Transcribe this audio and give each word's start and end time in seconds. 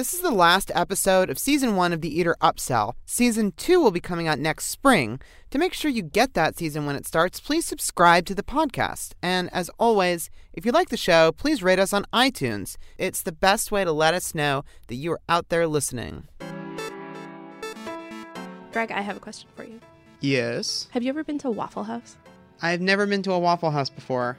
This 0.00 0.14
is 0.14 0.22
the 0.22 0.30
last 0.30 0.72
episode 0.74 1.28
of 1.28 1.38
season 1.38 1.76
one 1.76 1.92
of 1.92 2.00
the 2.00 2.08
Eater 2.08 2.34
Upsell. 2.40 2.94
Season 3.04 3.52
two 3.52 3.82
will 3.82 3.90
be 3.90 4.00
coming 4.00 4.26
out 4.26 4.38
next 4.38 4.68
spring. 4.68 5.20
To 5.50 5.58
make 5.58 5.74
sure 5.74 5.90
you 5.90 6.00
get 6.00 6.32
that 6.32 6.56
season 6.56 6.86
when 6.86 6.96
it 6.96 7.06
starts, 7.06 7.38
please 7.38 7.66
subscribe 7.66 8.24
to 8.24 8.34
the 8.34 8.42
podcast. 8.42 9.12
And 9.22 9.52
as 9.52 9.68
always, 9.78 10.30
if 10.54 10.64
you 10.64 10.72
like 10.72 10.88
the 10.88 10.96
show, 10.96 11.32
please 11.32 11.62
rate 11.62 11.78
us 11.78 11.92
on 11.92 12.06
iTunes. 12.14 12.78
It's 12.96 13.20
the 13.20 13.30
best 13.30 13.70
way 13.70 13.84
to 13.84 13.92
let 13.92 14.14
us 14.14 14.34
know 14.34 14.64
that 14.86 14.94
you 14.94 15.12
are 15.12 15.20
out 15.28 15.50
there 15.50 15.66
listening. 15.66 16.28
Greg, 18.72 18.92
I 18.92 19.02
have 19.02 19.18
a 19.18 19.20
question 19.20 19.50
for 19.54 19.64
you. 19.64 19.80
Yes. 20.20 20.88
Have 20.92 21.02
you 21.02 21.10
ever 21.10 21.24
been 21.24 21.36
to 21.40 21.50
Waffle 21.50 21.84
House? 21.84 22.16
I've 22.62 22.80
never 22.80 23.06
been 23.06 23.22
to 23.24 23.32
a 23.32 23.38
Waffle 23.38 23.70
House 23.70 23.90
before. 23.90 24.38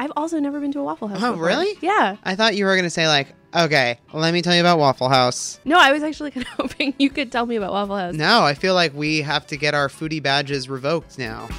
I've 0.00 0.12
also 0.16 0.40
never 0.40 0.60
been 0.60 0.72
to 0.72 0.80
a 0.80 0.82
Waffle 0.82 1.08
House. 1.08 1.22
Oh, 1.22 1.32
before. 1.32 1.46
really? 1.46 1.76
Yeah. 1.82 2.16
I 2.24 2.34
thought 2.34 2.56
you 2.56 2.64
were 2.64 2.74
going 2.74 2.84
to 2.84 2.90
say, 2.90 3.06
like, 3.06 3.34
okay, 3.54 3.98
let 4.14 4.32
me 4.32 4.40
tell 4.40 4.54
you 4.54 4.62
about 4.62 4.78
Waffle 4.78 5.10
House. 5.10 5.60
No, 5.66 5.78
I 5.78 5.92
was 5.92 6.02
actually 6.02 6.30
kind 6.30 6.46
of 6.46 6.52
hoping 6.52 6.94
you 6.98 7.10
could 7.10 7.30
tell 7.30 7.44
me 7.44 7.56
about 7.56 7.72
Waffle 7.72 7.98
House. 7.98 8.14
No, 8.14 8.42
I 8.42 8.54
feel 8.54 8.72
like 8.72 8.94
we 8.94 9.20
have 9.20 9.46
to 9.48 9.58
get 9.58 9.74
our 9.74 9.88
foodie 9.88 10.22
badges 10.22 10.70
revoked 10.70 11.18
now. 11.18 11.50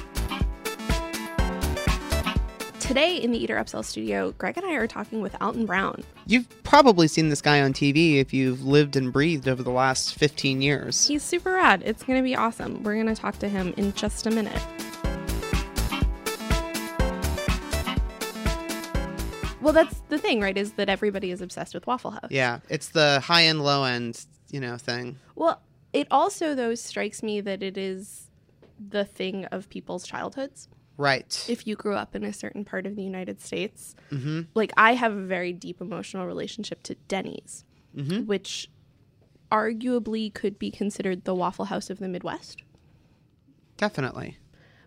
Today 2.80 3.16
in 3.16 3.30
the 3.30 3.38
Eater 3.38 3.54
Upsell 3.54 3.84
studio, 3.84 4.32
Greg 4.32 4.56
and 4.56 4.66
I 4.66 4.72
are 4.72 4.88
talking 4.88 5.22
with 5.22 5.40
Alton 5.40 5.64
Brown. 5.64 6.02
You've 6.26 6.48
probably 6.64 7.06
seen 7.06 7.28
this 7.28 7.40
guy 7.40 7.60
on 7.62 7.72
TV 7.72 8.16
if 8.16 8.34
you've 8.34 8.64
lived 8.64 8.96
and 8.96 9.12
breathed 9.12 9.46
over 9.46 9.62
the 9.62 9.70
last 9.70 10.16
15 10.16 10.60
years. 10.60 11.06
He's 11.06 11.22
super 11.22 11.52
rad. 11.52 11.84
It's 11.86 12.02
going 12.02 12.18
to 12.18 12.24
be 12.24 12.34
awesome. 12.34 12.82
We're 12.82 12.94
going 12.94 13.06
to 13.06 13.14
talk 13.14 13.38
to 13.38 13.48
him 13.48 13.72
in 13.76 13.92
just 13.92 14.26
a 14.26 14.32
minute. 14.32 14.60
Well, 19.62 19.72
that's 19.72 20.00
the 20.08 20.18
thing, 20.18 20.40
right? 20.40 20.56
Is 20.56 20.72
that 20.72 20.88
everybody 20.88 21.30
is 21.30 21.40
obsessed 21.40 21.72
with 21.74 21.86
Waffle 21.86 22.10
House. 22.10 22.30
Yeah, 22.30 22.58
it's 22.68 22.88
the 22.90 23.20
high 23.20 23.44
end, 23.44 23.62
low 23.62 23.84
end, 23.84 24.24
you 24.50 24.60
know, 24.60 24.76
thing. 24.76 25.18
Well, 25.36 25.62
it 25.92 26.08
also, 26.10 26.54
though, 26.54 26.74
strikes 26.74 27.22
me 27.22 27.40
that 27.42 27.62
it 27.62 27.78
is 27.78 28.28
the 28.78 29.04
thing 29.04 29.44
of 29.46 29.68
people's 29.68 30.04
childhoods. 30.06 30.68
Right. 30.98 31.46
if 31.48 31.66
you 31.66 31.74
grew 31.74 31.96
up 31.96 32.14
in 32.14 32.22
a 32.22 32.32
certain 32.34 32.64
part 32.66 32.86
of 32.86 32.96
the 32.96 33.02
United 33.02 33.40
States. 33.40 33.94
mm-hmm. 34.12 34.42
Like 34.54 34.72
I 34.76 34.92
have 34.92 35.12
a 35.12 35.22
very 35.24 35.52
deep 35.52 35.80
emotional 35.80 36.26
relationship 36.26 36.82
to 36.84 36.94
Denny's, 37.08 37.64
Mm-hmm. 37.96 38.26
which 38.26 38.70
arguably 39.50 40.32
could 40.32 40.58
be 40.58 40.70
considered 40.70 41.24
the 41.24 41.34
Waffle 41.34 41.66
House 41.66 41.90
of 41.90 41.98
the 41.98 42.08
Midwest. 42.08 42.62
Definitely. 43.76 44.38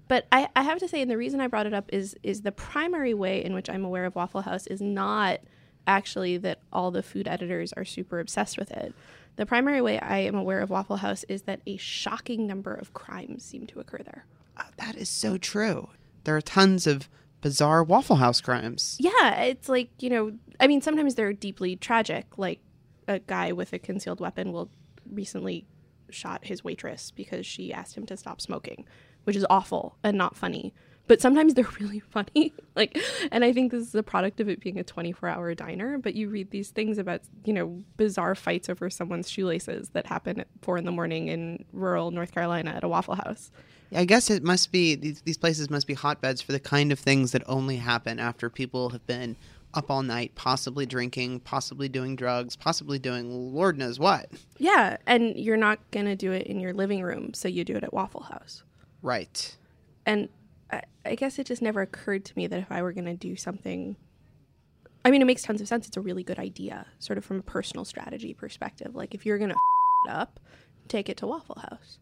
But 0.08 0.28
I, 0.31 0.50
I 0.56 0.64
have 0.64 0.80
to 0.80 0.88
say, 0.88 1.02
and 1.02 1.09
the 1.09 1.17
reason 1.17 1.42
I 1.42 1.48
brought 1.48 1.66
it 1.66 1.73
up 1.73 1.89
is 1.92 2.16
is 2.22 2.42
the 2.42 2.52
primary 2.52 3.14
way 3.14 3.44
in 3.44 3.53
which 3.53 3.70
I'm 3.70 3.84
aware 3.84 4.06
of 4.06 4.16
Waffle 4.16 4.42
House 4.42 4.67
is 4.67 4.81
not 4.81 5.39
actually 5.88 6.38
that 6.38 6.59
all 6.72 6.92
the 6.92 7.03
food 7.03 7.28
editors 7.28 7.73
are 7.73 7.86
super 7.86 8.20
obsessed 8.20 8.58
with 8.58 8.72
it. 8.72 8.94
The 9.36 9.45
primary 9.45 9.81
way 9.81 10.00
I 10.00 10.20
am 10.20 10.36
aware 10.36 10.61
of 10.61 10.70
Waffle 10.70 10.98
House 10.98 11.26
is 11.28 11.44
that 11.44 11.61
a 11.67 11.78
shocking 11.78 12.48
number 12.48 12.73
of 12.73 12.94
crimes 12.94 13.44
seem 13.44 13.67
to 13.67 13.80
occur 13.80 14.00
there. 14.03 14.26
Uh, 14.58 14.64
that 14.78 14.95
is 14.95 15.09
so 15.09 15.38
true. 15.38 15.89
There 16.23 16.36
are 16.36 16.42
tons 16.42 16.88
of 16.88 17.09
bizarre 17.42 17.83
Waffle 17.83 18.16
House 18.16 18.42
crimes. 18.42 18.98
Yeah, 19.00 19.42
it's 19.42 19.70
like, 19.70 19.89
you 20.00 20.09
know, 20.09 20.33
I 20.59 20.67
mean, 20.67 20.81
sometimes 20.81 21.16
they're 21.16 21.33
deeply 21.33 21.76
tragic. 21.76 22.38
Like 22.38 22.59
a 23.08 23.20
guy 23.20 23.52
with 23.52 23.73
a 23.73 23.80
concealed 23.80 24.20
weapon 24.20 24.52
will 24.52 24.70
recently 25.11 25.67
shot 26.09 26.45
his 26.45 26.64
waitress 26.64 27.11
because 27.11 27.45
she 27.45 27.73
asked 27.73 27.98
him 27.98 28.06
to 28.08 28.17
stop 28.17 28.39
smoking, 28.42 28.86
which 29.26 29.36
is 29.36 29.45
awful 29.50 29.98
and 30.04 30.18
not 30.18 30.36
funny. 30.36 30.73
But 31.08 31.22
sometimes 31.22 31.54
they're 31.54 31.68
really 31.80 32.00
funny. 32.00 32.54
like, 32.76 32.98
and 33.32 33.44
I 33.44 33.54
think 33.54 33.72
this 33.72 33.88
is 33.88 33.95
a 33.95 34.04
product 34.04 34.40
of 34.40 34.50
it 34.50 34.59
being 34.59 34.80
a 34.80 34.84
24 34.84 35.30
hour 35.30 35.54
diner. 35.54 35.98
But 35.98 36.16
you 36.16 36.30
read 36.30 36.52
these 36.52 36.72
things 36.72 36.98
about, 36.98 37.22
you 37.44 37.54
know, 37.54 37.84
bizarre 37.98 38.36
fights 38.36 38.70
over 38.70 38.90
someone's 38.90 39.30
shoelaces 39.30 39.90
that 39.90 40.08
happen 40.08 40.40
at 40.40 40.48
four 40.62 40.78
in 40.78 40.86
the 40.86 40.92
morning 40.92 41.28
in 41.28 41.66
rural 41.73 42.12
North 42.12 42.32
Carolina 42.32 42.72
at 42.72 42.84
a 42.84 42.88
Waffle 42.88 43.16
House. 43.16 43.52
I 43.94 44.06
guess 44.06 44.32
it 44.32 44.44
must 44.44 44.72
be, 44.72 44.95
these, 44.95 45.22
these 45.22 45.38
places 45.38 45.70
must 45.70 45.86
be 45.86 45.94
hotbeds 45.94 46.42
for 46.42 46.52
the 46.52 46.60
kind 46.60 46.92
of 46.92 46.99
things 46.99 47.32
that 47.33 47.44
only 47.45 47.78
happen 47.78 48.20
after 48.20 48.49
people 48.49 48.89
have 48.89 49.05
been 49.05 49.36
up 49.76 49.92
all 49.92 50.02
night, 50.02 50.33
possibly 50.36 50.86
drinking, 50.86 51.42
possibly 51.42 51.88
doing 51.88 52.16
drugs, 52.16 52.55
possibly 52.55 52.98
doing 52.98 53.54
Lord 53.54 53.78
knows 53.78 53.99
what. 53.99 54.30
Yeah. 54.58 54.98
And 55.05 55.38
you're 55.38 55.58
not 55.58 55.80
going 55.92 56.08
to 56.08 56.16
do 56.16 56.32
it 56.32 56.48
in 56.48 56.60
your 56.60 56.73
living 56.73 57.04
room. 57.04 57.33
So 57.33 57.48
you 57.48 57.64
do 57.64 57.76
it 57.76 57.83
at 57.83 57.94
Waffle 57.94 58.23
House. 58.23 58.64
Right. 59.02 59.56
and 60.06 60.30
I, 60.72 60.82
I 61.06 61.16
guess 61.16 61.38
it 61.38 61.45
just 61.45 61.61
never 61.61 61.82
occurred 61.82 62.26
to 62.26 62.33
me 62.36 62.48
that 62.48 62.60
if 62.60 62.72
I 62.72 62.82
were 62.82 62.92
going 62.94 63.06
to 63.06 63.14
do 63.14 63.36
something, 63.36 63.95
I 65.04 65.11
mean, 65.11 65.22
it 65.22 65.26
makes 65.26 65.44
tons 65.44 65.61
of 65.61 65.67
sense. 65.67 65.88
It's 65.88 65.98
a 65.98 66.02
really 66.02 66.23
good 66.23 66.39
idea, 66.39 66.88
sort 67.00 67.17
of 67.20 67.26
from 67.26 67.38
a 67.39 67.44
personal 67.44 67.86
strategy 67.86 68.34
perspective. 68.34 68.95
Like, 68.95 69.14
if 69.14 69.26
you're 69.26 69.38
going 69.38 69.52
to 69.52 69.55
it 70.08 70.11
up, 70.11 70.39
take 70.88 71.08
it 71.10 71.17
to 71.17 71.28
Waffle 71.28 71.60
House. 71.70 72.00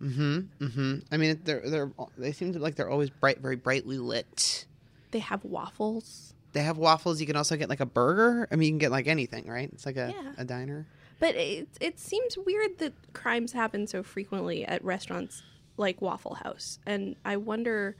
Mm-hmm. 0.00 0.64
Mm-hmm. 0.64 0.94
I 1.12 1.16
mean, 1.16 1.40
they're 1.44 1.62
they're 1.64 1.90
they 2.18 2.32
seem 2.32 2.52
to 2.52 2.58
like 2.58 2.74
they're 2.74 2.90
always 2.90 3.08
bright, 3.10 3.38
very 3.40 3.56
brightly 3.56 3.98
lit. 3.98 4.66
They 5.12 5.20
have 5.20 5.44
waffles, 5.44 6.34
They 6.52 6.62
have 6.62 6.76
waffles. 6.76 7.20
You 7.20 7.26
can 7.26 7.36
also 7.36 7.56
get 7.56 7.68
like 7.70 7.80
a 7.80 7.86
burger. 7.86 8.46
I 8.50 8.56
mean, 8.56 8.66
you 8.66 8.72
can 8.72 8.78
get 8.78 8.90
like 8.90 9.06
anything, 9.06 9.46
right? 9.46 9.70
It's 9.72 9.86
like 9.86 9.96
a, 9.96 10.12
Yeah. 10.14 10.32
a 10.36 10.44
diner. 10.44 10.86
but 11.20 11.34
it 11.36 11.68
it 11.80 11.98
seems 12.00 12.36
weird 12.36 12.78
that 12.78 12.92
crimes 13.14 13.52
happen 13.52 13.86
so 13.86 14.02
frequently 14.02 14.64
at 14.66 14.84
restaurants 14.84 15.42
like 15.76 16.00
Waffle 16.00 16.34
House, 16.34 16.78
and 16.86 17.16
I 17.24 17.36
wonder 17.36 17.96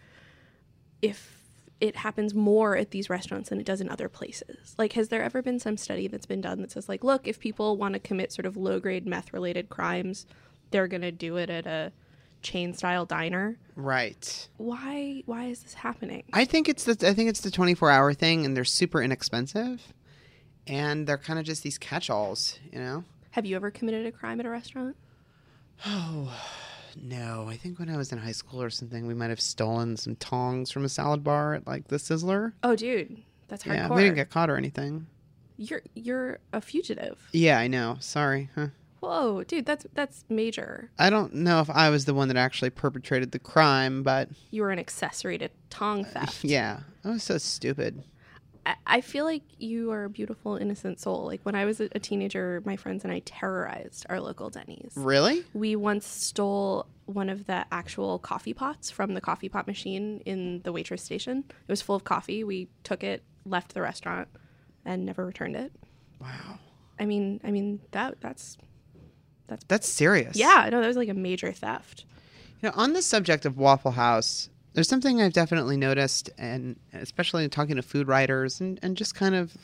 if 1.03 1.37
it 1.81 1.97
happens 1.97 2.35
more 2.35 2.77
at 2.77 2.91
these 2.91 3.11
restaurants 3.11 3.51
than 3.51 3.61
it 3.61 3.67
does 3.67 3.81
in 3.81 3.89
other 3.91 4.09
places. 4.09 4.75
Like, 4.79 4.95
has 4.95 5.09
there 5.09 5.23
ever 5.23 5.43
been 5.43 5.59
some 5.59 5.77
study 5.77 6.09
that's 6.09 6.27
been 6.27 6.41
done 6.41 6.61
that 6.63 6.71
says, 6.73 6.89
like, 6.89 7.05
look, 7.05 7.29
if 7.29 7.39
people 7.39 7.77
want 7.77 7.95
to 7.95 8.01
commit 8.01 8.33
sort 8.33 8.47
of 8.47 8.57
low 8.57 8.81
grade 8.81 9.07
meth 9.07 9.33
related 9.33 9.69
crimes, 9.69 10.27
they're 10.71 10.89
going 10.89 11.03
to 11.03 11.13
do 11.13 11.37
it 11.37 11.51
at 11.51 11.67
a 11.67 11.93
chain 12.43 12.73
style 12.73 13.05
diner? 13.05 13.59
Right. 13.75 14.49
Why? 14.57 15.23
Why 15.27 15.47
is 15.47 15.63
this 15.63 15.75
happening? 15.75 16.25
I 16.33 16.45
think 16.47 16.69
it's 16.69 16.85
the 16.85 17.09
I 17.09 17.13
think 17.13 17.29
it's 17.29 17.41
the 17.41 17.51
24 17.51 17.91
hour 17.91 18.15
thing, 18.15 18.47
and 18.47 18.57
they're 18.57 18.65
super 18.65 19.03
inexpensive, 19.03 19.93
and 20.67 21.07
they're 21.07 21.19
kind 21.19 21.39
of 21.39 21.45
just 21.45 21.63
these 21.63 21.77
catch 21.77 22.09
alls, 22.09 22.59
you 22.73 22.79
know. 22.79 23.05
Have 23.33 23.45
you 23.45 23.57
ever 23.57 23.71
committed 23.71 24.07
a 24.07 24.13
crime 24.13 24.41
at 24.41 24.47
a 24.47 24.51
restaurant? 24.51 24.97
Oh 25.85 26.33
no! 27.01 27.47
I 27.49 27.57
think 27.57 27.79
when 27.79 27.89
I 27.89 27.97
was 27.97 28.13
in 28.13 28.19
high 28.19 28.33
school 28.33 28.63
or 28.63 28.71
something, 28.71 29.07
we 29.07 29.15
might 29.15 29.31
have 29.31 29.41
stolen 29.41 29.97
some 29.97 30.17
tongs 30.17 30.71
from 30.71 30.85
a 30.85 30.89
salad 30.89 31.23
bar 31.25 31.55
at 31.55 31.67
like 31.67 31.89
the 31.89 31.97
Sizzler. 31.97 32.53
Oh, 32.63 32.77
dude, 32.77 33.23
that's 33.49 33.65
hardcore. 33.65 33.75
Yeah, 33.75 33.89
we 33.89 34.03
didn't 34.03 34.17
get 34.17 34.31
caught 34.31 34.51
or 34.51 34.57
anything. 34.57 35.07
You're 35.57 35.83
you're 35.95 36.39
a 36.53 36.61
fugitive. 36.61 37.29
Yeah, 37.33 37.59
I 37.59 37.67
know. 37.67 37.97
Sorry. 38.01 38.51
Huh. 38.55 38.69
Whoa, 39.01 39.45
dude, 39.45 39.67
that's 39.67 39.87
that's 39.95 40.25
major. 40.29 40.91
I 40.99 41.11
don't 41.11 41.35
know 41.35 41.61
if 41.61 41.71
I 41.71 41.91
was 41.91 42.07
the 42.07 42.15
one 42.15 42.29
that 42.29 42.37
actually 42.37 42.71
perpetrated 42.71 43.33
the 43.33 43.39
crime, 43.39 44.03
but 44.03 44.29
You 44.51 44.63
were 44.63 44.71
an 44.71 44.79
accessory 44.79 45.39
to 45.39 45.49
tong 45.71 46.05
uh, 46.05 46.09
theft. 46.09 46.45
yeah, 46.45 46.81
I 47.05 47.11
was 47.11 47.23
so 47.23 47.39
stupid. 47.39 48.03
I, 48.87 49.01
feel 49.01 49.25
like 49.25 49.43
you 49.59 49.93
are 49.93 50.05
a 50.05 50.11
beautiful, 50.11 50.57
innocent 50.57 51.01
soul. 51.01 51.25
Like 51.25 51.41
when 51.43 51.55
I 51.55 51.65
was 51.65 51.81
a, 51.81 51.89
a 51.93 51.99
teenager, 51.99 52.63
my 52.65 52.77
friends 52.77 53.05
and 53.05 53.13
I 53.13 53.21
terrorized 53.21 54.07
our 54.09 54.21
local 54.21 54.51
Denny's. 54.51 54.93
Really? 54.97 55.45
We 55.55 55.77
once 55.77 56.07
stole 56.07 56.87
one 57.05 57.29
of 57.29 57.47
the 57.47 57.65
actual 57.71 58.19
coffee 58.19 58.55
pots 58.55 58.91
from 58.91 59.15
the 59.15 59.21
coffee 59.21 59.49
pot 59.49 59.67
machine 59.67 60.21
in 60.25 60.63
the 60.63 60.73
waitress 60.73 61.03
station. 61.03 61.45
It 61.49 61.71
was 61.71 61.83
full 61.83 61.97
of 61.97 62.05
coffee. 62.05 62.43
We 62.45 62.69
took 62.83 63.05
it, 63.05 63.23
left 63.45 63.75
the 63.75 63.83
restaurant, 63.83 64.29
and 64.85 65.07
never 65.07 65.25
returned 65.25 65.57
it. 65.57 65.73
Wow. 66.21 66.59
I 66.99 67.05
mean, 67.05 67.41
I 67.45 67.51
mean 67.51 67.81
that 67.93 68.21
that's 68.21 68.57
that's 69.47 69.65
That's 69.69 69.89
serious. 69.89 70.37
yeah, 70.37 70.69
no, 70.73 70.81
that 70.81 70.87
was 70.89 70.97
like 70.97 71.09
a 71.09 71.15
major 71.15 71.53
theft. 71.53 72.05
You 72.63 72.71
know, 72.71 72.75
on 72.75 72.95
the 72.95 73.03
subject 73.03 73.45
of 73.45 73.59
Waffle 73.59 73.93
House, 73.93 74.49
there's 74.77 74.91
something 74.91 75.23
I've 75.23 75.33
definitely 75.33 75.79
noticed, 75.79 76.29
and 76.37 76.79
especially 76.93 77.45
in 77.45 77.49
talking 77.49 77.77
to 77.77 77.83
food 77.83 78.09
writers 78.09 78.61
and, 78.61 78.79
and 78.83 78.95
just 78.95 79.15
kind 79.15 79.35
of 79.35 79.57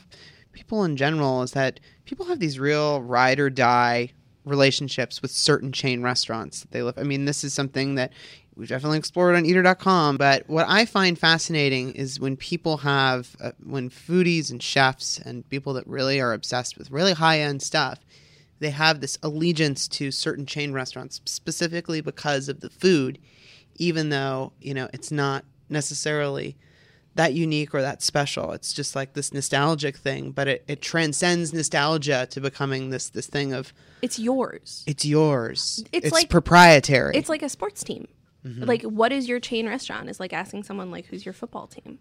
people 0.53 0.83
in 0.83 0.97
general, 0.97 1.43
is 1.43 1.51
that 1.51 1.79
people 2.05 2.25
have 2.25 2.39
these 2.39 2.57
real 2.57 2.99
ride 2.99 3.39
or 3.39 3.51
die 3.51 4.11
relationships 4.43 5.21
with 5.21 5.29
certain 5.29 5.71
chain 5.71 6.01
restaurants 6.01 6.61
that 6.61 6.71
they 6.71 6.81
live. 6.81 6.97
I 6.97 7.03
mean, 7.03 7.25
this 7.25 7.43
is 7.43 7.53
something 7.53 7.93
that 7.93 8.11
we've 8.55 8.69
definitely 8.69 8.97
explored 8.97 9.35
on 9.35 9.45
eater.com, 9.45 10.17
but 10.17 10.49
what 10.49 10.65
I 10.67 10.83
find 10.85 11.17
fascinating 11.17 11.93
is 11.93 12.19
when 12.19 12.35
people 12.35 12.77
have, 12.77 13.35
uh, 13.39 13.51
when 13.63 13.91
foodies 13.91 14.49
and 14.49 14.63
chefs 14.63 15.19
and 15.19 15.47
people 15.47 15.73
that 15.73 15.85
really 15.85 16.19
are 16.21 16.33
obsessed 16.33 16.75
with 16.75 16.89
really 16.89 17.13
high 17.13 17.39
end 17.39 17.61
stuff, 17.61 17.99
they 18.57 18.71
have 18.71 18.99
this 18.99 19.19
allegiance 19.21 19.87
to 19.89 20.09
certain 20.09 20.47
chain 20.47 20.73
restaurants 20.73 21.21
specifically 21.25 22.01
because 22.01 22.49
of 22.49 22.61
the 22.61 22.71
food 22.71 23.19
even 23.75 24.09
though 24.09 24.53
you 24.61 24.73
know 24.73 24.87
it's 24.93 25.11
not 25.11 25.43
necessarily 25.69 26.55
that 27.15 27.33
unique 27.33 27.75
or 27.75 27.81
that 27.81 28.01
special 28.01 28.51
it's 28.53 28.73
just 28.73 28.95
like 28.95 29.13
this 29.13 29.31
nostalgic 29.33 29.95
thing 29.97 30.31
but 30.31 30.47
it, 30.47 30.63
it 30.67 30.81
transcends 30.81 31.53
nostalgia 31.53 32.25
to 32.29 32.41
becoming 32.41 32.89
this 32.89 33.09
this 33.09 33.27
thing 33.27 33.53
of 33.53 33.71
It's 34.01 34.17
yours. 34.19 34.83
it's 34.87 35.05
yours 35.05 35.83
It's 35.91 36.11
like- 36.11 36.29
proprietary 36.29 37.15
It's 37.15 37.29
like 37.29 37.43
a 37.43 37.49
sports 37.49 37.83
team. 37.83 38.07
Mm-hmm. 38.45 38.63
Like, 38.65 38.81
what 38.83 39.13
is 39.13 39.29
your 39.29 39.39
chain 39.39 39.67
restaurant? 39.69 40.09
Is 40.09 40.19
like 40.19 40.33
asking 40.33 40.63
someone 40.63 40.91
like, 40.91 41.05
"Who's 41.05 41.25
your 41.25 41.31
football 41.31 41.65
team?" 41.67 41.97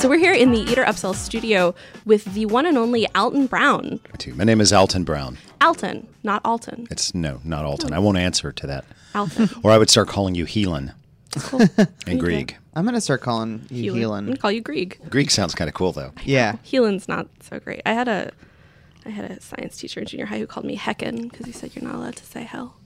So 0.00 0.08
we're 0.08 0.18
here 0.18 0.32
in 0.32 0.50
the 0.50 0.60
Eater 0.60 0.82
Upsell 0.82 1.14
studio 1.14 1.74
with 2.06 2.24
the 2.32 2.46
one 2.46 2.64
and 2.64 2.78
only 2.78 3.06
Alton 3.14 3.46
Brown. 3.46 4.00
My 4.34 4.44
name 4.44 4.62
is 4.62 4.72
Alton 4.72 5.04
Brown. 5.04 5.36
Alton, 5.60 6.08
not 6.22 6.40
Alton. 6.42 6.88
It's 6.90 7.14
no, 7.14 7.42
not 7.44 7.66
Alton. 7.66 7.92
I 7.92 7.98
won't 7.98 8.16
answer 8.16 8.50
to 8.50 8.66
that. 8.66 8.86
Alton. 9.14 9.50
Or 9.62 9.70
I 9.70 9.76
would 9.76 9.90
start 9.90 10.08
calling 10.08 10.34
you 10.34 10.46
Helan 10.46 10.94
Cool. 11.38 11.60
and 12.06 12.18
Grieg. 12.18 12.56
I'm 12.72 12.86
gonna 12.86 13.02
start 13.02 13.20
calling 13.20 13.66
you 13.68 13.92
I'm 14.14 14.24
gonna 14.24 14.38
call 14.38 14.50
you 14.50 14.62
Grieg. 14.62 14.98
Grieg 15.10 15.30
sounds 15.30 15.54
kind 15.54 15.68
of 15.68 15.74
cool 15.74 15.92
though. 15.92 16.12
Yeah. 16.24 16.56
Heelan's 16.64 17.06
not 17.06 17.28
so 17.42 17.60
great. 17.60 17.82
I 17.84 17.92
had 17.92 18.08
a 18.08 18.32
I 19.04 19.10
had 19.10 19.30
a 19.30 19.38
science 19.42 19.76
teacher 19.76 20.00
in 20.00 20.06
junior 20.06 20.24
high 20.24 20.38
who 20.38 20.46
called 20.46 20.64
me 20.64 20.78
Heckin 20.78 21.30
because 21.30 21.44
he 21.44 21.52
said 21.52 21.76
you're 21.76 21.84
not 21.84 21.96
allowed 21.96 22.16
to 22.16 22.24
say 22.24 22.44
hell. 22.44 22.76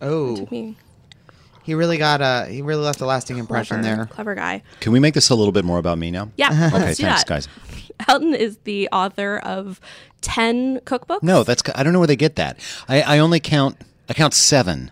Oh, 0.00 0.36
To 0.36 0.50
me, 0.50 0.78
he 1.62 1.74
really 1.74 1.98
got 1.98 2.20
a 2.20 2.46
he 2.50 2.62
really 2.62 2.82
left 2.82 3.00
a 3.00 3.06
lasting 3.06 3.38
impression 3.38 3.80
clever, 3.80 3.96
there. 3.96 4.06
clever 4.06 4.34
guy. 4.34 4.62
Can 4.80 4.92
we 4.92 5.00
make 5.00 5.14
this 5.14 5.30
a 5.30 5.34
little 5.34 5.52
bit 5.52 5.64
more 5.64 5.78
about 5.78 5.98
me 5.98 6.10
now? 6.10 6.30
Yeah, 6.36 6.48
uh-huh. 6.50 6.70
let's 6.72 6.74
Okay, 6.74 6.94
do 6.94 7.02
thanks, 7.04 7.24
that. 7.24 7.26
guys. 7.28 7.48
Alton 8.08 8.34
is 8.34 8.58
the 8.64 8.88
author 8.90 9.38
of 9.38 9.80
ten 10.20 10.80
cookbooks. 10.80 11.22
No, 11.22 11.42
that's 11.44 11.62
I 11.74 11.82
don't 11.82 11.92
know 11.92 11.98
where 12.00 12.08
they 12.08 12.16
get 12.16 12.36
that. 12.36 12.58
I, 12.88 13.02
I 13.02 13.18
only 13.18 13.40
count 13.40 13.76
I 14.08 14.14
count 14.14 14.34
seven 14.34 14.90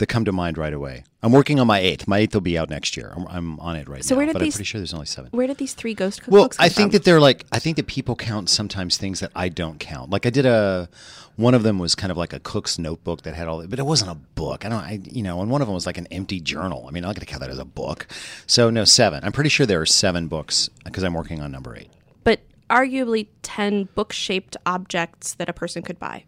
that 0.00 0.08
come 0.08 0.24
to 0.24 0.32
mind 0.32 0.58
right 0.58 0.72
away. 0.74 1.04
I'm 1.22 1.32
working 1.32 1.60
on 1.60 1.66
my 1.66 1.78
eighth. 1.78 2.08
My 2.08 2.18
eighth 2.18 2.34
will 2.34 2.40
be 2.40 2.58
out 2.58 2.68
next 2.68 2.96
year. 2.96 3.12
I'm, 3.16 3.26
I'm 3.28 3.60
on 3.60 3.76
it 3.76 3.88
right 3.88 4.02
So 4.04 4.14
now, 4.14 4.18
where 4.18 4.26
did 4.26 4.32
but 4.32 4.40
these- 4.42 4.54
I'm 4.54 4.58
pretty 4.58 4.66
sure 4.66 4.80
there's 4.80 4.92
only 4.94 5.06
seven. 5.06 5.30
Where 5.32 5.46
did 5.46 5.58
these 5.58 5.74
three 5.74 5.94
ghost 5.94 6.22
cookbooks 6.22 6.30
Well, 6.32 6.48
I 6.58 6.68
think 6.68 6.90
from? 6.90 6.98
that 6.98 7.04
they're 7.04 7.20
like 7.20 7.44
I 7.52 7.58
think 7.60 7.76
that 7.76 7.86
people 7.86 8.16
count 8.16 8.50
sometimes 8.50 8.96
things 8.96 9.20
that 9.20 9.30
I 9.36 9.48
don't 9.48 9.78
count. 9.78 10.10
Like 10.10 10.26
I 10.26 10.30
did 10.30 10.44
a 10.46 10.88
one 11.36 11.54
of 11.54 11.62
them 11.62 11.78
was 11.78 11.94
kind 11.94 12.10
of 12.10 12.18
like 12.18 12.32
a 12.34 12.40
cook's 12.40 12.78
notebook 12.78 13.22
that 13.22 13.34
had 13.34 13.48
all, 13.48 13.66
but 13.66 13.78
it 13.78 13.86
wasn't 13.86 14.10
a 14.10 14.14
book. 14.14 14.66
I 14.66 14.68
don't, 14.68 14.78
I 14.82 15.00
you 15.10 15.22
know, 15.22 15.40
and 15.40 15.50
one 15.50 15.62
of 15.62 15.68
them 15.68 15.74
was 15.74 15.86
like 15.86 15.96
an 15.96 16.06
empty 16.10 16.38
journal. 16.40 16.84
I 16.86 16.90
mean, 16.90 17.02
I'm 17.04 17.08
not 17.08 17.16
going 17.16 17.24
to 17.24 17.30
count 17.30 17.40
that 17.40 17.50
as 17.50 17.58
a 17.58 17.64
book. 17.64 18.06
So 18.46 18.68
no, 18.68 18.84
seven. 18.84 19.22
I'm 19.24 19.32
pretty 19.32 19.48
sure 19.48 19.64
there 19.64 19.80
are 19.80 19.86
seven 19.86 20.26
books 20.28 20.68
because 20.84 21.02
I'm 21.02 21.14
working 21.14 21.40
on 21.40 21.50
number 21.52 21.74
eight. 21.76 21.88
but 22.24 22.40
arguably 22.68 23.28
10 23.42 23.88
book 23.94 24.12
shaped 24.12 24.56
objects 24.66 25.34
that 25.34 25.48
a 25.48 25.52
person 25.52 25.82
could 25.82 25.98
buy. 25.98 26.24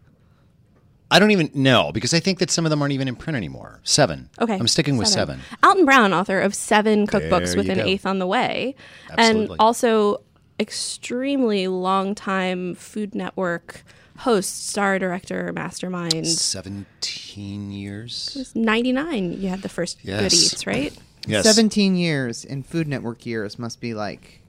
I 1.11 1.19
don't 1.19 1.31
even 1.31 1.51
know 1.53 1.91
because 1.91 2.13
I 2.13 2.19
think 2.19 2.39
that 2.39 2.49
some 2.49 2.65
of 2.65 2.69
them 2.69 2.81
aren't 2.81 2.93
even 2.93 3.07
in 3.07 3.15
print 3.15 3.37
anymore. 3.37 3.79
Seven. 3.83 4.29
Okay. 4.39 4.55
I'm 4.55 4.67
sticking 4.67 4.97
with 4.97 5.07
seven. 5.07 5.41
Alton 5.61 5.85
Brown, 5.85 6.13
author 6.13 6.39
of 6.39 6.55
seven 6.55 7.05
cookbooks 7.05 7.49
There 7.49 7.57
with 7.57 7.69
an 7.69 7.77
go. 7.77 7.85
eighth 7.85 8.05
on 8.05 8.19
the 8.19 8.27
way. 8.27 8.75
Absolutely. 9.11 9.51
And 9.51 9.59
also 9.59 10.21
extremely 10.59 11.67
long 11.67 12.15
time 12.15 12.73
Food 12.75 13.13
Network 13.13 13.83
host, 14.17 14.69
star 14.69 14.99
director, 14.99 15.51
mastermind. 15.53 16.27
Seventeen 16.27 17.71
years. 17.71 18.51
99, 18.55 19.41
you 19.41 19.49
had 19.49 19.61
the 19.61 19.69
first 19.69 20.03
Good 20.03 20.33
Eats, 20.33 20.65
right? 20.65 20.93
Yes. 21.25 21.45
17 21.45 21.95
years 21.95 22.43
in 22.43 22.63
Food 22.63 22.87
Network 22.87 23.25
years 23.25 23.57
must 23.57 23.79
be 23.79 23.93
like. 23.93 24.41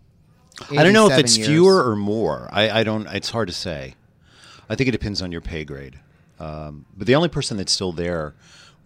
I 0.70 0.82
don't 0.84 0.92
know 0.92 1.08
if 1.10 1.18
it's 1.18 1.36
years. 1.36 1.48
fewer 1.48 1.88
or 1.88 1.96
more. 1.96 2.48
I, 2.52 2.80
I 2.80 2.84
don't. 2.84 3.06
It's 3.08 3.30
hard 3.30 3.48
to 3.48 3.54
say. 3.54 3.94
I 4.68 4.76
think 4.76 4.88
it 4.88 4.92
depends 4.92 5.20
on 5.20 5.32
your 5.32 5.40
pay 5.40 5.64
grade. 5.64 5.98
Um, 6.38 6.84
but 6.96 7.06
the 7.06 7.14
only 7.14 7.28
person 7.28 7.56
that's 7.56 7.72
still 7.72 7.92
there, 7.92 8.34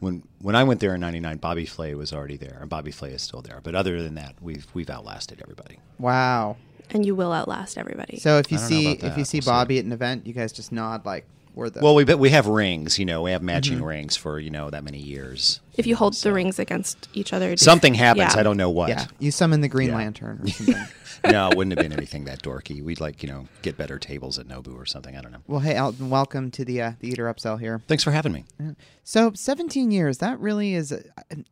when 0.00 0.23
when 0.41 0.55
I 0.55 0.65
went 0.65 0.81
there 0.81 0.95
in 0.95 1.00
'99, 1.00 1.39
Bobby 1.39 1.67
Flay 1.67 1.95
was 1.95 2.12
already 2.12 2.37
there, 2.37 2.59
and 2.61 2.69
Bobby 2.71 2.91
Flay 2.91 3.11
is 3.12 3.23
still 3.23 3.41
there. 3.43 3.61
But 3.62 3.75
other 3.75 4.03
than 4.03 4.15
that, 4.17 4.35
we've 4.41 4.67
we've 4.75 4.91
outlasted 4.91 5.41
everybody. 5.43 5.79
Wow. 5.99 6.56
And 6.91 7.05
you 7.05 7.15
will 7.15 7.33
outlast 7.35 7.77
everybody. 7.77 8.19
So 8.19 8.39
if 8.39 8.50
you 8.50 8.56
I 8.56 8.61
don't 8.61 8.71
know 8.71 8.77
see 8.79 8.93
if 8.93 9.19
you 9.19 9.25
see 9.25 9.37
We'll 9.39 9.43
see. 9.43 9.50
Bobby 9.50 9.79
at 9.79 9.85
an 9.85 9.93
event, 9.93 10.27
you 10.27 10.33
guys 10.33 10.53
just 10.53 10.73
nod 10.73 11.05
like 11.05 11.27
we're 11.55 11.69
the. 11.69 11.81
Well, 11.81 11.95
we 11.95 12.05
we 12.05 12.31
have 12.31 12.47
rings. 12.47 12.99
You 12.99 13.05
know, 13.05 13.23
we 13.23 13.33
have 13.33 13.43
matching 13.43 13.77
Mm-hmm. 13.79 13.85
rings 13.85 14.17
for 14.17 14.39
you 14.39 14.50
know 14.50 14.71
that 14.71 14.85
many 14.85 14.99
years. 14.99 15.61
if 15.77 15.87
you 15.87 15.97
hold 15.97 16.15
the 16.15 16.33
rings 16.33 16.59
against 16.59 17.09
each 17.12 17.33
other, 17.35 17.56
Something 17.59 17.95
happens. 17.95 18.35
Yeah. 18.35 18.41
I 18.41 18.43
don't 18.43 18.56
know 18.56 18.71
what. 18.71 18.89
yeah, 18.91 19.06
you 19.19 19.31
summon 19.31 19.61
the 19.61 19.69
Green 19.69 19.89
Yeah. 19.91 19.97
Lantern 19.97 20.41
or 20.45 20.49
something. 20.50 20.75
No, 21.30 21.48
it 21.48 21.56
wouldn't 21.56 21.78
have 21.78 21.82
been 21.82 21.96
anything 21.96 22.25
that 22.25 22.42
dorky. 22.42 22.82
We'd 22.82 23.00
like 23.00 23.22
you 23.22 23.28
know 23.28 23.46
get 23.62 23.76
better 23.76 23.98
tables 23.98 24.38
at 24.38 24.46
Nobu 24.46 24.76
or 24.76 24.86
something. 24.86 25.16
I 25.16 25.20
don't 25.20 25.32
know. 25.32 25.42
well, 25.46 25.60
hey, 25.60 25.76
Alton, 25.76 26.10
welcome 26.10 26.50
to 26.52 26.64
the 26.64 26.82
uh, 26.82 26.92
the 27.00 27.08
Eater 27.08 27.32
Upsell 27.32 27.60
here. 27.60 27.82
Thanks 27.86 28.04
for 28.04 28.10
having 28.10 28.32
me. 28.32 28.44
So 29.04 29.32
17 29.34 29.90
years, 29.90 30.19
that 30.19 30.38
really 30.38 30.75
is, 30.75 30.92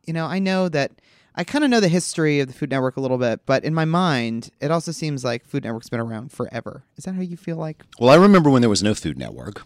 you 0.05 0.13
know, 0.13 0.25
I 0.25 0.39
know 0.39 0.69
that 0.69 0.91
I 1.35 1.43
kind 1.43 1.63
of 1.63 1.69
know 1.69 1.79
the 1.79 1.87
history 1.87 2.39
of 2.39 2.47
the 2.47 2.53
Food 2.53 2.71
Network 2.71 2.97
a 2.97 2.99
little 3.01 3.17
bit, 3.19 3.41
but 3.45 3.63
in 3.63 3.73
my 3.73 3.85
mind, 3.85 4.49
it 4.59 4.71
also 4.71 4.91
seems 4.91 5.23
like 5.23 5.45
Food 5.45 5.63
Network's 5.63 5.89
been 5.89 5.99
around 5.99 6.31
forever. 6.31 6.83
Is 6.97 7.05
that 7.05 7.13
how 7.13 7.21
you 7.21 7.37
feel 7.37 7.57
like? 7.57 7.83
Well, 7.99 8.09
I 8.09 8.15
remember 8.15 8.49
when 8.49 8.61
there 8.61 8.69
was 8.69 8.81
no 8.81 8.95
Food 8.95 9.17
Network. 9.19 9.63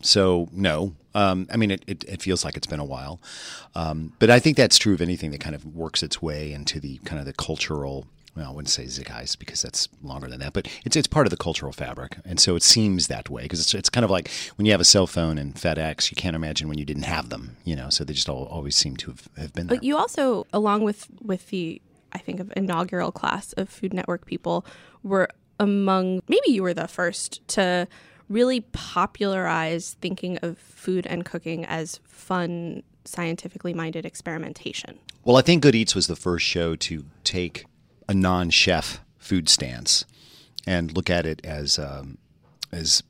So, 0.00 0.48
no. 0.52 0.94
Um, 1.14 1.46
I 1.52 1.56
mean, 1.56 1.70
it, 1.70 1.84
it, 1.86 2.02
it 2.08 2.22
feels 2.22 2.44
like 2.44 2.56
it's 2.56 2.66
been 2.66 2.80
a 2.80 2.84
while. 2.84 3.20
Um, 3.76 4.14
but 4.18 4.30
I 4.30 4.40
think 4.40 4.56
that's 4.56 4.78
true 4.78 4.94
of 4.94 5.00
anything 5.00 5.30
that 5.30 5.40
kind 5.40 5.54
of 5.54 5.64
works 5.64 6.02
its 6.02 6.20
way 6.20 6.52
into 6.52 6.80
the 6.80 6.98
kind 7.04 7.20
of 7.20 7.26
the 7.26 7.32
cultural. 7.32 8.06
Well, 8.34 8.48
I 8.48 8.52
wouldn't 8.52 8.70
say 8.70 8.86
zeitgeist 8.86 9.38
because 9.38 9.60
that's 9.60 9.88
longer 10.02 10.26
than 10.26 10.40
that, 10.40 10.54
but 10.54 10.66
it's 10.86 10.96
it's 10.96 11.06
part 11.06 11.26
of 11.26 11.30
the 11.30 11.36
cultural 11.36 11.72
fabric, 11.72 12.16
and 12.24 12.40
so 12.40 12.56
it 12.56 12.62
seems 12.62 13.08
that 13.08 13.28
way 13.28 13.42
because 13.42 13.60
it's 13.60 13.74
it's 13.74 13.90
kind 13.90 14.04
of 14.04 14.10
like 14.10 14.30
when 14.56 14.64
you 14.64 14.72
have 14.72 14.80
a 14.80 14.84
cell 14.84 15.06
phone 15.06 15.36
and 15.36 15.54
FedEx, 15.54 16.10
you 16.10 16.16
can't 16.16 16.34
imagine 16.34 16.68
when 16.68 16.78
you 16.78 16.86
didn't 16.86 17.02
have 17.02 17.28
them, 17.28 17.56
you 17.64 17.76
know. 17.76 17.90
So 17.90 18.04
they 18.04 18.14
just 18.14 18.30
all, 18.30 18.44
always 18.44 18.74
seem 18.74 18.96
to 18.98 19.10
have, 19.10 19.28
have 19.36 19.52
been 19.52 19.66
there. 19.66 19.76
But 19.76 19.84
you 19.84 19.98
also, 19.98 20.46
along 20.52 20.82
with 20.84 21.08
with 21.20 21.48
the, 21.48 21.82
I 22.12 22.18
think 22.18 22.40
of 22.40 22.50
inaugural 22.56 23.12
class 23.12 23.52
of 23.54 23.68
Food 23.68 23.92
Network 23.92 24.24
people, 24.24 24.64
were 25.02 25.28
among 25.60 26.22
maybe 26.26 26.50
you 26.50 26.62
were 26.62 26.74
the 26.74 26.88
first 26.88 27.46
to 27.48 27.86
really 28.30 28.60
popularize 28.72 29.96
thinking 30.00 30.38
of 30.38 30.56
food 30.56 31.06
and 31.06 31.24
cooking 31.24 31.66
as 31.66 32.00
fun, 32.04 32.82
scientifically 33.04 33.74
minded 33.74 34.06
experimentation. 34.06 34.98
Well, 35.24 35.36
I 35.36 35.42
think 35.42 35.62
Good 35.62 35.74
Eats 35.74 35.94
was 35.94 36.06
the 36.06 36.16
first 36.16 36.46
show 36.46 36.74
to 36.76 37.04
take 37.24 37.66
a 38.08 38.14
non-chef 38.14 39.00
food 39.18 39.48
stance 39.48 40.04
and 40.66 40.94
look 40.94 41.10
at 41.10 41.26
it 41.26 41.40
as 41.44 41.78
um, 41.78 42.18
as 42.70 43.02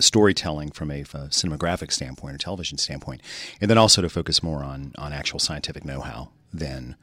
storytelling 0.00 0.70
from 0.70 0.90
a, 0.90 1.00
uh 1.00 1.28
cinematographic 1.28 1.90
standpoint 1.90 2.34
or 2.34 2.38
television 2.38 2.78
standpoint, 2.78 3.20
and 3.60 3.70
then 3.70 3.78
also 3.78 4.00
to 4.02 4.08
focus 4.08 4.42
more 4.42 4.62
on 4.62 4.92
on 4.98 5.12
actual 5.12 5.38
scientific 5.38 5.84
know-how 5.84 6.30
than 6.52 6.96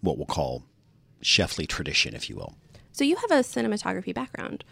what 0.00 0.16
we'll 0.16 0.26
call 0.26 0.64
chefly 1.22 1.66
tradition, 1.66 2.14
if 2.14 2.28
you 2.28 2.36
will. 2.36 2.54
So 2.92 3.04
you 3.04 3.16
have 3.16 3.30
a 3.30 3.42
cinematography 3.42 4.14
background. 4.14 4.64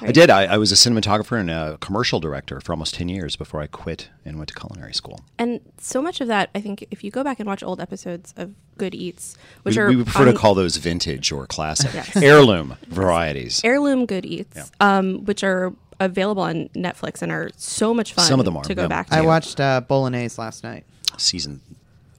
I 0.00 0.12
did. 0.12 0.28
I, 0.30 0.44
I 0.44 0.58
was 0.58 0.70
a 0.70 0.74
cinematographer 0.74 1.38
and 1.40 1.50
a 1.50 1.78
commercial 1.80 2.20
director 2.20 2.60
for 2.60 2.72
almost 2.72 2.94
ten 2.94 3.08
years 3.08 3.36
before 3.36 3.62
I 3.62 3.66
quit 3.66 4.10
and 4.24 4.36
went 4.36 4.48
to 4.48 4.54
culinary 4.54 4.92
school. 4.92 5.20
And 5.38 5.60
so 5.78 6.02
much 6.02 6.20
of 6.20 6.28
that, 6.28 6.50
I 6.54 6.60
think, 6.60 6.84
if 6.90 7.02
you 7.02 7.10
go 7.10 7.24
back 7.24 7.40
and 7.40 7.46
watch 7.46 7.62
old 7.62 7.80
episodes 7.80 8.34
of 8.36 8.52
Good 8.76 8.94
Eats, 8.94 9.36
which 9.62 9.76
We, 9.76 9.82
are 9.82 9.88
we 9.88 9.96
would 9.96 10.06
prefer 10.06 10.26
on 10.28 10.34
to 10.34 10.38
call 10.38 10.54
those 10.54 10.76
vintage 10.76 11.32
or 11.32 11.46
classic 11.46 11.94
Yes. 11.94 12.16
heirloom 12.22 12.76
varieties. 12.88 13.60
heirloom 13.64 14.06
Good 14.06 14.26
Eats, 14.26 14.70
um, 14.80 15.24
which 15.24 15.42
are 15.42 15.72
available 16.00 16.42
on 16.42 16.68
Netflix 16.70 17.22
and 17.22 17.30
are 17.32 17.50
so 17.56 17.94
much 17.94 18.12
fun 18.12 18.24
Some 18.26 18.40
of 18.40 18.44
them 18.44 18.56
are, 18.56 18.64
to 18.64 18.74
go 18.74 18.82
yeah. 18.82 18.88
back 18.88 19.08
to. 19.08 19.14
I 19.16 19.20
watched 19.22 19.60
uh, 19.60 19.80
Bolognese 19.80 20.40
last 20.40 20.64
night. 20.64 20.84
Season 21.16 21.60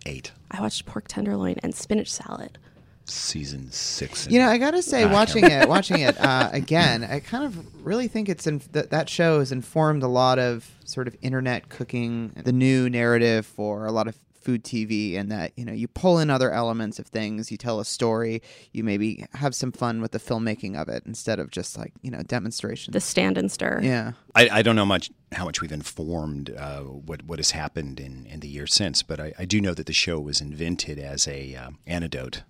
eight. 0.06 0.32
I 0.52 0.62
watched 0.62 0.86
pork 0.86 1.06
tenderloin 1.08 1.58
and 1.64 1.74
spinach 1.76 2.12
salad. 2.12 2.58
Season 3.06 3.72
six. 3.72 4.28
You 4.30 4.40
know, 4.40 4.48
I 4.48 4.58
gotta 4.58 4.82
say, 4.82 5.06
watching 5.06 5.46
it, 5.46 5.68
watching 5.68 6.00
it 6.00 6.20
uh, 6.20 6.50
again, 6.54 7.04
I 7.04 7.20
kind 7.20 7.44
of 7.44 7.86
really 7.86 8.08
think 8.08 8.30
it's 8.30 8.48
in, 8.48 8.62
that 8.72 8.92
that 8.92 9.10
show 9.10 9.40
has 9.40 9.52
informed 9.52 10.04
a 10.04 10.08
lot 10.08 10.40
of 10.40 10.70
sort 10.86 11.08
of 11.08 11.16
internet 11.22 11.70
cooking, 11.70 12.32
the 12.44 12.54
new 12.54 12.90
narrative 12.90 13.46
for 13.46 13.86
a 13.86 13.92
lot 13.92 14.08
of 14.08 14.18
food 14.44 14.64
TV, 14.64 15.18
and 15.18 15.32
that 15.32 15.54
you 15.56 15.66
know 15.66 15.74
you 15.74 15.88
pull 15.88 16.20
in 16.20 16.30
other 16.30 16.52
elements 16.52 17.00
of 17.00 17.08
things, 17.08 17.52
you 17.52 17.58
tell 17.58 17.80
a 17.80 17.86
story, 17.86 18.42
you 18.72 18.84
maybe 18.84 19.26
have 19.34 19.56
some 19.56 19.72
fun 19.72 20.02
with 20.02 20.12
the 20.12 20.20
filmmaking 20.20 20.80
of 20.80 20.90
it 20.90 21.04
instead 21.06 21.40
of 21.40 21.50
just 21.50 21.78
like 21.78 21.94
you 22.02 22.12
know 22.12 22.22
demonstrations. 22.24 22.94
The 22.94 23.02
stand 23.02 23.38
and 23.38 23.52
stir. 23.52 23.82
yeah, 23.84 24.14
I, 24.36 24.50
I 24.50 24.62
don't 24.62 24.76
know 24.76 24.86
much 24.86 25.12
how 25.32 25.46
much 25.46 25.62
we've 25.62 25.72
informed 25.72 26.54
uh, 26.56 26.82
what 26.82 27.24
what 27.24 27.40
has 27.40 27.52
happened 27.52 28.00
in, 28.00 28.26
in 28.28 28.42
the 28.42 28.48
year 28.48 28.68
since, 28.68 29.04
but 29.04 29.20
I, 29.20 29.34
I 29.40 29.46
do 29.46 29.60
know 29.60 29.74
that 29.74 29.88
the 29.88 29.94
show 29.94 30.20
was 30.20 30.42
invented 30.42 31.00
as 31.00 31.28
a 31.28 31.56
um, 31.56 31.80
antidote 31.88 32.44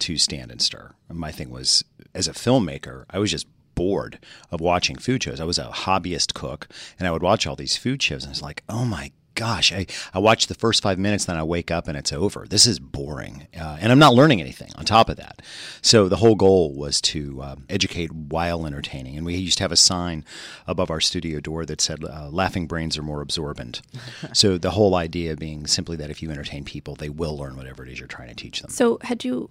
to 0.00 0.18
Stand 0.18 0.50
and 0.50 0.60
Stir. 0.60 0.92
My 1.08 1.32
thing 1.32 1.50
was, 1.50 1.84
as 2.14 2.28
a 2.28 2.32
filmmaker, 2.32 3.04
I 3.10 3.18
was 3.18 3.30
just 3.30 3.46
bored 3.74 4.18
of 4.50 4.60
watching 4.60 4.96
food 4.96 5.22
shows. 5.22 5.40
I 5.40 5.44
was 5.44 5.58
a 5.58 5.64
hobbyist 5.64 6.34
cook, 6.34 6.68
and 6.98 7.08
I 7.08 7.10
would 7.10 7.22
watch 7.22 7.46
all 7.46 7.56
these 7.56 7.76
food 7.76 8.02
shows, 8.02 8.24
and 8.24 8.30
I 8.30 8.32
was 8.32 8.42
like, 8.42 8.62
oh 8.68 8.84
my 8.84 9.12
gosh, 9.40 9.72
I, 9.72 9.86
I 10.12 10.18
watch 10.18 10.48
the 10.48 10.54
first 10.54 10.82
five 10.82 10.98
minutes, 10.98 11.24
then 11.24 11.36
I 11.36 11.42
wake 11.42 11.70
up 11.70 11.88
and 11.88 11.96
it's 11.96 12.12
over. 12.12 12.46
This 12.46 12.66
is 12.66 12.78
boring. 12.78 13.46
Uh, 13.58 13.78
and 13.80 13.90
I'm 13.90 13.98
not 13.98 14.12
learning 14.12 14.40
anything 14.40 14.70
on 14.76 14.84
top 14.84 15.08
of 15.08 15.16
that. 15.16 15.40
So 15.80 16.10
the 16.10 16.16
whole 16.16 16.34
goal 16.34 16.74
was 16.74 17.00
to 17.02 17.42
um, 17.42 17.64
educate 17.70 18.12
while 18.12 18.66
entertaining. 18.66 19.16
And 19.16 19.24
we 19.24 19.34
used 19.36 19.56
to 19.56 19.64
have 19.64 19.72
a 19.72 19.76
sign 19.76 20.26
above 20.66 20.90
our 20.90 21.00
studio 21.00 21.40
door 21.40 21.64
that 21.64 21.80
said, 21.80 22.04
uh, 22.04 22.28
laughing 22.30 22.66
brains 22.66 22.98
are 22.98 23.02
more 23.02 23.22
absorbent. 23.22 23.80
so 24.34 24.58
the 24.58 24.72
whole 24.72 24.94
idea 24.94 25.36
being 25.36 25.66
simply 25.66 25.96
that 25.96 26.10
if 26.10 26.22
you 26.22 26.30
entertain 26.30 26.64
people, 26.64 26.94
they 26.94 27.08
will 27.08 27.38
learn 27.38 27.56
whatever 27.56 27.82
it 27.82 27.90
is 27.90 27.98
you're 27.98 28.08
trying 28.08 28.28
to 28.28 28.34
teach 28.34 28.60
them. 28.60 28.70
So, 28.70 28.98
had 29.02 29.24
you 29.24 29.48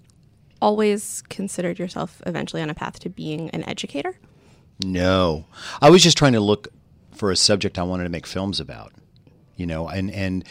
always 0.61 1.21
considered 1.29 1.79
yourself 1.79 2.21
eventually 2.25 2.61
on 2.61 2.69
a 2.69 2.73
path 2.73 2.99
to 2.99 3.09
being 3.09 3.49
an 3.51 3.63
educator? 3.67 4.15
No, 4.83 5.45
I 5.81 5.89
was 5.89 6.03
just 6.03 6.17
trying 6.17 6.33
to 6.33 6.39
look 6.39 6.69
for 7.11 7.31
a 7.31 7.35
subject 7.35 7.77
I 7.77 7.83
wanted 7.83 8.03
to 8.05 8.09
make 8.09 8.25
films 8.27 8.59
about. 8.59 8.93
you 9.59 9.65
know, 9.65 9.89
and 9.89 10.09
and 10.11 10.45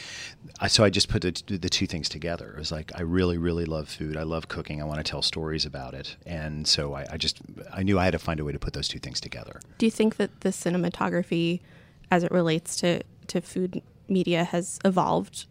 I, 0.61 0.69
so 0.69 0.85
I 0.85 0.91
just 0.91 1.09
put 1.09 1.23
the, 1.23 1.57
the 1.57 1.71
two 1.71 1.87
things 1.87 2.11
together. 2.11 2.53
It 2.53 2.59
was 2.59 2.71
like 2.71 2.93
I 2.95 3.01
really 3.03 3.39
really 3.39 3.65
love 3.65 3.89
food. 3.89 4.19
I 4.19 4.23
love 4.25 4.49
cooking. 4.49 4.83
I 4.83 4.85
want 4.85 4.99
to 4.99 5.11
tell 5.11 5.23
stories 5.23 5.65
about 5.65 5.95
it, 5.95 6.17
and 6.27 6.67
so 6.69 6.93
I, 6.95 7.07
I 7.13 7.17
just 7.17 7.39
I 7.73 7.83
knew 7.83 7.99
I 7.99 8.05
had 8.05 8.13
to 8.13 8.19
find 8.19 8.39
a 8.39 8.45
way 8.45 8.53
to 8.53 8.59
put 8.59 8.75
those 8.75 8.87
two 8.87 8.99
things 8.99 9.19
together. 9.19 9.61
Do 9.79 9.87
you 9.87 9.91
think 9.91 10.17
that 10.17 10.43
the 10.43 10.51
cinematography, 10.51 11.61
as 12.11 12.23
it 12.23 12.31
relates 12.31 12.77
to 12.77 13.01
to 13.29 13.41
food 13.41 13.81
media, 14.09 14.45
has 14.45 14.79
evolved 14.85 15.47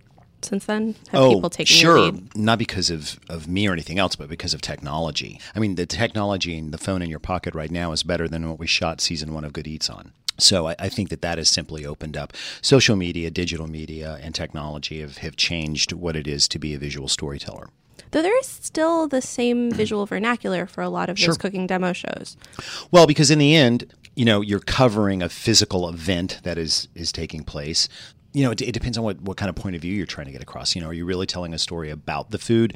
since 0.48 0.66
then? 0.66 0.96
Have 1.12 1.22
oh, 1.22 1.34
people 1.36 1.50
taken 1.50 1.66
sure. 1.76 1.98
your 1.98 2.06
lead? 2.12 2.36
Not 2.36 2.60
because 2.60 2.90
of, 2.90 3.20
of 3.30 3.48
me 3.48 3.68
or 3.68 3.74
anything 3.74 4.00
else, 4.00 4.16
but 4.16 4.30
because 4.30 4.54
of 4.54 4.62
technology. 4.62 5.40
I 5.56 5.60
mean, 5.60 5.76
the 5.76 5.86
technology 5.86 6.58
and 6.58 6.74
the 6.74 6.78
phone 6.78 7.02
in 7.02 7.10
your 7.10 7.20
pocket 7.20 7.54
right 7.54 7.72
now 7.72 7.92
is 7.92 8.04
better 8.04 8.28
than 8.28 8.50
what 8.50 8.60
we 8.60 8.68
shot 8.68 9.02
season 9.02 9.34
one 9.34 9.44
of 9.44 9.54
Good 9.54 9.68
Eats 9.68 9.90
on. 9.90 10.14
So 10.40 10.68
I, 10.68 10.76
I 10.80 10.90
think 10.90 11.10
that 11.10 11.22
that 11.22 11.38
has 11.38 11.50
simply 11.50 11.86
opened 11.86 12.16
up. 12.16 12.34
Social 12.62 12.96
media, 12.96 13.30
digital 13.32 13.68
media, 13.68 14.20
and 14.22 14.34
technology 14.36 15.02
have, 15.02 15.18
have 15.18 15.36
changed 15.36 15.94
what 15.94 16.16
it 16.16 16.28
is 16.28 16.48
to 16.50 16.60
be 16.60 16.74
a 16.74 16.78
visual 16.78 17.08
storyteller. 17.08 17.70
Though 18.12 18.22
there 18.22 18.40
is 18.40 18.48
still 18.48 19.08
the 19.08 19.22
same 19.22 19.72
visual 19.84 20.06
vernacular 20.06 20.66
for 20.66 20.82
a 20.82 20.90
lot 20.90 21.10
of 21.10 21.18
Sure. 21.18 21.30
those 21.30 21.38
cooking 21.38 21.68
demo 21.68 21.94
shows. 21.94 22.38
Well, 22.92 23.08
because 23.08 23.32
in 23.32 23.40
the 23.40 23.56
end, 23.56 23.92
you 24.16 24.26
know, 24.26 24.42
you're 24.42 24.60
covering 24.60 25.22
a 25.22 25.30
physical 25.30 25.88
event 25.88 26.40
that 26.44 26.58
is 26.58 26.88
is 26.96 27.12
taking 27.12 27.44
place. 27.44 27.88
You 28.38 28.44
know, 28.44 28.52
it, 28.52 28.62
it 28.62 28.72
depends 28.72 28.98
on 29.00 29.04
what, 29.04 29.20
what 29.22 29.36
kind 29.36 29.50
of 29.50 29.56
point 29.56 29.76
of 29.76 29.82
view 29.82 29.94
you're 29.94 30.06
trying 30.06 30.28
to 30.28 30.32
get 30.32 30.44
across. 30.44 30.76
You 30.76 30.82
know, 30.82 30.90
are 30.90 30.94
you 30.94 31.06
really 31.06 31.26
telling 31.26 31.54
a 31.56 31.58
story 31.58 31.90
about 31.90 32.30
the 32.30 32.38
food? 32.38 32.76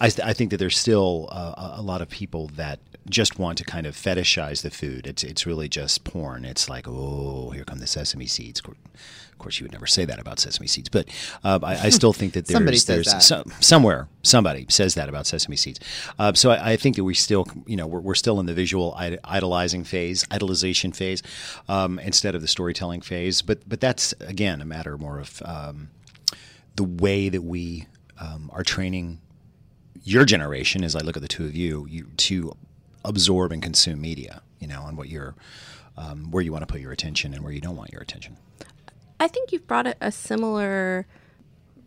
I, 0.00 0.06
I 0.06 0.32
think 0.32 0.50
that 0.50 0.56
there's 0.56 0.78
still 0.78 1.28
uh, 1.30 1.54
a- 1.76 1.80
a 1.80 1.82
lot 1.82 2.00
of 2.00 2.08
people 2.08 2.46
that 2.56 2.78
just 3.10 3.38
want 3.38 3.58
to 3.58 3.64
kind 3.64 3.86
of 3.86 3.94
fetishize 3.94 4.62
the 4.62 4.70
food. 4.70 5.06
It's 5.06 5.22
it's 5.22 5.44
really 5.44 5.68
just 5.68 6.04
porn. 6.04 6.46
It's 6.46 6.70
like, 6.70 6.86
oh, 6.88 7.50
here 7.50 7.64
come 7.64 7.80
the 7.80 7.86
sesame 7.86 8.26
seeds. 8.26 8.62
Of 9.44 9.48
course, 9.48 9.60
you 9.60 9.64
would 9.64 9.72
never 9.72 9.86
say 9.86 10.06
that 10.06 10.18
about 10.18 10.40
sesame 10.40 10.66
seeds, 10.66 10.88
but 10.88 11.06
uh, 11.44 11.58
I, 11.62 11.74
I 11.74 11.88
still 11.90 12.14
think 12.14 12.32
that 12.32 12.46
there's 12.46 12.86
there's 12.86 13.22
some, 13.22 13.52
somewhere 13.60 14.08
somebody 14.22 14.64
says 14.70 14.94
that 14.94 15.10
about 15.10 15.26
sesame 15.26 15.56
seeds. 15.56 15.80
Uh, 16.18 16.32
so 16.32 16.48
I, 16.48 16.72
I 16.72 16.76
think 16.78 16.96
that 16.96 17.04
we 17.04 17.12
still, 17.12 17.46
you 17.66 17.76
know, 17.76 17.86
we're, 17.86 18.00
we're 18.00 18.14
still 18.14 18.40
in 18.40 18.46
the 18.46 18.54
visual 18.54 18.96
idolizing 19.22 19.84
phase, 19.84 20.24
idolization 20.30 20.96
phase, 20.96 21.22
um, 21.68 21.98
instead 21.98 22.34
of 22.34 22.40
the 22.40 22.48
storytelling 22.48 23.02
phase. 23.02 23.42
But 23.42 23.68
but 23.68 23.82
that's 23.82 24.14
again 24.20 24.62
a 24.62 24.64
matter 24.64 24.96
more 24.96 25.18
of 25.18 25.42
um, 25.44 25.90
the 26.76 26.84
way 26.84 27.28
that 27.28 27.42
we 27.42 27.86
um, 28.18 28.48
are 28.50 28.62
training 28.62 29.20
your 30.04 30.24
generation. 30.24 30.82
As 30.82 30.96
I 30.96 31.00
look 31.00 31.16
at 31.16 31.22
the 31.22 31.28
two 31.28 31.44
of 31.44 31.54
you, 31.54 31.86
you 31.90 32.06
to 32.16 32.56
absorb 33.04 33.52
and 33.52 33.62
consume 33.62 34.00
media, 34.00 34.40
you 34.58 34.68
know, 34.68 34.86
and 34.86 34.96
what 34.96 35.10
you're. 35.10 35.34
Um, 35.96 36.32
where 36.32 36.42
you 36.42 36.50
want 36.50 36.62
to 36.62 36.66
put 36.66 36.80
your 36.80 36.90
attention 36.90 37.34
and 37.34 37.44
where 37.44 37.52
you 37.52 37.60
don't 37.60 37.76
want 37.76 37.92
your 37.92 38.02
attention. 38.02 38.36
I 39.20 39.28
think 39.28 39.52
you've 39.52 39.66
brought 39.66 39.86
a, 39.86 39.96
a 40.00 40.12
similar 40.12 41.06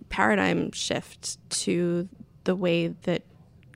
paradigm 0.10 0.72
shift 0.72 1.38
to 1.50 2.08
the 2.46 2.56
way 2.56 2.88
that 3.04 3.24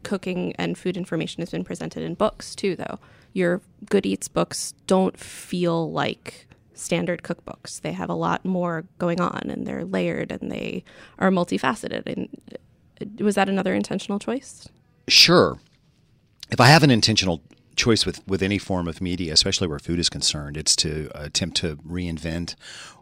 cooking 0.03 0.53
and 0.57 0.77
food 0.77 0.97
information 0.97 1.41
has 1.41 1.51
been 1.51 1.63
presented 1.63 2.03
in 2.03 2.15
books 2.15 2.55
too 2.55 2.75
though. 2.75 2.99
Your 3.33 3.61
good 3.89 4.05
eats 4.05 4.27
books 4.27 4.73
don't 4.87 5.17
feel 5.17 5.91
like 5.91 6.47
standard 6.73 7.21
cookbooks. 7.21 7.81
They 7.81 7.91
have 7.91 8.09
a 8.09 8.15
lot 8.15 8.43
more 8.43 8.85
going 8.97 9.21
on 9.21 9.43
and 9.49 9.65
they're 9.67 9.85
layered 9.85 10.31
and 10.31 10.51
they 10.51 10.83
are 11.19 11.29
multifaceted. 11.29 12.07
And 12.07 12.29
uh, 12.51 13.23
was 13.23 13.35
that 13.35 13.47
another 13.47 13.73
intentional 13.73 14.19
choice? 14.19 14.67
Sure. 15.07 15.59
If 16.49 16.59
I 16.59 16.67
have 16.67 16.83
an 16.83 16.91
intentional 16.91 17.41
choice 17.75 18.05
with, 18.05 18.25
with 18.27 18.41
any 18.41 18.57
form 18.57 18.87
of 18.87 18.99
media, 19.01 19.33
especially 19.33 19.67
where 19.67 19.79
food 19.79 19.99
is 19.99 20.09
concerned, 20.09 20.57
it's 20.57 20.75
to 20.77 21.09
attempt 21.15 21.57
to 21.57 21.77
reinvent 21.77 22.55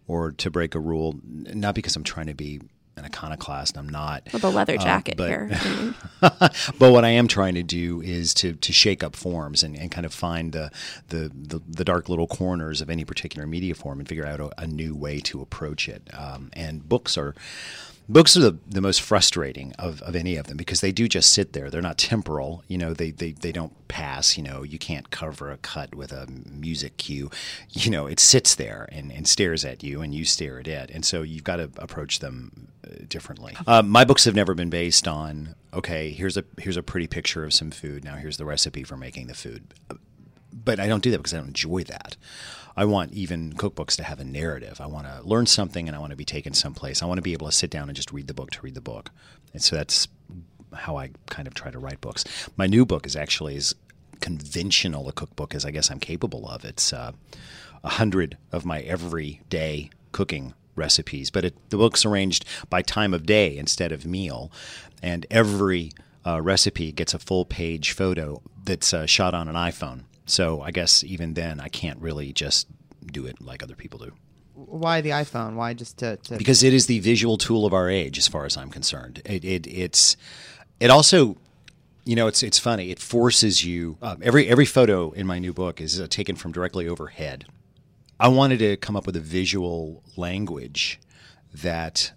or 0.09 0.31
to 0.33 0.49
break 0.51 0.75
a 0.75 0.79
rule, 0.79 1.15
not 1.23 1.73
because 1.75 1.95
I'm 1.95 2.03
trying 2.03 2.25
to 2.27 2.33
be 2.33 2.59
an 2.97 3.05
iconoclast. 3.05 3.77
And 3.77 3.85
I'm 3.87 3.89
not. 3.93 4.23
well, 4.33 4.39
the 4.41 4.51
leather 4.51 4.75
Uh, 4.77 4.83
jacket 4.83 5.15
but- 5.15 5.29
here 5.29 5.95
but 6.19 6.91
what 6.91 7.05
I 7.05 7.09
am 7.09 7.29
trying 7.29 7.55
to 7.55 7.63
do 7.63 8.01
is 8.01 8.33
to 8.35 8.53
to 8.55 8.73
shake 8.73 9.03
up 9.05 9.15
forms 9.15 9.63
and, 9.63 9.77
and 9.77 9.89
kind 9.89 10.05
of 10.05 10.13
find 10.13 10.51
the, 10.51 10.69
the 11.07 11.31
the 11.33 11.61
the 11.65 11.85
dark 11.85 12.09
little 12.09 12.27
corners 12.27 12.81
of 12.81 12.89
any 12.89 13.05
particular 13.05 13.47
media 13.47 13.73
form 13.75 13.99
and 13.99 14.07
figure 14.09 14.25
out 14.25 14.41
a, 14.41 14.49
a 14.63 14.67
new 14.67 14.93
way 14.95 15.19
to 15.21 15.41
approach 15.41 15.87
it. 15.87 16.09
Um, 16.13 16.49
and 16.53 16.87
books 16.89 17.17
are. 17.17 17.33
Books 18.11 18.35
are 18.35 18.39
the, 18.39 18.57
the 18.67 18.81
most 18.81 19.01
frustrating 19.01 19.71
of, 19.77 20.01
of 20.01 20.15
any 20.15 20.35
of 20.35 20.47
them 20.47 20.57
because 20.57 20.81
they 20.81 20.91
do 20.91 21.07
just 21.07 21.31
sit 21.31 21.53
there. 21.53 21.69
They're 21.69 21.79
not 21.79 21.99
temporal. 21.99 22.63
You 22.67 22.79
know, 22.79 22.95
they, 22.95 23.11
they, 23.11 23.33
they 23.33 23.51
don't 23.51 23.87
pass. 23.87 24.35
You 24.35 24.43
know, 24.43 24.63
you 24.63 24.79
can't 24.79 25.11
cover 25.11 25.51
a 25.51 25.57
cut 25.57 25.93
with 25.93 26.11
a 26.11 26.27
music 26.49 26.97
cue. 26.97 27.29
You 27.69 27.91
know, 27.91 28.07
it 28.07 28.19
sits 28.19 28.55
there 28.55 28.89
and, 28.91 29.11
and 29.11 29.27
stares 29.27 29.63
at 29.63 29.83
you 29.83 30.01
and 30.01 30.15
you 30.15 30.25
stare 30.25 30.59
at 30.59 30.67
it. 30.67 30.89
And 30.89 31.05
so 31.05 31.21
you've 31.21 31.43
got 31.43 31.57
to 31.57 31.69
approach 31.77 32.17
them 32.17 32.69
uh, 32.83 33.05
differently. 33.07 33.55
Uh, 33.67 33.83
my 33.83 34.05
books 34.05 34.25
have 34.25 34.35
never 34.35 34.55
been 34.55 34.71
based 34.71 35.07
on, 35.07 35.53
okay, 35.71 36.09
here's 36.09 36.35
a, 36.35 36.43
here's 36.57 36.77
a 36.77 36.83
pretty 36.83 37.05
picture 37.05 37.45
of 37.45 37.53
some 37.53 37.69
food. 37.69 38.03
Now 38.03 38.15
here's 38.15 38.37
the 38.37 38.45
recipe 38.45 38.83
for 38.83 38.97
making 38.97 39.27
the 39.27 39.35
food 39.35 39.75
but 40.51 40.79
I 40.79 40.87
don't 40.87 41.03
do 41.03 41.11
that 41.11 41.17
because 41.17 41.33
I 41.33 41.37
don't 41.37 41.47
enjoy 41.47 41.83
that. 41.85 42.15
I 42.79 42.85
want 42.85 43.11
even 43.11 43.51
cookbooks 43.51 43.97
to 43.97 44.03
have 44.03 44.21
a 44.21 44.23
narrative. 44.23 44.79
I 44.79 44.85
want 44.85 45.05
to 45.05 45.21
learn 45.27 45.47
something 45.47 45.89
and 45.89 45.97
I 45.97 45.99
want 45.99 46.11
to 46.11 46.15
be 46.15 46.23
taken 46.23 46.53
someplace. 46.53 47.03
I 47.03 47.07
want 47.07 47.17
to 47.17 47.21
be 47.21 47.33
able 47.33 47.47
to 47.47 47.51
sit 47.51 47.69
down 47.69 47.89
and 47.89 47.95
just 47.95 48.13
read 48.13 48.27
the 48.27 48.33
book 48.33 48.51
to 48.51 48.61
read 48.61 48.73
the 48.73 48.79
book. 48.79 49.11
And 49.51 49.61
so 49.61 49.75
that's 49.75 50.07
how 50.73 50.95
I 50.95 51.09
kind 51.25 51.45
of 51.45 51.53
try 51.53 51.71
to 51.71 51.77
write 51.77 51.99
books. 51.99 52.23
My 52.55 52.67
new 52.67 52.85
book 52.85 53.05
is 53.05 53.17
actually 53.17 53.57
as 53.57 53.75
conventional 54.21 55.09
a 55.09 55.11
cookbook 55.11 55.53
as 55.53 55.65
I 55.65 55.71
guess 55.71 55.91
I'm 55.91 55.99
capable 55.99 56.47
of. 56.47 56.63
It's 56.63 56.93
uh, 56.93 57.11
a 57.83 57.89
hundred 57.89 58.37
of 58.53 58.63
my 58.63 58.79
everyday 58.79 59.89
cooking 60.13 60.53
recipes, 60.77 61.29
but 61.29 61.43
it, 61.43 61.69
the 61.71 61.77
book's 61.77 62.05
arranged 62.05 62.45
by 62.69 62.81
time 62.81 63.13
of 63.13 63.25
day 63.25 63.57
instead 63.57 63.91
of 63.91 64.05
meal, 64.05 64.53
and 65.03 65.25
every 65.29 65.91
uh, 66.25 66.41
recipe 66.41 66.93
gets 66.93 67.13
a 67.13 67.19
full 67.19 67.43
page 67.43 67.91
photo 67.91 68.41
that's 68.63 68.93
uh, 68.93 69.05
shot 69.05 69.33
on 69.33 69.49
an 69.49 69.55
iPhone. 69.55 70.03
So 70.29 70.61
I 70.61 70.71
guess 70.71 71.03
even 71.03 71.33
then 71.33 71.59
I 71.59 71.69
can't 71.69 71.99
really 71.99 72.31
just 72.31 72.67
do 73.11 73.25
it 73.25 73.41
like 73.41 73.63
other 73.63 73.75
people 73.75 73.99
do 73.99 74.13
Why 74.53 75.01
the 75.01 75.09
iPhone? 75.09 75.55
Why 75.55 75.73
just 75.73 75.97
to, 75.97 76.17
to 76.17 76.37
because 76.37 76.63
it 76.63 76.73
is 76.73 76.85
the 76.85 76.99
visual 76.99 77.37
tool 77.37 77.65
of 77.65 77.73
our 77.73 77.89
age, 77.89 78.17
as 78.17 78.27
far 78.27 78.45
as 78.45 78.55
I'm 78.55 78.69
concerned. 78.69 79.21
It, 79.25 79.43
it 79.43 79.67
it's 79.67 80.17
it 80.79 80.91
also, 80.91 81.37
you 82.05 82.15
know, 82.15 82.27
it's 82.27 82.43
it's 82.43 82.59
funny. 82.59 82.91
It 82.91 82.99
forces 82.99 83.65
you. 83.65 83.97
Um, 84.01 84.19
every 84.21 84.47
every 84.47 84.65
photo 84.65 85.11
in 85.11 85.25
my 85.25 85.39
new 85.39 85.53
book 85.53 85.81
is 85.81 85.99
uh, 85.99 86.07
taken 86.07 86.35
from 86.35 86.51
directly 86.51 86.87
overhead. 86.87 87.45
I 88.19 88.27
wanted 88.27 88.59
to 88.59 88.77
come 88.77 88.95
up 88.95 89.05
with 89.05 89.15
a 89.15 89.21
visual 89.21 90.03
language 90.15 90.99
that 91.53 92.11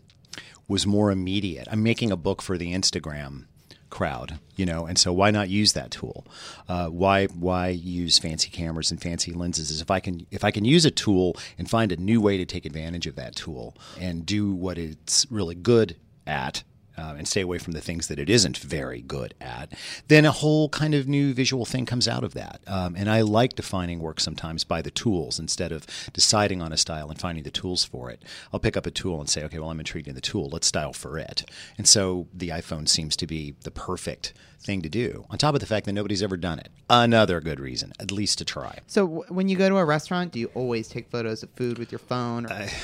was 0.69 0.87
more 0.87 1.11
immediate. 1.11 1.69
I'm 1.71 1.83
making 1.83 2.11
a 2.11 2.16
book 2.16 2.42
for 2.42 2.59
the 2.59 2.75
Instagram 2.75 3.47
crowd, 3.92 4.40
you 4.56 4.66
know, 4.66 4.87
and 4.87 4.99
so 4.99 5.12
why 5.12 5.30
not 5.30 5.49
use 5.49 5.75
that 5.75 5.92
tool? 5.92 6.26
Uh, 6.68 6.88
why 6.88 7.26
why 7.26 7.68
use 7.68 8.18
fancy 8.18 8.50
cameras 8.50 8.90
and 8.90 9.00
fancy 9.00 9.32
lenses? 9.32 9.70
Is 9.70 9.80
if 9.80 9.90
I 9.90 10.00
can 10.00 10.26
if 10.32 10.42
I 10.42 10.50
can 10.50 10.64
use 10.64 10.84
a 10.84 10.90
tool 10.90 11.37
and 11.58 11.70
find 11.70 11.92
a 11.92 11.96
new 11.96 12.20
way 12.20 12.38
to 12.38 12.44
take 12.44 12.64
advantage 12.64 13.06
of 13.06 13.14
that 13.16 13.37
tool 13.37 13.76
and 14.00 14.26
do 14.26 14.50
what 14.52 14.78
it's 14.78 15.26
really 15.30 15.54
good 15.54 15.94
at. 16.26 16.64
Uh, 16.96 17.14
and 17.16 17.26
stay 17.26 17.40
away 17.40 17.56
from 17.56 17.72
the 17.72 17.80
things 17.80 18.08
that 18.08 18.18
it 18.18 18.28
isn't 18.28 18.58
very 18.58 19.00
good 19.00 19.32
at, 19.40 19.72
then 20.08 20.26
a 20.26 20.30
whole 20.30 20.68
kind 20.68 20.94
of 20.94 21.08
new 21.08 21.32
visual 21.32 21.64
thing 21.64 21.87
comes 21.87 22.06
out 22.06 22.22
of 22.22 22.34
that. 22.34 22.61
Um, 22.66 22.94
and 22.96 23.08
I 23.08 23.22
like 23.22 23.54
defining 23.54 23.99
work 24.00 24.20
sometimes 24.20 24.62
by 24.62 24.82
the 24.82 24.90
tools 24.90 25.38
instead 25.38 25.72
of 25.72 25.87
deciding 26.12 26.61
on 26.61 26.70
a 26.70 26.76
style 26.76 27.08
and 27.08 27.18
finding 27.18 27.44
the 27.44 27.50
tools 27.50 27.82
for 27.82 28.11
it. 28.11 28.22
I'll 28.52 28.61
pick 28.61 28.76
up 28.76 28.84
a 28.84 28.90
tool 28.90 29.20
and 29.20 29.30
say, 29.30 29.42
okay, 29.44 29.58
well, 29.58 29.70
I'm 29.70 29.80
intrigued 29.80 30.06
in 30.06 30.14
the 30.14 30.20
tool. 30.20 30.50
Let's 30.52 30.66
style 30.66 30.92
for 30.92 31.18
it. 31.18 31.49
And 31.78 31.88
so 31.88 32.28
the 32.34 32.50
iPhone 32.50 32.87
seems 32.87 33.16
to 33.16 33.26
be 33.26 33.54
the 33.62 33.70
perfect 33.70 34.34
thing 34.61 34.82
to 34.82 34.88
do, 34.88 35.25
on 35.30 35.38
top 35.38 35.54
of 35.54 35.61
the 35.61 35.66
fact 35.66 35.87
that 35.87 35.92
nobody's 35.92 36.22
ever 36.22 36.37
done 36.37 36.58
it. 36.58 36.68
Another 36.90 37.40
good 37.40 37.58
reason, 37.58 37.92
at 37.99 38.12
least 38.12 38.38
to 38.38 38.44
try. 38.44 38.78
So 38.87 39.06
w- 39.06 39.25
when 39.28 39.49
you 39.49 39.56
go 39.56 39.68
to 39.68 39.78
a 39.78 39.84
restaurant, 39.84 40.30
do 40.32 40.38
you 40.38 40.50
always 40.54 40.88
take 40.88 41.11
photos 41.11 41.42
of 41.42 41.50
food 41.56 41.78
with 41.78 41.90
your 41.90 41.99
phone? 42.00 42.46
Or, 42.46 42.66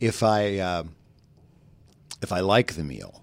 If 0.00 0.22
I, 0.22 0.58
um 0.58 0.94
if 2.22 2.32
I 2.32 2.40
like 2.40 2.74
the 2.74 2.84
meal, 2.84 3.22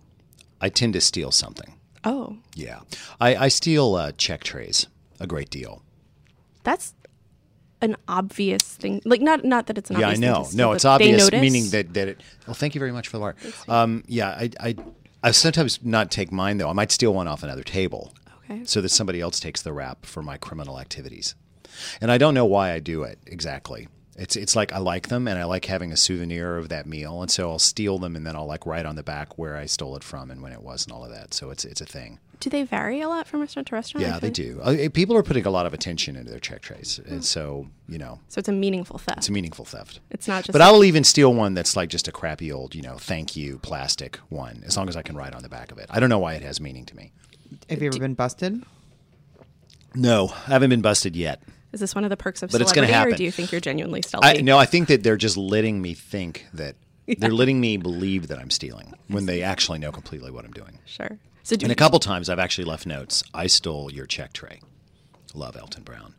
I 0.62 0.70
tend 0.70 0.94
to 0.94 1.02
steal 1.02 1.32
something. 1.32 1.74
oh 2.04 2.38
Yeah. 2.56 2.80
I, 3.20 3.36
I 3.36 3.48
steal 3.50 3.96
uh, 3.96 4.12
check 4.18 4.44
trays 4.44 4.88
a 5.20 5.28
great 5.28 5.50
deal. 5.50 5.82
that's 6.64 6.94
an 7.82 7.96
obvious 8.08 8.64
thing 8.64 9.02
like 9.06 9.22
not 9.22 9.46
not 9.46 9.68
that 9.68 9.78
it's 9.78 9.92
an 9.92 10.00
yeah, 10.00 10.08
I 10.08 10.12
obvious 10.14 10.20
thing 10.20 10.30
know. 10.32 10.44
steal, 10.44 10.58
No, 10.58 10.72
it's 10.74 10.86
obvious, 10.86 11.32
meaning 11.32 11.70
that, 11.70 11.94
that 11.94 12.08
it. 12.08 12.24
Well, 12.48 12.56
thank 12.56 12.74
you 12.76 12.80
very 12.80 12.92
much 12.92 13.08
for 13.08 13.18
the 13.18 13.24
art. 13.24 13.38
Um, 13.68 14.04
yeah, 14.08 14.30
I, 14.30 14.50
I, 14.60 14.76
I 15.24 15.32
sometimes 15.32 15.80
not 15.84 16.10
take 16.10 16.32
mine 16.32 16.58
though. 16.58 16.70
I 16.70 16.74
might 16.74 16.92
steal 16.92 17.14
one 17.14 17.28
off 17.28 17.44
another 17.44 17.64
table, 17.64 18.14
Okay. 18.50 18.62
so 18.66 18.82
that 18.82 18.90
somebody 18.90 19.22
else 19.22 19.40
takes 19.40 19.62
the 19.62 19.74
rap 19.74 20.06
for 20.08 20.24
my 20.24 20.38
criminal 20.38 20.80
activities, 20.80 21.36
and 22.02 22.12
I 22.12 22.18
don't 22.18 22.34
know 22.34 22.46
why 22.46 22.72
I 22.72 22.80
do 22.80 23.04
it 23.04 23.20
exactly. 23.28 23.88
It's 24.18 24.36
it's 24.36 24.56
like 24.56 24.74
I 24.74 24.80
like 24.80 25.10
them 25.10 25.28
and 25.28 25.38
I 25.38 25.44
like 25.44 25.66
having 25.66 25.92
a 25.92 25.98
souvenir 25.98 26.58
of 26.58 26.70
that 26.70 26.88
meal, 26.88 27.22
and 27.22 27.30
so 27.30 27.52
I'll 27.52 27.60
steal 27.60 28.00
them 28.00 28.16
and 28.16 28.26
then 28.26 28.36
I'll 28.36 28.48
like 28.48 28.66
write 28.66 28.86
on 28.86 28.96
the 28.96 29.04
back 29.04 29.38
where 29.38 29.56
I 29.56 29.68
stole 29.68 29.96
it 29.96 30.04
from 30.04 30.32
and 30.32 30.42
when 30.42 30.52
it 30.54 30.62
was 30.64 30.86
and 30.86 30.92
all 30.94 31.06
of 31.06 31.12
that. 31.12 31.34
So 31.36 31.52
it's 31.52 31.64
it's 31.66 31.82
a 31.82 31.86
thing. 31.86 32.20
Do 32.40 32.50
they 32.52 32.64
vary 32.64 33.02
a 33.02 33.10
lot 33.10 33.28
from 33.28 33.40
restaurant 33.42 33.68
to 33.70 33.76
restaurant? 33.76 34.06
Yeah, 34.06 34.20
they 34.20 34.30
do. 34.30 34.60
Uh, 34.62 34.90
People 34.94 35.18
are 35.18 35.24
putting 35.24 35.48
a 35.48 35.50
lot 35.50 35.66
of 35.66 35.74
attention 35.74 36.16
into 36.16 36.30
their 36.30 36.40
check 36.40 36.62
trays, 36.62 37.00
and 37.08 37.24
so 37.26 37.68
you 37.88 37.98
know 38.00 38.20
So 38.28 38.40
it's 38.40 38.50
a 38.50 38.52
meaningful 38.52 38.98
theft. 39.00 39.20
it's 39.20 39.30
a 39.30 39.32
meaningful 39.32 39.66
theft. 39.66 40.00
It's 40.12 40.28
not 40.28 40.44
just. 40.46 40.52
But 40.54 40.62
I 40.62 40.72
will 40.72 40.84
even 40.84 41.04
steal 41.04 41.34
one 41.34 41.54
that's 41.54 41.76
like 41.76 41.90
just 41.90 42.08
a 42.08 42.12
crappy 42.12 42.52
old, 42.52 42.74
you 42.76 42.82
know, 42.82 42.98
thank 42.98 43.36
you 43.36 43.60
plastic 43.60 44.18
one, 44.30 44.64
as 44.66 44.76
long 44.78 44.90
as 44.90 44.96
I 44.96 45.02
can 45.04 45.16
write 45.16 45.34
on 45.36 45.44
the 45.44 45.50
back 45.50 45.72
of 45.72 45.78
it. 45.78 45.88
I 45.92 46.00
don't 46.00 46.10
know 46.10 46.20
why 46.20 46.34
it 46.36 46.42
has 46.42 46.60
meaning 46.60 46.86
to 46.86 46.96
me. 46.96 47.12
Have 47.70 47.82
you 47.82 47.88
ever 47.90 48.00
been 48.00 48.14
busted? 48.16 48.64
No, 49.96 50.30
I 50.48 50.52
haven't 50.52 50.70
been 50.70 50.82
busted 50.82 51.16
yet. 51.16 51.42
Is 51.78 51.82
this 51.82 51.94
one 51.94 52.04
of 52.04 52.10
the 52.10 52.18
perks 52.18 52.42
of 52.42 52.50
But 52.50 52.60
it's 52.62 52.74
gonna 52.74 52.88
celebrity, 52.88 52.94
or 52.94 53.12
happen. 53.12 53.18
do 53.20 53.24
you 53.24 53.32
think 53.32 53.52
you're 53.52 53.62
genuinely 53.62 54.02
stealthy? 54.02 54.28
I 54.28 54.42
no, 54.42 54.58
I 54.58 54.66
think 54.66 54.88
that 54.88 55.04
they're 55.04 55.16
just 55.16 55.38
letting 55.38 55.80
me 55.80 55.94
think 55.94 56.48
that 56.54 56.76
they're 57.20 57.30
letting 57.32 57.62
me 57.62 57.78
believe 57.78 58.30
that 58.30 58.40
I'm 58.40 58.50
stealing 58.50 58.96
when 59.10 59.28
they 59.28 59.44
actually 59.44 59.78
know 59.78 59.92
completely 59.92 60.32
what 60.32 60.44
I'm 60.44 60.52
doing. 60.54 60.80
Sure. 60.86 61.20
So 61.44 61.56
do 61.56 61.66
And 61.66 61.72
a 61.72 61.76
couple 61.76 62.00
times 62.00 62.30
I've 62.30 62.40
actually 62.40 62.66
left 62.66 62.88
notes. 62.88 63.24
I 63.32 63.46
stole 63.46 63.94
your 63.94 64.08
check 64.08 64.34
tray. 64.34 64.60
Love 65.36 65.56
Alton 65.56 65.84
Brown. 65.84 66.16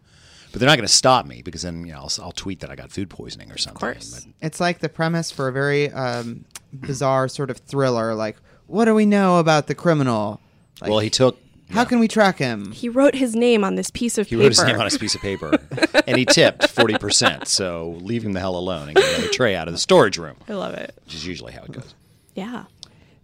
But 0.53 0.61
they're 0.61 0.69
not 0.69 0.77
going 0.77 0.87
to 0.87 0.93
stop 0.95 1.27
me 1.27 1.43
because 1.43 1.62
then 1.62 1.85
you 1.85 1.93
know 1.93 1.99
I'll, 1.99 2.12
I'll 2.23 2.33
tweet 2.33 2.61
that 2.61 2.71
I 2.71 2.77
got 2.77 2.93
food 2.93 3.11
poisoning 3.11 3.50
or 3.50 3.59
something. 3.59 3.88
Of 3.88 3.95
course. 3.95 4.25
But- 4.25 4.33
It's 4.47 4.61
like 4.61 4.79
the 4.79 4.88
premise 4.88 5.31
for 5.33 5.49
a 5.49 5.53
very 5.53 5.91
um, 5.91 6.45
bizarre 6.73 7.27
sort 7.29 7.50
of 7.50 7.59
thriller. 7.59 8.15
Like, 8.15 8.37
what 8.69 8.85
do 8.85 8.95
we 8.95 9.07
know 9.07 9.38
about 9.41 9.67
the 9.67 9.75
criminal? 9.75 10.41
Like, 10.81 10.91
well, 10.91 11.00
he 11.00 11.11
took. 11.11 11.38
How 11.71 11.85
can 11.85 11.99
we 11.99 12.09
track 12.09 12.39
him? 12.39 12.73
he 12.73 12.89
wrote 12.89 13.15
his 13.15 13.35
name 13.37 13.65
on 13.65 13.75
this 13.75 13.91
piece 13.91 14.19
of 14.19 14.27
paper. 14.29 14.29
He 14.29 14.37
paper. 14.37 14.43
wrote 14.45 14.49
his 14.49 14.65
name 14.65 14.81
on 14.81 14.87
a 14.87 14.91
piece 14.99 15.15
of 15.15 15.21
paper, 15.21 15.59
and 16.07 16.17
he 16.17 16.25
tipped 16.25 16.69
forty 16.69 16.97
percent. 16.99 17.49
So 17.49 17.99
leave 18.01 18.25
him 18.25 18.33
the 18.33 18.41
hell 18.41 18.57
alone 18.57 18.89
and 18.89 18.97
get 18.97 19.15
another 19.19 19.33
tray 19.33 19.55
out 19.55 19.69
of 19.69 19.75
the 19.75 19.79
storage 19.79 20.19
room, 20.19 20.37
I 20.49 20.55
love 20.55 20.75
it. 20.75 20.95
which 21.05 21.15
is 21.15 21.27
usually 21.27 21.53
how 21.53 21.63
it 21.63 21.73
goes. 21.73 21.95
Yeah. 22.35 22.65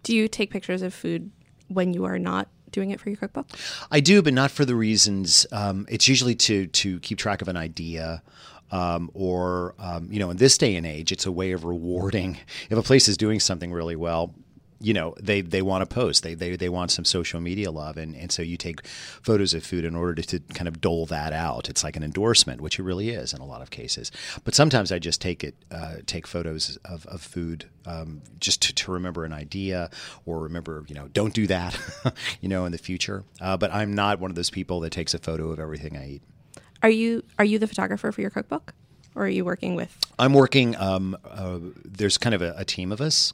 Do 0.03 0.15
you 0.15 0.27
take 0.27 0.51
pictures 0.51 0.81
of 0.81 0.93
food 0.93 1.31
when 1.67 1.93
you 1.93 2.05
are 2.05 2.19
not 2.19 2.47
doing 2.71 2.91
it 2.91 2.99
for 2.99 3.09
your 3.09 3.17
cookbook? 3.17 3.47
I 3.89 3.99
do, 4.01 4.21
but 4.21 4.33
not 4.33 4.51
for 4.51 4.65
the 4.65 4.75
reasons. 4.75 5.47
Um, 5.51 5.85
it's 5.89 6.07
usually 6.07 6.35
to 6.35 6.67
to 6.67 6.99
keep 6.99 7.17
track 7.17 7.41
of 7.41 7.47
an 7.47 7.57
idea. 7.57 8.21
Um, 8.71 9.11
or 9.13 9.75
um, 9.79 10.07
you 10.11 10.19
know, 10.19 10.31
in 10.31 10.37
this 10.37 10.57
day 10.57 10.75
and 10.75 10.85
age, 10.87 11.11
it's 11.11 11.25
a 11.27 11.31
way 11.31 11.51
of 11.51 11.63
rewarding. 11.65 12.37
If 12.69 12.77
a 12.77 12.81
place 12.81 13.07
is 13.07 13.15
doing 13.15 13.39
something 13.39 13.71
really 13.71 13.95
well, 13.95 14.33
you 14.79 14.93
know, 14.93 15.15
they 15.19 15.41
they 15.41 15.61
want 15.61 15.87
to 15.87 15.93
post. 15.93 16.23
They 16.23 16.33
they 16.33 16.55
they 16.55 16.69
want 16.69 16.91
some 16.91 17.05
social 17.05 17.39
media 17.39 17.71
love, 17.71 17.97
and 17.97 18.15
and 18.15 18.31
so 18.31 18.41
you 18.41 18.57
take 18.57 18.85
photos 18.87 19.53
of 19.53 19.63
food 19.63 19.85
in 19.85 19.95
order 19.95 20.21
to, 20.21 20.39
to 20.39 20.53
kind 20.53 20.67
of 20.67 20.81
dole 20.81 21.05
that 21.07 21.33
out. 21.33 21.69
It's 21.69 21.83
like 21.83 21.95
an 21.95 22.03
endorsement, 22.03 22.61
which 22.61 22.79
it 22.79 22.83
really 22.83 23.09
is 23.09 23.33
in 23.33 23.41
a 23.41 23.45
lot 23.45 23.61
of 23.61 23.69
cases. 23.69 24.11
But 24.43 24.55
sometimes 24.55 24.91
I 24.91 24.99
just 24.99 25.21
take 25.21 25.43
it 25.43 25.55
uh, 25.71 25.95
take 26.05 26.27
photos 26.27 26.77
of, 26.85 27.05
of 27.07 27.21
food 27.21 27.65
um, 27.85 28.21
just 28.39 28.61
to, 28.63 28.75
to 28.75 28.91
remember 28.91 29.25
an 29.25 29.33
idea 29.33 29.89
or 30.25 30.39
remember, 30.39 30.83
you 30.87 30.95
know, 30.95 31.07
don't 31.09 31.33
do 31.33 31.47
that, 31.47 31.79
you 32.41 32.49
know, 32.49 32.65
in 32.65 32.71
the 32.71 32.77
future. 32.77 33.23
Uh, 33.39 33.57
but 33.57 33.73
I'm 33.73 33.93
not 33.93 34.19
one 34.19 34.31
of 34.31 34.35
those 34.35 34.49
people 34.49 34.79
that 34.81 34.91
takes 34.91 35.13
a 35.13 35.19
photo 35.19 35.51
of 35.51 35.59
everything 35.59 35.97
I 35.97 36.09
eat. 36.09 36.21
Are 36.83 36.89
you 36.89 37.23
are 37.39 37.45
you 37.45 37.57
the 37.59 37.67
photographer 37.67 38.11
for 38.11 38.21
your 38.21 38.29
cookbook, 38.29 38.73
or 39.15 39.25
are 39.25 39.29
you 39.29 39.45
working 39.45 39.75
with? 39.75 39.97
I'm 40.19 40.33
working. 40.33 40.75
Um, 40.75 41.17
uh, 41.23 41.59
there's 41.83 42.17
kind 42.17 42.35
of 42.35 42.41
a, 42.41 42.53
a 42.57 42.65
team 42.65 42.91
of 42.91 43.01
us. 43.01 43.33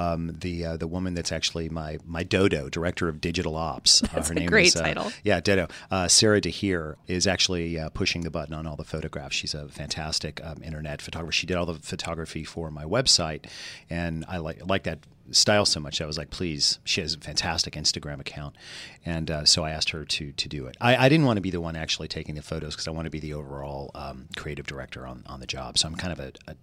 Um, 0.00 0.34
the 0.40 0.64
uh, 0.64 0.76
the 0.78 0.86
woman 0.86 1.12
that's 1.12 1.30
actually 1.30 1.68
my 1.68 1.98
my 2.06 2.22
dodo 2.22 2.70
director 2.70 3.08
of 3.08 3.20
digital 3.20 3.54
ops. 3.54 4.00
That's 4.14 4.30
uh, 4.30 4.34
a 4.34 4.46
great 4.46 4.68
is, 4.68 4.76
uh, 4.76 4.82
title. 4.82 5.12
Yeah, 5.24 5.40
Dodo. 5.40 5.68
Uh, 5.90 6.08
Sarah 6.08 6.40
DeHeer 6.40 6.96
is 7.06 7.26
actually 7.26 7.78
uh, 7.78 7.90
pushing 7.90 8.22
the 8.22 8.30
button 8.30 8.54
on 8.54 8.66
all 8.66 8.76
the 8.76 8.84
photographs. 8.84 9.36
She's 9.36 9.54
a 9.54 9.68
fantastic 9.68 10.40
um, 10.42 10.62
internet 10.62 11.02
photographer. 11.02 11.32
She 11.32 11.46
did 11.46 11.56
all 11.56 11.66
the 11.66 11.74
photography 11.74 12.44
for 12.44 12.70
my 12.70 12.84
website, 12.84 13.44
and 13.90 14.24
I 14.26 14.38
like 14.38 14.66
like 14.66 14.84
that 14.84 15.00
style 15.32 15.66
so 15.66 15.80
much. 15.80 16.00
I 16.00 16.06
was 16.06 16.18
like, 16.18 16.30
please. 16.30 16.78
She 16.84 17.00
has 17.00 17.14
a 17.14 17.18
fantastic 17.18 17.74
Instagram 17.74 18.20
account, 18.20 18.56
and 19.04 19.30
uh, 19.30 19.44
so 19.44 19.64
I 19.64 19.70
asked 19.70 19.90
her 19.90 20.04
to 20.04 20.32
to 20.32 20.48
do 20.48 20.66
it. 20.66 20.76
I, 20.80 20.96
I 20.96 21.08
didn't 21.08 21.26
want 21.26 21.36
to 21.36 21.42
be 21.42 21.50
the 21.50 21.60
one 21.60 21.76
actually 21.76 22.08
taking 22.08 22.34
the 22.34 22.42
photos 22.42 22.74
because 22.74 22.88
I 22.88 22.92
want 22.92 23.04
to 23.06 23.10
be 23.10 23.20
the 23.20 23.34
overall 23.34 23.90
um, 23.94 24.28
creative 24.36 24.66
director 24.66 25.06
on 25.06 25.24
on 25.26 25.40
the 25.40 25.46
job. 25.46 25.78
So 25.78 25.88
I'm 25.88 25.94
kind 25.94 26.12
of 26.12 26.20
a, 26.20 26.32
a 26.48 26.54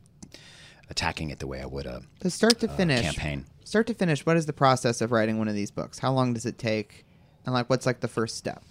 attacking 0.90 1.30
it 1.30 1.40
the 1.40 1.48
way 1.48 1.62
I 1.62 1.66
would 1.66 1.86
a 1.86 2.02
To 2.22 2.30
start 2.30 2.60
to 2.62 2.68
finish, 2.68 3.02
campaign. 3.02 3.46
start 3.66 3.88
to 3.88 3.94
finish, 3.94 4.26
what 4.26 4.38
is 4.38 4.46
the 4.46 4.54
process 4.54 5.02
of 5.02 5.12
writing 5.12 5.38
one 5.38 5.48
of 5.48 5.56
these 5.56 5.72
books? 5.72 6.00
How 6.00 6.12
long 6.14 6.34
does 6.34 6.46
it 6.46 6.58
take? 6.58 7.06
And 7.46 7.54
like, 7.54 7.70
what's 7.70 7.86
like 7.86 8.00
the 8.02 8.08
first 8.08 8.38
step? 8.38 8.64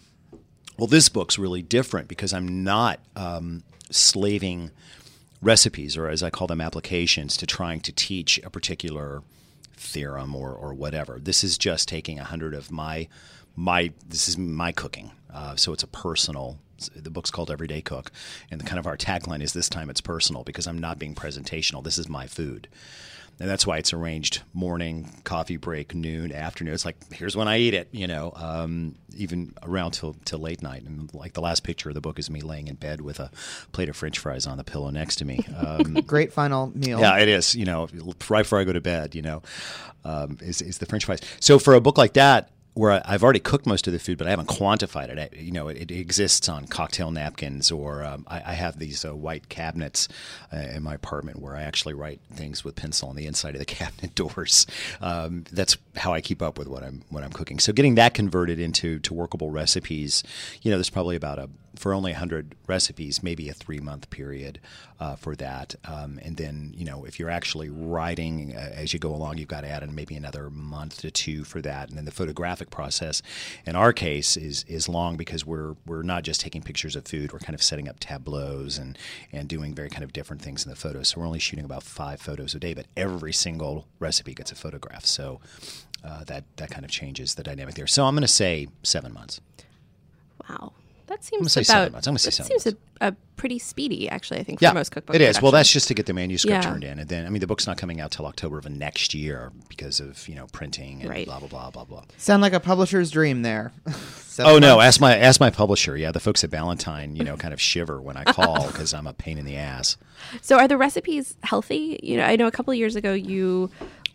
Well, 0.78 0.86
this 0.86 1.08
book's 1.08 1.38
really 1.38 1.62
different 1.62 2.08
because 2.08 2.32
I'm 2.34 2.62
not 2.62 3.00
um, 3.16 3.62
slaving 3.90 4.70
recipes, 5.40 5.96
or 5.96 6.08
as 6.08 6.22
I 6.22 6.30
call 6.30 6.46
them, 6.46 6.60
applications, 6.60 7.36
to 7.38 7.46
trying 7.46 7.80
to 7.80 7.92
teach 7.92 8.38
a 8.44 8.50
particular 8.50 9.22
theorem 9.74 10.34
or, 10.34 10.52
or 10.52 10.74
whatever. 10.74 11.18
This 11.18 11.44
is 11.44 11.56
just 11.56 11.88
taking 11.88 12.18
a 12.18 12.24
hundred 12.24 12.54
of 12.54 12.70
my 12.70 13.08
my 13.54 13.92
this 14.06 14.28
is 14.28 14.36
my 14.36 14.72
cooking. 14.72 15.12
Uh, 15.32 15.56
so 15.56 15.72
it's 15.72 15.82
a 15.82 15.86
personal. 15.86 16.58
The 16.94 17.10
book's 17.10 17.30
called 17.30 17.50
Everyday 17.50 17.80
Cook, 17.80 18.10
and 18.50 18.60
the 18.60 18.64
kind 18.64 18.78
of 18.78 18.86
our 18.86 18.96
tagline 18.96 19.42
is 19.42 19.52
this 19.52 19.68
time 19.68 19.90
it's 19.90 20.00
personal 20.00 20.44
because 20.44 20.66
I'm 20.66 20.78
not 20.78 20.98
being 20.98 21.14
presentational. 21.14 21.82
This 21.82 21.98
is 21.98 22.08
my 22.08 22.26
food. 22.26 22.68
And 23.38 23.50
that's 23.50 23.66
why 23.66 23.76
it's 23.76 23.92
arranged 23.92 24.40
morning, 24.54 25.10
coffee 25.24 25.58
break, 25.58 25.94
noon, 25.94 26.32
afternoon. 26.32 26.72
It's 26.72 26.86
like 26.86 26.96
here's 27.12 27.36
when 27.36 27.48
I 27.48 27.58
eat 27.58 27.74
it, 27.74 27.88
you 27.92 28.06
know, 28.06 28.32
um, 28.34 28.94
even 29.14 29.52
around 29.62 29.90
till 29.90 30.16
till 30.24 30.38
late 30.38 30.62
night. 30.62 30.84
And 30.84 31.12
like 31.12 31.34
the 31.34 31.42
last 31.42 31.62
picture 31.62 31.90
of 31.90 31.94
the 31.94 32.00
book 32.00 32.18
is 32.18 32.30
me 32.30 32.40
laying 32.40 32.66
in 32.66 32.76
bed 32.76 33.02
with 33.02 33.20
a 33.20 33.30
plate 33.72 33.90
of 33.90 33.96
French 33.96 34.18
fries 34.18 34.46
on 34.46 34.56
the 34.56 34.64
pillow 34.64 34.88
next 34.88 35.16
to 35.16 35.26
me. 35.26 35.44
Um, 35.54 35.82
Great 36.06 36.32
final 36.32 36.72
meal. 36.74 36.98
yeah, 36.98 37.18
it 37.18 37.28
is. 37.28 37.54
You 37.54 37.66
know, 37.66 37.88
right 38.30 38.42
before 38.42 38.58
I 38.58 38.64
go 38.64 38.72
to 38.72 38.80
bed, 38.80 39.14
you 39.14 39.20
know, 39.20 39.42
um, 40.06 40.38
is 40.40 40.62
is 40.62 40.78
the 40.78 40.86
French 40.86 41.04
fries. 41.04 41.20
So 41.38 41.58
for 41.58 41.74
a 41.74 41.80
book 41.80 41.98
like 41.98 42.14
that, 42.14 42.50
where 42.76 43.00
I've 43.06 43.24
already 43.24 43.40
cooked 43.40 43.64
most 43.64 43.86
of 43.86 43.94
the 43.94 43.98
food, 43.98 44.18
but 44.18 44.26
I 44.26 44.30
haven't 44.30 44.48
quantified 44.50 45.08
it. 45.08 45.18
I- 45.18 45.34
You 45.36 45.50
know, 45.50 45.68
it, 45.68 45.90
it 45.90 45.90
exists 45.90 46.46
on 46.46 46.66
cocktail 46.66 47.10
napkins, 47.10 47.70
or 47.70 48.04
um, 48.04 48.26
I, 48.28 48.36
I 48.48 48.52
have 48.52 48.78
these 48.78 49.02
uh, 49.02 49.16
white 49.16 49.48
cabinets 49.48 50.08
uh, 50.52 50.58
in 50.58 50.82
my 50.82 50.94
apartment 50.94 51.40
where 51.40 51.56
I 51.56 51.62
actually 51.62 51.94
write 51.94 52.20
things 52.34 52.64
with 52.64 52.76
pencil 52.76 53.08
on 53.08 53.16
the 53.16 53.26
inside 53.26 53.54
of 53.54 53.60
the 53.60 53.64
cabinet 53.80 54.14
doors. 54.14 54.66
Um, 55.00 55.44
that's 55.50 55.78
how 55.96 56.12
I 56.12 56.20
keep 56.20 56.42
up 56.42 56.58
with 56.58 56.68
what 56.68 56.82
I'm 56.82 57.02
what 57.08 57.24
I'm 57.24 57.32
cooking. 57.32 57.58
So 57.60 57.72
getting 57.72 57.94
that 57.94 58.12
converted 58.12 58.60
into 58.60 58.98
to 58.98 59.14
workable 59.14 59.50
recipes, 59.50 60.22
you 60.60 60.70
know, 60.70 60.76
there's 60.76 60.90
probably 60.90 61.16
about 61.16 61.38
a 61.38 61.48
for 61.76 61.92
only 61.92 62.12
100 62.12 62.54
recipes, 62.66 63.22
maybe 63.22 63.48
a 63.48 63.52
three 63.52 63.78
month 63.78 64.10
period 64.10 64.60
uh, 64.98 65.16
for 65.16 65.36
that. 65.36 65.74
Um, 65.84 66.18
and 66.22 66.36
then, 66.36 66.72
you 66.76 66.84
know, 66.84 67.04
if 67.04 67.18
you're 67.18 67.30
actually 67.30 67.68
writing 67.68 68.54
uh, 68.56 68.72
as 68.74 68.92
you 68.92 68.98
go 68.98 69.14
along, 69.14 69.38
you've 69.38 69.48
got 69.48 69.60
to 69.62 69.68
add 69.68 69.82
in 69.82 69.94
maybe 69.94 70.16
another 70.16 70.50
month 70.50 71.00
to 71.02 71.10
two 71.10 71.44
for 71.44 71.60
that. 71.62 71.88
And 71.88 71.98
then 71.98 72.04
the 72.04 72.10
photographic 72.10 72.70
process, 72.70 73.22
in 73.66 73.76
our 73.76 73.92
case, 73.92 74.36
is 74.36 74.64
is 74.68 74.88
long 74.88 75.16
because 75.16 75.44
we're 75.44 75.76
we're 75.86 76.02
not 76.02 76.22
just 76.22 76.40
taking 76.40 76.62
pictures 76.62 76.96
of 76.96 77.06
food. 77.06 77.32
We're 77.32 77.38
kind 77.40 77.54
of 77.54 77.62
setting 77.62 77.88
up 77.88 77.96
tableaus 78.00 78.78
and 78.78 78.98
and 79.32 79.48
doing 79.48 79.74
very 79.74 79.90
kind 79.90 80.04
of 80.04 80.12
different 80.12 80.42
things 80.42 80.64
in 80.64 80.70
the 80.70 80.76
photos. 80.76 81.08
So 81.08 81.20
we're 81.20 81.26
only 81.26 81.38
shooting 81.38 81.64
about 81.64 81.82
five 81.82 82.20
photos 82.20 82.54
a 82.54 82.58
day, 82.58 82.74
but 82.74 82.86
every 82.96 83.32
single 83.32 83.86
recipe 83.98 84.34
gets 84.34 84.52
a 84.52 84.54
photograph. 84.54 85.04
So 85.04 85.40
uh, 86.04 86.24
that 86.24 86.44
that 86.56 86.70
kind 86.70 86.84
of 86.84 86.90
changes 86.90 87.34
the 87.34 87.42
dynamic 87.42 87.74
there. 87.74 87.86
So 87.86 88.04
I'm 88.04 88.14
going 88.14 88.22
to 88.22 88.28
say 88.28 88.68
seven 88.82 89.12
months. 89.12 89.40
Wow, 90.48 90.72
that 91.06 91.24
seems 91.24 91.52
say 91.52 91.60
about. 91.60 91.66
seven 91.66 91.92
months. 91.92 92.06
I'm 92.06 92.12
gonna 92.12 92.18
say 92.18 92.30
seven 92.30 92.58
seems 92.58 92.66
a, 93.00 93.08
a 93.08 93.12
pretty 93.36 93.58
speedy, 93.58 94.08
actually. 94.08 94.40
I 94.40 94.42
think 94.42 94.60
Yeah, 94.60 94.70
for 94.70 94.74
most 94.76 94.92
cookbooks. 94.92 95.14
it 95.14 95.20
is. 95.20 95.40
Well, 95.42 95.52
that's 95.52 95.70
just 95.70 95.88
to 95.88 95.94
get 95.94 96.06
the 96.06 96.12
manuscript 96.14 96.52
Yeah. 96.52 96.60
turned 96.70 96.84
in, 96.84 96.98
and 96.98 97.08
then 97.08 97.26
I 97.26 97.30
mean 97.30 97.40
the 97.40 97.46
book's 97.46 97.66
not 97.66 97.76
coming 97.78 98.00
out 98.00 98.10
till 98.10 98.26
October 98.26 98.58
of 98.58 98.68
next 98.68 99.14
year 99.14 99.52
because 99.68 100.00
of 100.00 100.26
you 100.28 100.34
know 100.34 100.46
printing 100.52 101.00
and 101.02 101.10
Right. 101.10 101.26
blah 101.26 101.38
blah 101.38 101.48
blah 101.48 101.70
blah 101.70 101.84
blah. 101.84 102.02
Sound 102.16 102.42
like 102.42 102.52
a 102.52 102.60
publisher's 102.60 103.10
dream 103.10 103.42
there. 103.42 103.72
Oh 104.38 104.58
no, 104.58 104.82
ask 104.82 105.00
my 105.00 105.16
ask 105.16 105.40
my 105.40 105.48
publisher. 105.48 105.96
Yeah, 105.96 106.12
the 106.12 106.20
folks 106.20 106.44
at 106.44 106.50
Ballantine, 106.50 107.16
you 107.16 107.24
know, 107.24 107.38
kind 107.38 107.54
of 107.54 107.60
shiver 107.60 108.02
when 108.02 108.18
I 108.18 108.24
call 108.30 108.66
because 108.66 108.92
I'm 108.92 109.06
a 109.06 109.14
pain 109.14 109.38
in 109.38 109.46
the 109.46 109.56
ass. 109.56 109.96
So, 110.42 110.58
are 110.58 110.68
the 110.68 110.76
recipes 110.76 111.38
healthy? 111.42 111.98
You 112.02 112.18
know, 112.18 112.24
I 112.24 112.36
know 112.36 112.46
a 112.46 112.50
couple 112.50 112.70
of 112.72 112.76
years 112.76 112.96
ago 112.96 113.14
you 113.14 113.70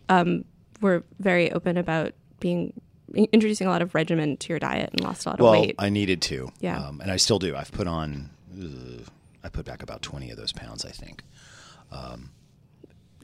um, 0.08 0.44
were 0.80 1.02
very 1.18 1.50
open 1.50 1.76
about 1.76 2.12
being 2.38 2.72
introducing 3.14 3.66
a 3.66 3.70
lot 3.70 3.82
of 3.82 3.94
regimen 3.94 4.36
to 4.38 4.48
your 4.50 4.58
diet 4.58 4.90
and 4.92 5.00
lost 5.02 5.26
a 5.26 5.30
lot 5.30 5.40
of 5.40 5.44
Well, 5.44 5.52
weight. 5.52 5.74
I 5.78 5.88
needed 5.88 6.22
to. 6.22 6.50
Yeah. 6.60 6.78
um, 6.80 7.00
and 7.00 7.10
I 7.10 7.16
still 7.16 7.38
do. 7.38 7.54
I've 7.56 7.72
put 7.72 7.86
on. 7.86 8.30
Uh, 8.58 9.02
I 9.44 9.48
put 9.48 9.64
back 9.64 9.82
about 9.82 10.02
twenty 10.02 10.30
of 10.30 10.36
those 10.36 10.52
pounds. 10.52 10.84
I 10.84 10.90
think. 10.90 11.22
Um, 11.90 12.30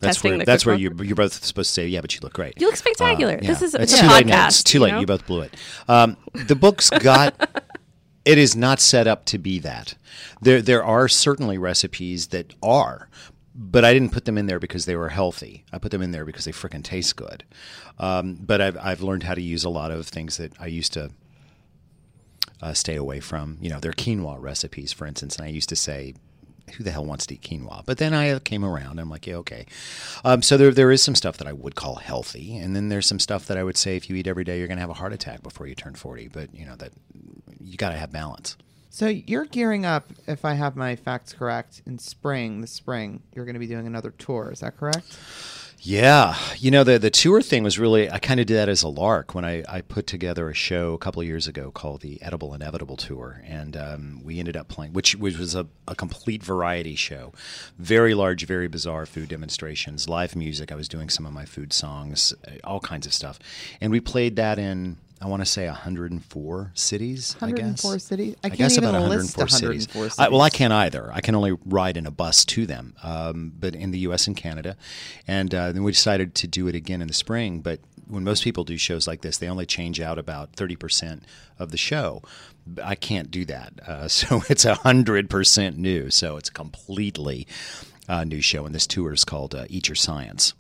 that's 0.00 0.22
where 0.22 0.38
that's 0.44 0.64
where 0.64 0.76
you're, 0.76 0.92
you're 1.02 1.16
both 1.16 1.32
supposed 1.44 1.70
to 1.70 1.74
say, 1.74 1.88
yeah, 1.88 2.00
but 2.00 2.14
you 2.14 2.20
look 2.22 2.32
great. 2.34 2.54
You 2.60 2.66
look 2.68 2.76
spectacular. 2.76 3.34
Uh, 3.34 3.46
This 3.46 3.62
is 3.62 3.74
it's 3.74 3.92
a 3.94 4.00
too 4.02 4.06
late 4.06 4.26
now. 4.26 4.46
podcast. 4.46 4.48
It's 4.48 4.62
too 4.62 4.78
you 4.78 4.84
late. 4.84 4.92
know? 4.92 5.00
You 5.00 5.06
both 5.06 5.26
blew 5.26 5.40
it. 5.40 5.54
Um, 5.88 6.16
the 6.34 6.54
book's 6.54 6.90
got. 6.90 7.34
it 8.24 8.38
is 8.38 8.54
not 8.54 8.80
set 8.80 9.06
up 9.08 9.24
to 9.26 9.38
be 9.38 9.58
that. 9.60 9.94
There 10.40 10.62
there 10.62 10.84
are 10.84 11.08
certainly 11.08 11.58
recipes 11.58 12.28
that 12.28 12.54
are, 12.62 13.08
but 13.60 13.84
I 13.84 13.92
didn't 13.92 14.12
put 14.12 14.24
them 14.24 14.38
in 14.38 14.46
there 14.46 14.60
because 14.60 14.86
they 14.86 14.94
were 14.94 15.08
healthy. 15.08 15.64
I 15.72 15.78
put 15.78 15.90
them 15.90 16.00
in 16.00 16.12
there 16.12 16.24
because 16.24 16.44
they 16.44 16.52
frickin' 16.52 16.84
taste 16.84 17.16
good. 17.16 17.42
Um, 17.98 18.38
but 18.40 18.60
I've 18.60 18.78
I've 18.78 19.02
learned 19.02 19.24
how 19.24 19.34
to 19.34 19.42
use 19.42 19.64
a 19.64 19.68
lot 19.68 19.90
of 19.90 20.06
things 20.06 20.36
that 20.36 20.52
I 20.60 20.66
used 20.66 20.92
to. 20.92 21.10
Uh, 22.60 22.74
stay 22.74 22.96
away 22.96 23.20
from, 23.20 23.56
you 23.60 23.70
know, 23.70 23.78
their 23.78 23.92
quinoa 23.92 24.36
recipes, 24.40 24.92
for 24.92 25.06
instance. 25.06 25.36
And 25.36 25.46
I 25.46 25.48
used 25.48 25.68
to 25.68 25.76
say, 25.76 26.14
who 26.72 26.82
the 26.82 26.90
hell 26.90 27.04
wants 27.04 27.24
to 27.26 27.34
eat 27.34 27.42
quinoa? 27.42 27.84
But 27.86 27.98
then 27.98 28.12
I 28.12 28.36
came 28.40 28.64
around. 28.64 28.92
And 28.92 29.00
I'm 29.00 29.10
like, 29.10 29.28
yeah, 29.28 29.36
okay. 29.36 29.64
Um, 30.24 30.42
so 30.42 30.56
there 30.56 30.72
there 30.72 30.90
is 30.90 31.02
some 31.02 31.14
stuff 31.14 31.36
that 31.36 31.46
I 31.46 31.52
would 31.52 31.74
call 31.74 31.96
healthy, 31.96 32.56
and 32.56 32.74
then 32.74 32.88
there's 32.88 33.06
some 33.06 33.20
stuff 33.20 33.46
that 33.46 33.56
I 33.56 33.64
would 33.64 33.76
say 33.76 33.96
if 33.96 34.10
you 34.10 34.16
eat 34.16 34.26
every 34.26 34.44
day, 34.44 34.58
you're 34.58 34.66
going 34.68 34.78
to 34.78 34.82
have 34.82 34.90
a 34.90 34.94
heart 34.94 35.12
attack 35.12 35.42
before 35.42 35.66
you 35.66 35.74
turn 35.74 35.94
40. 35.94 36.28
But 36.28 36.54
you 36.54 36.66
know 36.66 36.76
that 36.76 36.92
you 37.60 37.76
got 37.76 37.90
to 37.90 37.96
have 37.96 38.12
balance. 38.12 38.56
So 38.90 39.06
you're 39.06 39.44
gearing 39.44 39.84
up, 39.84 40.12
if 40.26 40.44
I 40.44 40.54
have 40.54 40.74
my 40.74 40.96
facts 40.96 41.32
correct, 41.32 41.82
in 41.86 41.98
spring. 41.98 42.60
the 42.60 42.66
spring, 42.66 43.22
you're 43.34 43.44
going 43.44 43.54
to 43.54 43.60
be 43.60 43.66
doing 43.66 43.86
another 43.86 44.10
tour. 44.10 44.50
Is 44.50 44.60
that 44.60 44.76
correct? 44.76 45.18
Yeah, 45.80 46.36
you 46.56 46.72
know 46.72 46.82
the 46.82 46.98
the 46.98 47.10
tour 47.10 47.40
thing 47.40 47.62
was 47.62 47.78
really 47.78 48.10
I 48.10 48.18
kind 48.18 48.40
of 48.40 48.46
did 48.46 48.56
that 48.56 48.68
as 48.68 48.82
a 48.82 48.88
lark 48.88 49.32
when 49.32 49.44
I, 49.44 49.62
I 49.68 49.80
put 49.80 50.08
together 50.08 50.50
a 50.50 50.54
show 50.54 50.92
a 50.94 50.98
couple 50.98 51.22
years 51.22 51.46
ago 51.46 51.70
called 51.70 52.00
the 52.00 52.20
Edible 52.20 52.52
Inevitable 52.52 52.96
Tour, 52.96 53.42
and 53.46 53.76
um, 53.76 54.20
we 54.24 54.40
ended 54.40 54.56
up 54.56 54.66
playing, 54.66 54.92
which 54.92 55.14
which 55.14 55.38
was 55.38 55.54
a, 55.54 55.68
a 55.86 55.94
complete 55.94 56.42
variety 56.42 56.96
show, 56.96 57.32
very 57.78 58.12
large, 58.12 58.44
very 58.44 58.66
bizarre 58.66 59.06
food 59.06 59.28
demonstrations, 59.28 60.08
live 60.08 60.34
music. 60.34 60.72
I 60.72 60.74
was 60.74 60.88
doing 60.88 61.08
some 61.08 61.24
of 61.24 61.32
my 61.32 61.44
food 61.44 61.72
songs, 61.72 62.34
all 62.64 62.80
kinds 62.80 63.06
of 63.06 63.14
stuff, 63.14 63.38
and 63.80 63.92
we 63.92 64.00
played 64.00 64.34
that 64.34 64.58
in 64.58 64.96
I 65.20 65.26
want 65.26 65.42
to 65.42 65.46
say 65.46 65.66
104 65.66 66.72
cities. 66.74 67.34
104 67.40 67.90
I 67.90 67.94
guess. 67.94 68.04
cities. 68.04 68.36
I 68.42 68.46
I, 68.46 68.48
can't 68.50 68.58
guess 68.58 68.76
even 68.76 68.90
about 68.90 69.08
list 69.08 69.36
104, 69.36 69.68
104 69.68 70.02
cities. 70.02 70.18
I, 70.18 70.28
well, 70.28 70.42
I 70.42 70.50
can't 70.50 70.72
either. 70.72 71.10
I 71.12 71.20
can 71.20 71.34
only 71.34 71.56
ride 71.66 71.96
in 71.96 72.06
a 72.06 72.10
bus 72.10 72.44
to 72.46 72.66
them, 72.66 72.94
um, 73.02 73.52
but 73.58 73.74
in 73.74 73.90
the 73.90 73.98
U.S. 74.00 74.28
and 74.28 74.36
Canada, 74.36 74.76
and 75.26 75.52
uh, 75.54 75.72
then 75.72 75.82
we 75.82 75.92
decided 75.92 76.34
to 76.36 76.46
do 76.46 76.68
it 76.68 76.74
again 76.76 77.02
in 77.02 77.08
the 77.08 77.14
spring. 77.14 77.60
But 77.60 77.80
when 78.06 78.22
most 78.22 78.44
people 78.44 78.62
do 78.62 78.78
shows 78.78 79.08
like 79.08 79.22
this, 79.22 79.38
they 79.38 79.48
only 79.48 79.66
change 79.66 80.00
out 80.00 80.18
about 80.18 80.52
30 80.54 80.76
percent 80.76 81.24
of 81.58 81.72
the 81.72 81.76
show. 81.76 82.22
I 82.82 82.94
can't 82.94 83.30
do 83.30 83.44
that, 83.46 83.72
uh, 83.86 84.08
so 84.08 84.42
it's 84.48 84.64
hundred 84.64 85.28
percent 85.28 85.76
new. 85.76 86.10
So 86.10 86.36
it's 86.36 86.48
a 86.48 86.52
completely 86.52 87.46
uh, 88.08 88.22
new 88.22 88.40
show, 88.40 88.66
and 88.66 88.74
this 88.74 88.86
tour 88.86 89.12
is 89.12 89.24
called 89.24 89.54
uh, 89.54 89.64
Eat 89.68 89.88
Your 89.88 89.96
Science. 89.96 90.54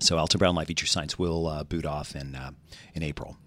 So 0.00 0.18
Alton 0.18 0.38
Brown 0.38 0.54
Live 0.54 0.68
Eat 0.68 0.82
Your 0.82 0.86
Science 0.86 1.18
will 1.18 1.46
uh, 1.46 1.64
boot 1.64 1.86
off 1.86 2.14
in 2.14 2.34
uh, 2.34 2.50
in 2.94 3.02
April. 3.02 3.38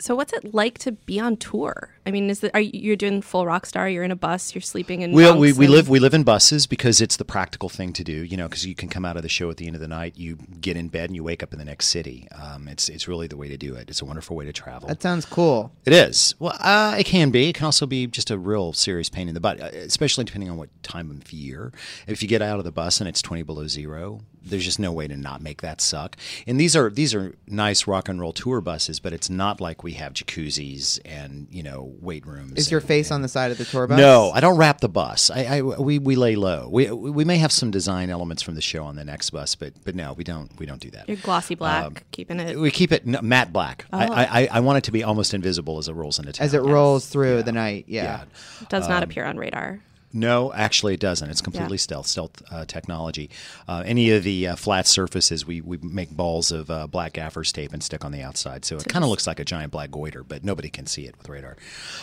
So 0.00 0.14
what's 0.14 0.32
it 0.32 0.54
like 0.54 0.78
to 0.78 0.92
be 0.92 1.20
on 1.20 1.36
tour? 1.36 1.94
I 2.06 2.10
mean, 2.10 2.30
is 2.30 2.42
it, 2.42 2.50
are 2.54 2.60
you, 2.60 2.70
you're 2.72 2.96
doing 2.96 3.20
full 3.20 3.44
rock 3.44 3.66
star? 3.66 3.88
You're 3.88 4.02
in 4.02 4.10
a 4.10 4.16
bus. 4.16 4.54
You're 4.54 4.62
sleeping 4.62 5.02
in. 5.02 5.12
We, 5.12 5.30
we, 5.32 5.52
we 5.52 5.66
and- 5.66 5.74
live 5.74 5.88
we 5.88 5.98
live 5.98 6.14
in 6.14 6.22
buses 6.22 6.66
because 6.66 7.00
it's 7.00 7.16
the 7.18 7.24
practical 7.24 7.68
thing 7.68 7.92
to 7.92 8.02
do. 8.02 8.24
You 8.24 8.36
know, 8.36 8.48
because 8.48 8.64
you 8.66 8.74
can 8.74 8.88
come 8.88 9.04
out 9.04 9.16
of 9.16 9.22
the 9.22 9.28
show 9.28 9.50
at 9.50 9.58
the 9.58 9.66
end 9.66 9.76
of 9.76 9.80
the 9.80 9.88
night, 9.88 10.16
you 10.16 10.38
get 10.60 10.76
in 10.76 10.88
bed, 10.88 11.10
and 11.10 11.16
you 11.16 11.22
wake 11.22 11.42
up 11.42 11.52
in 11.52 11.58
the 11.58 11.64
next 11.64 11.88
city. 11.88 12.26
Um, 12.32 12.66
it's 12.66 12.88
it's 12.88 13.06
really 13.06 13.26
the 13.26 13.36
way 13.36 13.48
to 13.48 13.56
do 13.58 13.74
it. 13.74 13.90
It's 13.90 14.00
a 14.00 14.06
wonderful 14.06 14.36
way 14.36 14.46
to 14.46 14.52
travel. 14.52 14.88
That 14.88 15.02
sounds 15.02 15.26
cool. 15.26 15.72
It 15.84 15.92
is. 15.92 16.34
Well, 16.38 16.56
uh, 16.58 16.96
it 16.98 17.04
can 17.04 17.30
be. 17.30 17.50
It 17.50 17.54
can 17.54 17.66
also 17.66 17.86
be 17.86 18.06
just 18.06 18.30
a 18.30 18.38
real 18.38 18.72
serious 18.72 19.10
pain 19.10 19.28
in 19.28 19.34
the 19.34 19.40
butt, 19.40 19.60
uh, 19.60 19.66
especially 19.66 20.24
depending 20.24 20.50
on 20.50 20.56
what 20.56 20.70
time 20.82 21.10
of 21.10 21.30
year. 21.32 21.72
If 22.06 22.22
you 22.22 22.28
get 22.28 22.40
out 22.42 22.58
of 22.58 22.64
the 22.64 22.72
bus 22.72 23.00
and 23.00 23.08
it's 23.08 23.20
twenty 23.20 23.42
below 23.42 23.66
zero, 23.66 24.22
there's 24.42 24.64
just 24.64 24.78
no 24.78 24.92
way 24.92 25.06
to 25.06 25.16
not 25.16 25.42
make 25.42 25.62
that 25.62 25.80
suck. 25.80 26.16
And 26.46 26.60
these 26.60 26.74
are 26.76 26.90
these 26.90 27.14
are 27.14 27.34
nice 27.46 27.86
rock 27.86 28.08
and 28.08 28.20
roll 28.20 28.32
tour 28.32 28.60
buses, 28.60 29.00
but 29.00 29.12
it's 29.12 29.30
not 29.30 29.60
like 29.60 29.82
we 29.82 29.92
have 29.92 30.12
jacuzzis 30.12 30.98
and 31.04 31.46
you 31.50 31.62
know 31.62 31.92
weight 32.00 32.26
rooms. 32.26 32.58
Is 32.58 32.70
your 32.70 32.80
and- 32.80 32.88
face 32.88 33.10
on 33.10 33.22
the 33.22 33.28
side 33.28 33.50
of 33.50 33.58
the 33.58 33.64
tour 33.64 33.86
bus? 33.86 33.98
no, 33.98 34.30
I 34.32 34.40
don't 34.40 34.56
wrap 34.56 34.80
the 34.80 34.88
bus. 34.88 35.30
I, 35.30 35.44
I 35.58 35.62
we, 35.62 35.98
we 35.98 36.16
lay 36.16 36.36
low. 36.36 36.68
We 36.70 36.90
we 36.90 37.24
may 37.24 37.38
have 37.38 37.52
some 37.52 37.70
design 37.70 38.10
elements 38.10 38.42
from 38.42 38.54
the 38.54 38.60
show 38.60 38.84
on 38.84 38.96
the 38.96 39.04
next 39.04 39.30
bus, 39.30 39.54
but 39.54 39.72
but 39.84 39.94
no, 39.94 40.14
we 40.14 40.24
don't 40.24 40.50
we 40.58 40.66
don't 40.66 40.80
do 40.80 40.90
that. 40.90 41.08
You're 41.08 41.18
glossy 41.18 41.54
black, 41.54 41.86
Um, 41.86 41.96
keeping 42.10 42.40
it. 42.40 42.58
We 42.58 42.70
keep 42.70 42.92
it 42.92 43.06
no, 43.06 43.20
matte 43.22 43.52
black. 43.52 43.86
I, 43.92 44.24
I 44.24 44.48
I 44.52 44.60
want 44.60 44.78
it 44.78 44.84
to 44.84 44.92
be 44.92 45.04
almost 45.04 45.34
invisible 45.34 45.78
as 45.78 45.88
it 45.88 45.94
rolls 45.94 46.18
into 46.18 46.32
town. 46.32 46.44
As 46.44 46.54
it 46.54 46.62
rolls 46.62 47.06
through 47.06 47.42
the 47.42 47.52
night. 47.52 47.84
Yeah. 47.88 48.02
yeah. 48.02 48.66
does 48.68 48.84
um, 48.84 48.90
not 48.90 49.02
appear 49.02 49.24
on 49.24 49.36
radar. 49.36 49.80
No, 50.12 50.52
actually, 50.52 50.94
it 50.94 51.00
doesn't. 51.00 51.30
It's 51.30 51.40
completely 51.40 51.74
Yeah. 51.76 51.80
stealth, 51.80 52.06
stealth 52.08 52.42
uh, 52.50 52.64
technology. 52.64 53.30
Uh, 53.68 53.82
any 53.86 54.10
of 54.10 54.24
the 54.24 54.48
uh, 54.48 54.56
flat 54.56 54.86
surfaces, 54.88 55.46
we, 55.46 55.60
we 55.60 55.78
make 55.82 56.10
balls 56.10 56.50
of 56.50 56.68
uh, 56.70 56.86
black 56.88 57.12
gaffers 57.12 57.52
tape 57.52 57.72
and 57.72 57.82
stick 57.82 58.04
on 58.04 58.10
the 58.10 58.20
outside, 58.22 58.64
so 58.64 58.76
it 58.76 58.88
kind 58.88 59.04
of 59.04 59.10
looks 59.10 59.26
like 59.26 59.38
a 59.38 59.44
giant 59.44 59.70
black 59.72 59.90
goiter, 59.90 60.24
but 60.24 60.42
nobody 60.44 60.68
can 60.68 60.86
see 60.86 61.06
it 61.06 61.16
with 61.18 61.28
radar. 61.28 61.56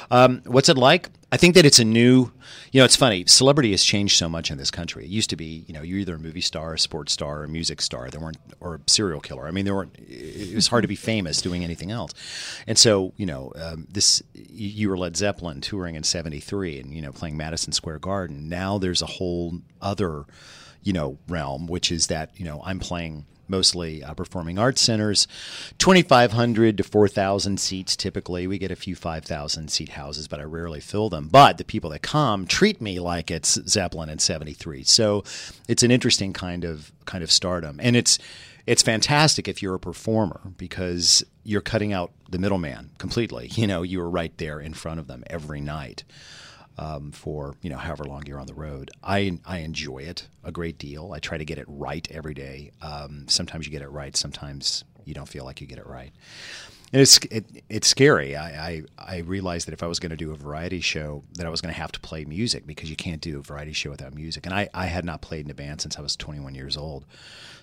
Um, 0.09 0.41
what's 0.45 0.69
it 0.69 0.77
like? 0.77 1.09
I 1.29 1.37
think 1.37 1.55
that 1.55 1.65
it's 1.65 1.79
a 1.79 1.85
new. 1.85 2.31
You 2.71 2.81
know, 2.81 2.85
it's 2.85 2.95
funny. 2.95 3.25
Celebrity 3.25 3.71
has 3.71 3.83
changed 3.83 4.17
so 4.17 4.29
much 4.29 4.51
in 4.51 4.57
this 4.57 4.71
country. 4.71 5.03
It 5.05 5.09
used 5.09 5.29
to 5.29 5.35
be, 5.35 5.65
you 5.67 5.73
know, 5.73 5.81
you're 5.81 5.99
either 5.99 6.15
a 6.15 6.19
movie 6.19 6.41
star, 6.41 6.73
a 6.73 6.79
sports 6.79 7.13
star, 7.13 7.39
or 7.39 7.43
a 7.45 7.47
music 7.49 7.81
star. 7.81 8.09
There 8.09 8.19
weren't, 8.19 8.37
or 8.59 8.75
a 8.75 8.79
serial 8.87 9.19
killer. 9.19 9.47
I 9.47 9.51
mean, 9.51 9.65
there 9.65 9.75
weren't. 9.75 9.95
It 9.97 10.55
was 10.55 10.67
hard 10.67 10.83
to 10.83 10.87
be 10.87 10.95
famous 10.95 11.41
doing 11.41 11.63
anything 11.63 11.91
else. 11.91 12.13
And 12.65 12.77
so, 12.77 13.13
you 13.17 13.25
know, 13.25 13.51
um, 13.55 13.87
this 13.89 14.23
you 14.33 14.89
were 14.89 14.97
Led 14.97 15.17
Zeppelin 15.17 15.59
touring 15.59 15.95
in 15.95 16.03
'73, 16.03 16.79
and 16.79 16.93
you 16.93 17.01
know, 17.01 17.11
playing 17.11 17.35
Madison 17.35 17.73
Square 17.73 17.99
Garden. 17.99 18.47
Now 18.47 18.77
there's 18.77 19.01
a 19.01 19.07
whole 19.07 19.59
other, 19.81 20.25
you 20.83 20.93
know, 20.93 21.17
realm, 21.27 21.67
which 21.67 21.91
is 21.91 22.07
that 22.07 22.31
you 22.37 22.45
know 22.45 22.61
I'm 22.65 22.79
playing 22.79 23.25
mostly 23.47 24.03
uh, 24.03 24.13
performing 24.13 24.57
arts 24.59 24.81
centers, 24.81 25.27
2,500 25.77 26.77
to 26.77 26.83
4,000 26.83 27.59
seats 27.59 27.95
typically. 27.95 28.47
We 28.47 28.57
get 28.57 28.71
a 28.71 28.75
few 28.75 28.95
5,000 28.95 29.69
seat 29.69 29.89
houses, 29.89 30.27
but 30.27 30.39
I 30.39 30.43
rarely 30.43 30.79
fill 30.79 31.09
them. 31.09 31.27
But 31.27 31.57
the 31.57 31.63
people 31.63 31.89
that 31.91 32.01
come 32.01 32.45
treat 32.45 32.81
me 32.81 32.99
like 32.99 33.31
it's 33.31 33.59
Zeppelin 33.67 34.09
in 34.09 34.19
73. 34.19 34.83
So 34.83 35.23
it's 35.67 35.83
an 35.83 35.91
interesting 35.91 36.33
kind 36.33 36.63
of 36.63 36.91
kind 37.05 37.23
of 37.23 37.31
stardom. 37.31 37.79
And 37.81 37.95
it's 37.95 38.19
it's 38.65 38.83
fantastic 38.83 39.47
if 39.47 39.61
you're 39.61 39.75
a 39.75 39.79
performer 39.79 40.41
because 40.57 41.23
you're 41.45 41.61
cutting 41.61 41.93
out 41.93 42.11
the 42.29 42.37
middleman 42.37 42.91
completely. 42.97 43.47
You 43.53 43.65
know, 43.65 43.81
you're 43.81 44.09
right 44.09 44.37
there 44.37 44.59
in 44.59 44.73
front 44.73 44.99
of 44.99 45.07
them 45.07 45.23
every 45.27 45.61
night 45.61 46.03
um, 46.77 47.11
for 47.11 47.55
you 47.61 47.69
know 47.69 47.77
however 47.77 48.05
long 48.05 48.23
you're 48.25 48.39
on 48.39 48.47
the 48.47 48.53
road. 48.53 48.91
I 49.03 49.39
I 49.45 49.59
enjoy 49.59 49.99
it 49.99 50.27
a 50.43 50.51
great 50.51 50.77
deal. 50.77 51.11
I 51.13 51.19
try 51.19 51.37
to 51.37 51.45
get 51.45 51.57
it 51.57 51.65
right 51.67 52.07
every 52.11 52.33
day. 52.33 52.71
Um, 52.81 53.25
sometimes 53.27 53.65
you 53.65 53.71
get 53.71 53.81
it 53.81 53.89
right. 53.89 54.15
Sometimes 54.15 54.83
you 55.05 55.13
don't 55.13 55.27
feel 55.27 55.45
like 55.45 55.61
you 55.61 55.67
get 55.67 55.79
it 55.79 55.87
right. 55.87 56.11
And 56.93 57.01
it's 57.01 57.17
it, 57.31 57.45
it's 57.69 57.87
scary. 57.87 58.35
I, 58.35 58.69
I 58.69 58.83
I 58.97 59.17
realized 59.19 59.67
that 59.67 59.73
if 59.73 59.83
I 59.83 59.87
was 59.87 59.99
going 59.99 60.11
to 60.11 60.15
do 60.15 60.31
a 60.31 60.35
variety 60.35 60.79
show, 60.79 61.23
that 61.33 61.45
I 61.45 61.49
was 61.49 61.59
going 61.59 61.73
to 61.73 61.79
have 61.79 61.91
to 61.93 61.99
play 61.99 62.23
music 62.25 62.65
because 62.65 62.89
you 62.89 62.95
can't 62.95 63.21
do 63.21 63.39
a 63.39 63.41
variety 63.41 63.73
show 63.73 63.89
without 63.89 64.13
music. 64.13 64.45
And 64.45 64.55
I 64.55 64.69
I 64.73 64.85
had 64.85 65.03
not 65.03 65.21
played 65.21 65.45
in 65.45 65.51
a 65.51 65.55
band 65.55 65.81
since 65.81 65.97
I 65.97 66.01
was 66.01 66.15
21 66.15 66.55
years 66.55 66.77
old, 66.77 67.05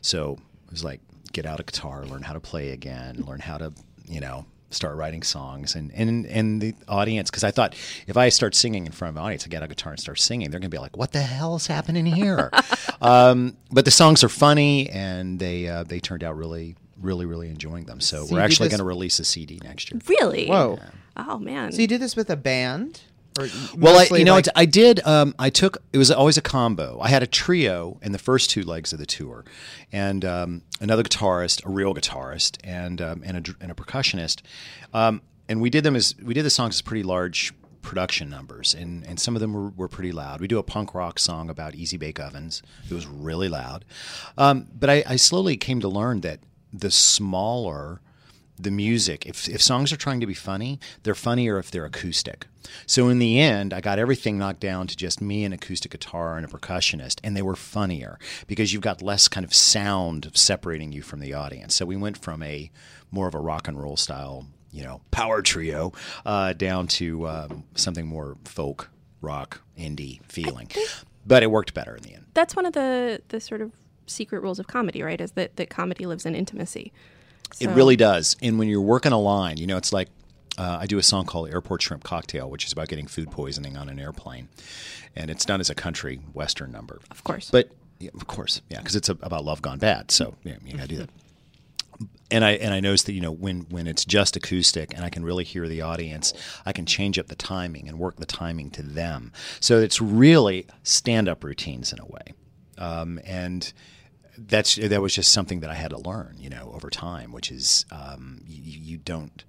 so 0.03 0.39
it 0.67 0.71
was 0.71 0.85
like 0.85 1.01
get 1.33 1.47
out 1.47 1.61
a 1.61 1.63
guitar, 1.63 2.05
learn 2.05 2.23
how 2.23 2.35
to 2.35 2.41
play 2.41 2.71
again, 2.71 3.25
learn 3.27 3.41
how 3.41 3.59
to 3.59 3.73
you 4.07 4.21
know 4.21 4.45
start 4.75 4.97
writing 4.97 5.23
songs 5.23 5.75
and 5.75 5.91
and 5.95 6.27
and 6.27 6.61
the 6.61 6.75
audience 6.89 7.31
because 7.31 7.45
I 7.45 7.51
thought 7.51 7.75
if 8.07 8.17
I 8.17 8.29
start 8.29 8.55
singing 8.55 8.87
in 8.87 8.93
front 8.93 9.11
of 9.11 9.17
an 9.17 9.23
audience, 9.25 9.45
I 9.45 9.49
get 9.49 9.63
a 9.63 9.69
guitar 9.69 9.93
and 9.93 10.01
start 10.01 10.21
singing, 10.21 10.51
they're 10.51 10.61
gonna 10.61 10.69
be 10.69 10.79
like, 10.79 10.97
"What 10.97 11.13
the 11.13 11.23
hell 11.23 11.57
is 11.57 11.67
happening 11.67 12.07
here?" 12.07 12.51
um, 13.01 13.57
but 13.71 13.85
the 13.85 13.91
songs 13.91 14.23
are 14.25 14.29
funny 14.29 14.91
and 14.91 15.39
they 15.39 15.69
uh, 15.69 15.85
they 15.85 16.01
turned 16.01 16.25
out 16.25 16.37
really 16.37 16.77
really 17.01 17.27
really 17.27 17.49
enjoying 17.49 17.85
them. 17.85 18.01
So, 18.01 18.25
So 18.25 18.35
we're 18.35 18.41
actually 18.41 18.69
this- 18.69 18.79
going 18.79 18.87
to 18.87 18.89
release 18.89 19.19
a 19.19 19.25
CD 19.25 19.61
next 19.63 19.91
year. 19.93 20.01
Really? 20.07 20.47
Whoa. 20.47 20.79
Oh 21.17 21.39
man. 21.39 21.73
So 21.73 21.81
you 21.81 21.87
did 21.87 22.01
this 22.01 22.17
with 22.17 22.31
a 22.31 22.37
band? 22.37 23.03
Well, 23.77 23.99
I, 23.99 24.17
you 24.17 24.25
know, 24.25 24.35
like- 24.35 24.47
I 24.55 24.65
did. 24.65 25.05
Um, 25.07 25.35
I 25.39 25.51
took. 25.51 25.83
It 25.93 25.99
was 25.99 26.11
always 26.11 26.37
a 26.37 26.43
combo. 26.43 26.99
I 27.01 27.09
had 27.09 27.23
a 27.23 27.27
trio 27.27 27.99
in 28.03 28.13
the 28.13 28.19
first 28.19 28.51
two 28.51 28.63
legs 28.63 28.93
of 28.93 28.99
the 28.99 29.07
tour, 29.07 29.45
and 29.93 30.25
um, 30.25 30.63
another 30.81 31.03
guitarist, 31.03 31.65
a 31.67 31.69
real 31.71 31.95
guitarist, 31.95 32.59
and 32.65 33.01
um, 33.01 33.23
and, 33.25 33.49
a, 33.49 33.55
and 33.61 33.71
a 33.71 33.75
percussionist. 33.75 34.43
Um, 34.93 35.23
and 35.49 35.61
we 35.61 35.71
did 35.71 35.85
them 35.85 35.97
as 35.97 36.15
we 36.23 36.35
did 36.35 36.45
the 36.45 36.51
songs 36.51 36.77
as 36.77 36.83
pretty 36.83 37.03
large 37.03 37.53
production 37.83 38.31
numbers, 38.31 38.73
and, 38.75 39.05
and 39.05 39.21
some 39.21 39.37
of 39.37 39.41
them 39.41 39.53
were, 39.53 39.69
were 39.71 39.89
pretty 39.89 40.11
loud. 40.11 40.41
We 40.41 40.49
do 40.49 40.59
a 40.59 40.63
punk 40.63 40.95
rock 40.95 41.19
song 41.19 41.51
about 41.51 41.75
easy 41.75 41.99
bake 41.99 42.19
ovens. 42.19 42.63
It 42.89 42.95
was 42.95 43.07
really 43.07 43.49
loud, 43.49 43.85
um, 44.39 44.69
but 44.75 44.89
I, 44.89 45.05
I 45.07 45.17
slowly 45.17 45.57
came 45.59 45.81
to 45.81 45.89
learn 45.89 46.23
that 46.23 46.41
the 46.73 46.91
smaller 46.91 48.01
the 48.59 48.71
music 48.71 49.27
if, 49.27 49.49
if 49.49 49.61
songs 49.61 49.93
are 49.93 49.97
trying 49.97 50.21
to 50.21 50.27
be 50.27 50.35
funny 50.35 50.79
they're 51.03 51.15
funnier 51.15 51.59
if 51.59 51.71
they're 51.71 51.85
acoustic 51.85 52.47
so 52.87 53.09
in 53.09 53.19
the 53.19 53.41
end 53.41 53.73
i 53.73 53.81
got 53.81 53.99
everything 53.99 54.39
knocked 54.39 54.61
down 54.61 54.87
to 54.87 54.97
just 54.97 55.21
me 55.21 55.45
and 55.45 55.53
acoustic 55.53 55.91
guitar 55.91 56.37
and 56.37 56.47
a 56.47 56.49
percussionist 56.49 57.21
and 57.25 57.37
they 57.37 57.43
were 57.43 57.57
funnier 57.57 58.19
because 58.47 58.73
you've 58.73 58.83
got 58.83 59.03
less 59.03 59.29
kind 59.29 59.45
of 59.45 59.53
sound 59.53 60.31
separating 60.35 60.93
you 60.93 61.03
from 61.03 61.21
the 61.21 61.35
audience 61.35 61.75
so 61.75 61.85
we 61.85 61.97
went 61.97 62.17
from 62.17 62.43
a 62.43 62.71
more 63.11 63.27
of 63.27 63.35
a 63.35 63.41
rock 63.41 63.69
and 63.69 63.81
roll 63.81 63.97
style 63.97 64.47
you 64.71 64.83
know 64.83 65.01
power 65.11 65.43
trio 65.43 65.93
uh, 66.27 66.53
down 66.53 66.87
to 66.87 67.27
um, 67.29 67.65
something 67.75 68.07
more 68.07 68.37
folk 68.45 68.91
rock 69.21 69.61
indie 69.79 70.21
feeling 70.25 70.69
but 71.27 71.43
it 71.43 71.51
worked 71.51 71.75
better 71.75 71.97
in 71.97 72.03
the 72.03 72.15
end 72.15 72.25
That's 72.35 72.57
one 72.57 72.67
of 72.67 72.73
the 72.73 73.23
the 73.29 73.41
sort 73.41 73.61
of 73.61 73.73
secret 74.07 74.43
rules 74.43 74.59
of 74.59 74.67
comedy, 74.67 75.03
right? 75.03 75.21
Is 75.21 75.33
that 75.33 75.57
that 75.57 75.71
comedy 75.71 76.05
lives 76.07 76.27
in 76.27 76.35
intimacy. 76.35 76.93
It 77.61 77.69
really 77.71 77.97
does. 77.97 78.37
And 78.43 78.59
when 78.59 78.69
you're 78.69 78.81
working 78.81 79.13
a 79.13 79.21
line, 79.21 79.57
you 79.59 79.67
know, 79.67 79.77
it's 79.77 79.93
like 79.93 80.09
uh, 80.59 80.79
I 80.81 80.87
do 80.87 80.99
a 80.99 81.03
song 81.03 81.25
called 81.27 81.51
Airport 81.51 81.83
Shrimp 81.83 82.05
Cocktail, 82.05 82.51
which 82.51 82.65
is 82.67 82.73
about 82.73 82.89
getting 82.89 83.07
food 83.07 83.31
poisoning 83.31 83.77
on 83.77 83.89
an 83.89 83.99
airplane. 83.99 84.49
And 85.17 85.31
it's 85.31 85.45
done 85.45 85.61
as 85.61 85.71
a 85.71 85.75
country 85.75 86.21
western 86.33 86.73
number. 86.73 87.01
Of 87.11 87.25
course. 87.25 87.51
But, 87.51 87.71
yeah, 87.99 88.11
of 88.15 88.27
course, 88.27 88.61
yeah, 88.69 88.79
because 88.79 88.97
it's 88.97 89.09
a, 89.09 89.13
about 89.23 89.45
love 89.45 89.63
gone 89.63 89.79
bad. 89.79 90.11
So, 90.11 90.35
yeah, 90.45 90.57
you 90.65 90.77
got 90.77 90.83
to 90.83 90.89
do 90.89 90.97
that. 90.99 91.11
and 92.31 92.45
I 92.45 92.53
and 92.53 92.75
I 92.75 92.81
notice 92.81 93.05
that 93.05 93.13
you 93.13 93.21
know 93.21 93.31
when 93.31 93.61
when 93.71 93.87
it's 93.87 94.05
just 94.05 94.37
acoustic 94.37 94.95
and 94.95 95.05
I 95.05 95.11
can 95.11 95.25
really 95.25 95.45
hear 95.45 95.69
the 95.69 95.83
audience, 95.83 96.33
I 96.67 96.73
can 96.73 96.87
change 96.87 97.19
up 97.19 97.29
the 97.29 97.37
timing 97.37 97.89
and 97.89 97.99
work 97.99 98.17
the 98.17 98.27
timing 98.27 98.71
to 98.73 98.83
them. 98.83 99.33
So 99.61 99.79
it's 99.79 100.01
really 100.01 100.67
stand 100.83 101.29
up 101.29 101.45
routines 101.45 101.93
in 101.93 102.01
a 102.01 102.07
way, 102.07 102.35
um, 102.79 103.21
and 103.25 103.73
that's 104.39 104.77
that 104.77 105.01
was 105.01 105.15
just 105.15 105.33
something 105.33 105.61
that 105.61 105.71
I 105.71 105.75
had 105.75 105.91
to 105.91 105.99
learn, 105.99 106.37
you 106.39 106.51
know, 106.51 106.73
over 106.75 106.91
time, 106.91 107.33
which 107.33 107.51
is 107.51 107.85
um, 107.91 108.41
you, 108.47 108.81
you 108.81 108.97
don't 108.97 109.45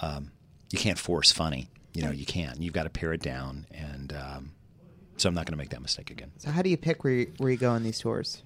um, 0.00 0.32
you 0.70 0.78
can't 0.78 0.98
force 0.98 1.32
funny, 1.32 1.68
you 1.92 2.02
know, 2.02 2.10
you 2.10 2.26
can. 2.26 2.60
You've 2.60 2.74
got 2.74 2.84
to 2.84 2.90
pare 2.90 3.12
it 3.12 3.22
down, 3.22 3.66
and 3.72 4.12
um, 4.12 4.52
so 5.16 5.28
I'm 5.28 5.34
not 5.34 5.46
going 5.46 5.52
to 5.52 5.58
make 5.58 5.70
that 5.70 5.82
mistake 5.82 6.10
again. 6.10 6.32
So 6.38 6.50
how 6.50 6.62
do 6.62 6.70
you 6.70 6.76
pick 6.76 7.04
where 7.04 7.12
you, 7.12 7.32
where 7.38 7.50
you 7.50 7.56
go 7.56 7.70
on 7.70 7.82
these 7.82 7.98
tours? 7.98 8.42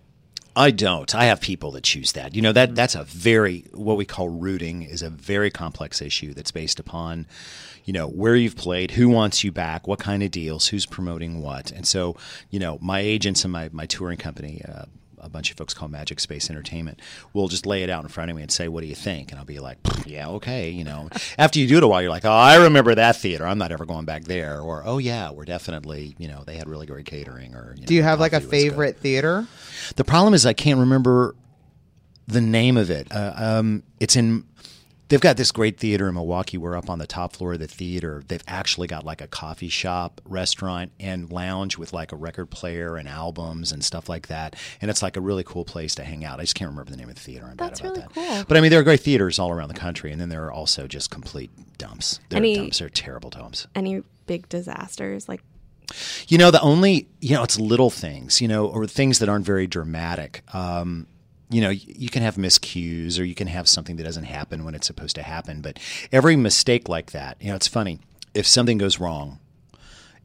I 0.57 0.71
don't. 0.71 1.13
I 1.15 1.25
have 1.25 1.41
people 1.41 1.73
that 1.73 1.83
choose 1.83 2.13
that. 2.13 2.35
You 2.35 2.43
know 2.43 2.53
that 2.53 2.75
that's 2.75 2.95
a 2.95 3.05
very 3.05 3.67
what 3.73 3.97
we 3.97 4.05
call 4.05 4.29
routing 4.29 4.83
is 4.83 5.03
a 5.03 5.11
very 5.11 5.51
complex 5.51 6.01
issue 6.01 6.33
that's 6.33 6.53
based 6.53 6.79
upon, 6.79 7.27
you 7.85 7.93
know, 7.93 8.07
where 8.07 8.37
you've 8.37 8.57
played, 8.57 8.93
who 8.93 9.09
wants 9.09 9.43
you 9.43 9.51
back, 9.51 9.89
what 9.89 9.99
kind 9.99 10.23
of 10.23 10.31
deals, 10.31 10.69
who's 10.69 10.87
promoting 10.87 11.43
what, 11.43 11.73
and 11.73 11.87
so 11.87 12.17
you 12.51 12.61
know 12.61 12.79
my 12.81 13.01
agents 13.01 13.45
and 13.45 13.53
my 13.53 13.69
my 13.73 13.87
touring 13.87 14.19
company. 14.19 14.63
Uh, 14.67 14.85
a 15.25 15.29
bunch 15.29 15.51
of 15.51 15.57
folks 15.57 15.75
call 15.75 15.89
Magic 15.89 16.21
Space 16.21 16.51
Entertainment 16.51 17.01
will 17.33 17.49
just 17.49 17.67
lay 17.67 17.83
it 17.83 17.91
out 17.91 18.03
in 18.05 18.09
front 18.09 18.31
of 18.31 18.37
me 18.37 18.43
and 18.43 18.53
say, 18.53 18.69
"What 18.69 18.83
do 18.83 18.87
you 18.87 18.95
think?" 18.95 19.31
And 19.31 19.39
I'll 19.39 19.47
be 19.47 19.59
like, 19.59 19.79
"Yeah, 20.07 20.29
okay." 20.29 20.71
You 20.71 20.85
know, 20.85 21.09
after 21.39 21.59
you 21.59 21.67
do 21.67 21.79
it 21.79 21.83
a 21.83 21.89
while, 21.89 22.03
you're 22.03 22.11
like, 22.11 22.25
"Oh, 22.25 22.31
I 22.31 22.57
remember 22.65 22.95
that 22.95 23.17
theater. 23.17 23.47
I'm 23.47 23.59
not 23.59 23.73
ever 23.73 23.85
going 23.87 24.05
back 24.05 24.25
there." 24.25 24.61
Or, 24.61 24.83
"Oh 24.85 24.99
yeah, 24.99 25.31
we're 25.31 25.45
definitely 25.47 26.15
you 26.19 26.29
know 26.29 26.45
they 26.45 26.57
had 26.57 26.69
really 26.69 26.87
great 26.87 27.07
catering." 27.07 27.55
Or 27.55 27.75
you 27.79 27.87
Do 27.87 27.95
you 27.95 28.03
have 28.03 28.21
like 28.21 28.33
a 28.33 28.37
was 28.37 28.45
good." 28.45 28.51
favorite 28.51 28.99
theater? 28.99 29.47
The 29.97 30.05
problem 30.05 30.35
is 30.35 30.45
I 30.47 30.53
can't 30.53 30.79
remember 30.81 31.35
the 32.27 32.41
name 32.41 32.77
of 32.77 32.91
it. 32.91 33.11
Uh, 33.11 33.33
um, 33.37 33.83
it's 34.01 34.17
in. 34.17 34.45
They've 35.15 35.21
got 35.21 35.37
this 35.37 35.53
great 35.53 35.79
theater 35.79 36.09
in 36.09 36.15
Milwaukee. 36.15 36.59
We're 36.59 36.77
up 36.77 36.91
on 36.91 36.99
the 36.99 37.07
top 37.07 37.35
floor 37.37 37.53
of 37.53 37.61
the 37.61 37.69
theater. 37.69 38.25
They've 38.27 38.43
actually 38.49 38.89
got 38.89 39.05
like 39.05 39.21
a 39.21 39.29
coffee 39.29 39.69
shop, 39.69 40.21
restaurant, 40.25 40.91
and 40.99 41.31
lounge 41.31 41.79
with 41.79 41.93
like 41.93 42.11
a 42.11 42.17
record 42.17 42.47
player 42.51 42.97
and 42.97 43.07
albums 43.07 43.71
and 43.71 43.85
stuff 43.85 44.09
like 44.09 44.27
that. 44.27 44.57
And 44.81 44.91
it's 44.91 45.05
like 45.05 45.17
a 45.17 45.21
really 45.21 45.45
cool 45.45 45.65
place 45.65 45.95
to 45.95 46.03
hang 46.05 46.25
out. 46.25 46.41
I 46.41 46.43
just 46.43 46.57
can't 46.57 46.69
remember 46.69 46.91
the 46.91 46.97
name 46.97 47.09
of 47.09 47.15
the 47.15 47.21
theater. 47.21 47.47
I'm 47.49 47.57
That's 47.57 47.81
bad 47.81 47.93
about 47.93 48.17
really 48.17 48.27
that. 48.27 48.35
cool. 48.39 48.45
But 48.49 48.57
I 48.57 48.61
mean, 48.61 48.73
there 48.73 48.81
are 48.81 48.83
great 48.83 49.03
theaters 49.03 49.39
all 49.39 49.53
around 49.53 49.69
the 49.69 49.75
country, 49.75 50.11
and 50.11 50.21
then 50.21 50.31
there 50.31 50.47
are 50.47 50.53
also 50.53 50.89
just 50.89 51.11
complete 51.11 51.53
dumps. 51.79 52.19
They're 52.31 52.39
Any- 52.39 52.57
dumps. 52.57 52.81
They're 52.81 52.89
terrible 52.89 53.31
dumps. 53.31 53.69
Any 53.77 54.03
big 54.27 54.49
disasters? 54.49 55.29
Like, 55.29 55.43
You 56.27 56.39
know, 56.39 56.51
the 56.51 56.61
only, 56.61 57.07
you 57.21 57.35
know, 57.37 57.45
it's 57.45 57.61
little 57.61 57.91
things, 57.91 58.41
you 58.41 58.49
know, 58.49 58.67
or 58.67 58.85
things 58.89 59.21
that 59.21 59.29
aren't 59.29 59.47
very 59.47 59.69
dramatic. 59.69 60.43
Um, 60.53 61.07
you 61.55 61.61
know, 61.61 61.71
you 61.71 62.09
can 62.09 62.23
have 62.23 62.35
miscues 62.35 63.19
or 63.19 63.25
you 63.25 63.35
can 63.35 63.47
have 63.47 63.69
something 63.69 63.97
that 63.97 64.05
doesn't 64.05 64.25
happen 64.25 64.65
when 64.65 64.75
it's 64.75 64.87
supposed 64.87 65.15
to 65.17 65.23
happen. 65.23 65.61
But 65.61 65.79
every 66.11 66.35
mistake 66.35 66.89
like 66.89 67.13
that, 67.13 67.37
you 67.41 67.49
know, 67.51 67.55
it's 67.55 67.69
funny. 67.69 68.01
If 68.35 68.47
something 68.47 68.77
goes 68.77 68.99
wrong 68.99 69.39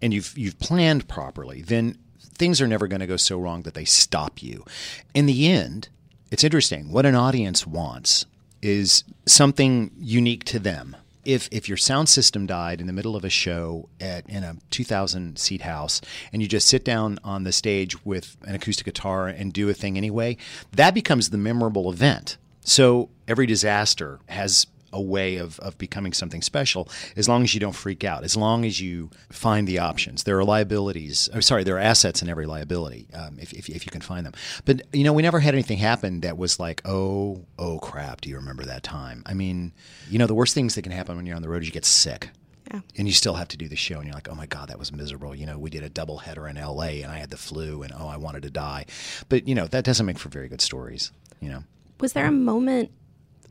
and 0.02 0.13
you've, 0.13 0.36
you've 0.38 0.58
planned 0.58 1.08
properly, 1.08 1.62
then 1.62 1.98
things 2.20 2.62
are 2.62 2.68
never 2.68 2.88
going 2.88 3.02
to 3.02 3.08
go 3.08 3.18
so 3.18 3.39
wrong 3.39 3.62
that 3.62 3.76
they 3.76 3.86
stop 3.86 4.42
you. 4.42 4.65
In 5.13 5.28
the 5.28 5.52
end, 5.52 5.89
it's 6.32 6.44
interesting. 6.44 6.92
What 6.92 7.06
an 7.06 7.15
audience 7.15 7.68
wants 7.68 8.26
is 8.62 9.04
something 9.28 9.92
unique 10.00 10.46
to 10.46 10.60
them. 10.60 10.96
If, 11.30 11.48
if 11.52 11.68
your 11.68 11.78
sound 11.78 12.10
system 12.10 12.48
died 12.48 12.82
in 12.82 12.88
the 12.88 12.94
middle 12.94 13.15
of 13.15 13.24
a 13.24 13.30
show 13.30 13.88
at 14.00 14.28
in 14.28 14.44
a 14.44 14.56
2000 14.72 15.38
seat 15.38 15.62
house 15.62 16.02
and 16.34 16.42
you 16.42 16.48
just 16.48 16.68
sit 16.68 16.84
down 16.84 17.20
on 17.24 17.44
the 17.44 17.52
stage 17.52 18.04
with 18.04 18.36
an 18.48 18.56
acoustic 18.56 18.86
guitar 18.86 19.28
and 19.28 19.54
do 19.54 19.70
a 19.70 19.74
thing 19.76 19.96
anyway, 19.96 20.38
that 20.72 20.96
becomes 20.96 21.30
the 21.30 21.38
memorable 21.38 21.92
event. 21.92 22.38
So 22.62 23.10
every 23.28 23.46
disaster 23.46 24.20
has 24.28 24.65
a 24.91 25.02
way 25.02 25.38
of, 25.38 25.60
of 25.60 25.78
becoming 25.78 26.13
something 26.13 26.41
special 26.41 26.89
as 27.15 27.28
long 27.28 27.43
as 27.43 27.54
you 27.54 27.60
don't 27.60 27.75
freak 27.75 28.04
out, 28.04 28.23
as 28.23 28.36
long 28.36 28.65
as 28.65 28.82
you 28.82 29.10
find 29.32 29.67
the 29.67 29.80
options. 29.80 30.23
There 30.23 30.38
are 30.38 30.43
liabilities, 30.43 31.30
or 31.34 31.41
sorry, 31.41 31.63
there 31.63 31.75
are 31.75 31.80
assets 31.80 32.21
in 32.21 32.30
every 32.30 32.45
liability 32.45 33.08
um, 33.13 33.38
if, 33.39 33.54
if, 33.54 33.69
if 33.69 33.86
you 33.86 33.91
can 33.91 34.02
find 34.02 34.25
them. 34.25 34.34
But, 34.65 34.82
you 34.93 35.04
know, 35.04 35.13
we 35.13 35.21
never 35.21 35.39
had 35.39 35.54
anything 35.54 35.78
happen 35.78 36.21
that 36.21 36.38
was 36.38 36.60
like, 36.60 36.82
oh, 36.86 37.45
oh 37.58 37.80
crap, 37.80 38.21
do 38.21 38.30
you 38.30 38.36
remember 38.36 38.63
that 38.65 38.84
time? 38.84 39.23
I 39.25 39.34
mean, 39.34 39.73
you 40.10 40.19
know, 40.19 40.28
the 40.28 40.34
worst 40.34 40.54
things 40.54 40.75
that 40.75 40.82
can 40.82 40.91
happen 40.91 41.15
when 41.15 41.25
you're 41.25 41.36
on 41.36 41.41
the 41.41 41.49
road 41.49 41.62
is 41.62 41.67
you 41.67 41.73
get 41.73 41.86
sick. 41.86 42.30
Yeah. 42.71 42.82
And 42.97 43.08
you 43.08 43.13
still 43.13 43.34
have 43.34 43.47
to 43.47 43.58
do 43.58 43.67
the 43.67 43.75
show, 43.75 43.95
and 43.95 44.06
you're 44.06 44.13
like, 44.13 44.30
oh 44.30 44.36
my 44.36 44.45
God, 44.45 44.69
that 44.69 44.78
was 44.78 44.91
miserable. 44.91 45.34
You 45.34 45.47
know, 45.47 45.58
we 45.58 45.71
did 45.71 45.84
a 45.84 45.89
double 45.89 46.19
header 46.19 46.47
in 46.47 46.56
LA, 46.56 47.02
and 47.02 47.08
I 47.08 47.17
had 47.17 47.32
the 47.32 47.38
flu, 47.38 47.82
and 47.82 47.91
oh, 47.97 48.08
I 48.08 48.17
wanted 48.17 48.43
to 48.43 48.52
die. 48.52 48.86
But, 49.28 49.47
you 49.47 49.56
know, 49.56 49.65
that 49.67 49.84
doesn't 49.84 50.06
make 50.06 50.19
for 50.19 50.30
very 50.30 50.47
good 50.47 50.62
stories, 50.62 51.12
you 51.39 51.49
know. 51.49 51.63
was 51.99 52.13
there 52.13 52.28
a 52.28 52.32
moment 52.32 52.91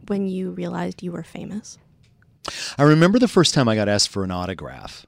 when 0.09 0.29
you 0.29 0.51
realized 0.51 1.03
you 1.03 1.13
were 1.13 1.23
famous? 1.23 1.79
I 2.79 2.83
remember 2.85 3.19
the 3.19 3.29
first 3.29 3.55
time 3.55 3.69
I 3.69 3.75
got 3.75 3.89
asked 3.89 4.09
for 4.09 4.25
an 4.25 4.31
autograph. 4.31 5.07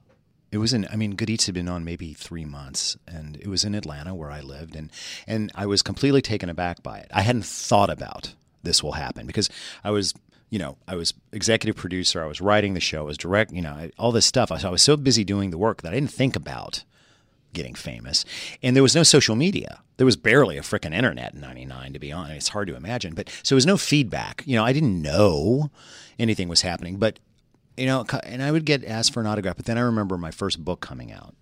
It 0.53 0.59
was 0.59 0.73
in, 0.73 0.87
I 0.91 0.97
mean, 0.97 1.15
Good 1.15 1.31
Eats 1.31 1.47
had 1.47 1.55
been 1.55 1.69
on 1.69 1.85
maybe 1.85 2.13
three 2.13 2.45
months, 2.45 2.97
and 3.07 3.37
it 3.37 3.47
was 3.47 3.65
in 3.65 3.75
Atlanta 3.75 4.15
where 4.15 4.31
I 4.33 4.41
lived, 4.41 4.75
and 4.75 4.91
and 5.27 5.53
I 5.55 5.67
was 5.67 5.81
completely 5.83 6.21
taken 6.23 6.49
aback 6.49 6.83
by 6.83 6.99
it. 6.99 7.09
I 7.15 7.23
hadn't 7.23 7.45
thought 7.45 7.89
about 7.89 8.35
this 8.63 8.83
will 8.83 8.93
happen 8.93 9.27
because 9.27 9.49
I 9.85 9.91
was, 9.93 10.13
you 10.51 10.59
know, 10.59 10.77
I 10.89 10.97
was 10.97 11.15
executive 11.33 11.77
producer, 11.77 12.23
I 12.23 12.27
was 12.27 12.41
writing 12.41 12.75
the 12.75 12.81
show, 12.81 12.99
I 13.03 13.05
was 13.05 13.17
direct, 13.17 13.53
you 13.53 13.63
know, 13.63 13.73
I- 13.73 13.93
all 13.97 14.11
this 14.13 14.27
stuff. 14.27 14.51
I 14.51 14.61
I 14.61 14.71
was 14.71 14.83
so 14.83 14.97
busy 14.97 15.23
doing 15.25 15.51
the 15.51 15.57
work 15.59 15.83
that 15.83 15.93
I 15.93 15.95
didn't 15.95 16.11
think 16.13 16.35
about 16.35 16.83
getting 17.53 17.75
famous. 17.75 18.25
And 18.63 18.75
there 18.75 18.83
was 18.83 18.95
no 18.95 19.03
social 19.03 19.37
media. 19.37 19.83
There 19.97 20.05
was 20.05 20.17
barely 20.17 20.57
a 20.57 20.63
frickin' 20.63 20.95
internet 20.95 21.35
in 21.35 21.41
99, 21.41 21.93
to 21.93 21.99
be 21.99 22.13
honest. 22.13 22.37
It's 22.37 22.49
hard 22.49 22.69
to 22.69 22.77
imagine. 22.77 23.15
But 23.15 23.29
so 23.43 23.55
there 23.55 23.57
was 23.57 23.67
no 23.67 23.77
feedback. 23.77 24.43
You 24.47 24.57
know, 24.57 24.65
I 24.65 24.73
didn't 24.73 25.01
know 25.03 25.71
anything 26.19 26.49
was 26.49 26.63
happening. 26.63 26.97
But, 26.97 27.19
you 27.77 27.87
know, 27.87 28.05
and 28.25 28.43
I 28.43 28.51
would 28.51 28.65
get 28.65 28.85
asked 28.85 29.13
for 29.13 29.21
an 29.21 29.27
autograph. 29.27 29.57
But 29.57 29.67
then 29.67 29.79
I 29.79 29.83
remember 29.83 30.17
my 30.17 30.31
first 30.31 30.65
book 30.65 30.81
coming 30.81 31.13
out. 31.13 31.35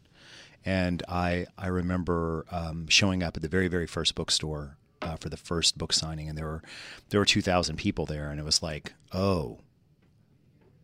And 0.65 1.03
I, 1.09 1.47
I 1.57 1.69
remember 1.69 2.45
um, 2.51 2.89
showing 2.89 3.23
up 3.23 3.37
at 3.37 3.43
the 3.43 3.49
very, 3.49 3.69
very 3.69 3.87
first 3.87 4.15
bookstore 4.15 4.77
uh, 5.01 5.17
for 5.17 5.29
the 5.29 5.37
first 5.37 5.79
book 5.79 5.93
signing. 5.93 6.29
And 6.29 6.37
there 6.37 6.47
were, 6.47 6.63
there 7.11 7.21
were 7.21 7.27
2,000 7.27 7.77
people 7.77 8.07
there. 8.07 8.31
And 8.31 8.41
it 8.41 8.45
was 8.45 8.63
like, 8.63 8.93
oh, 9.13 9.61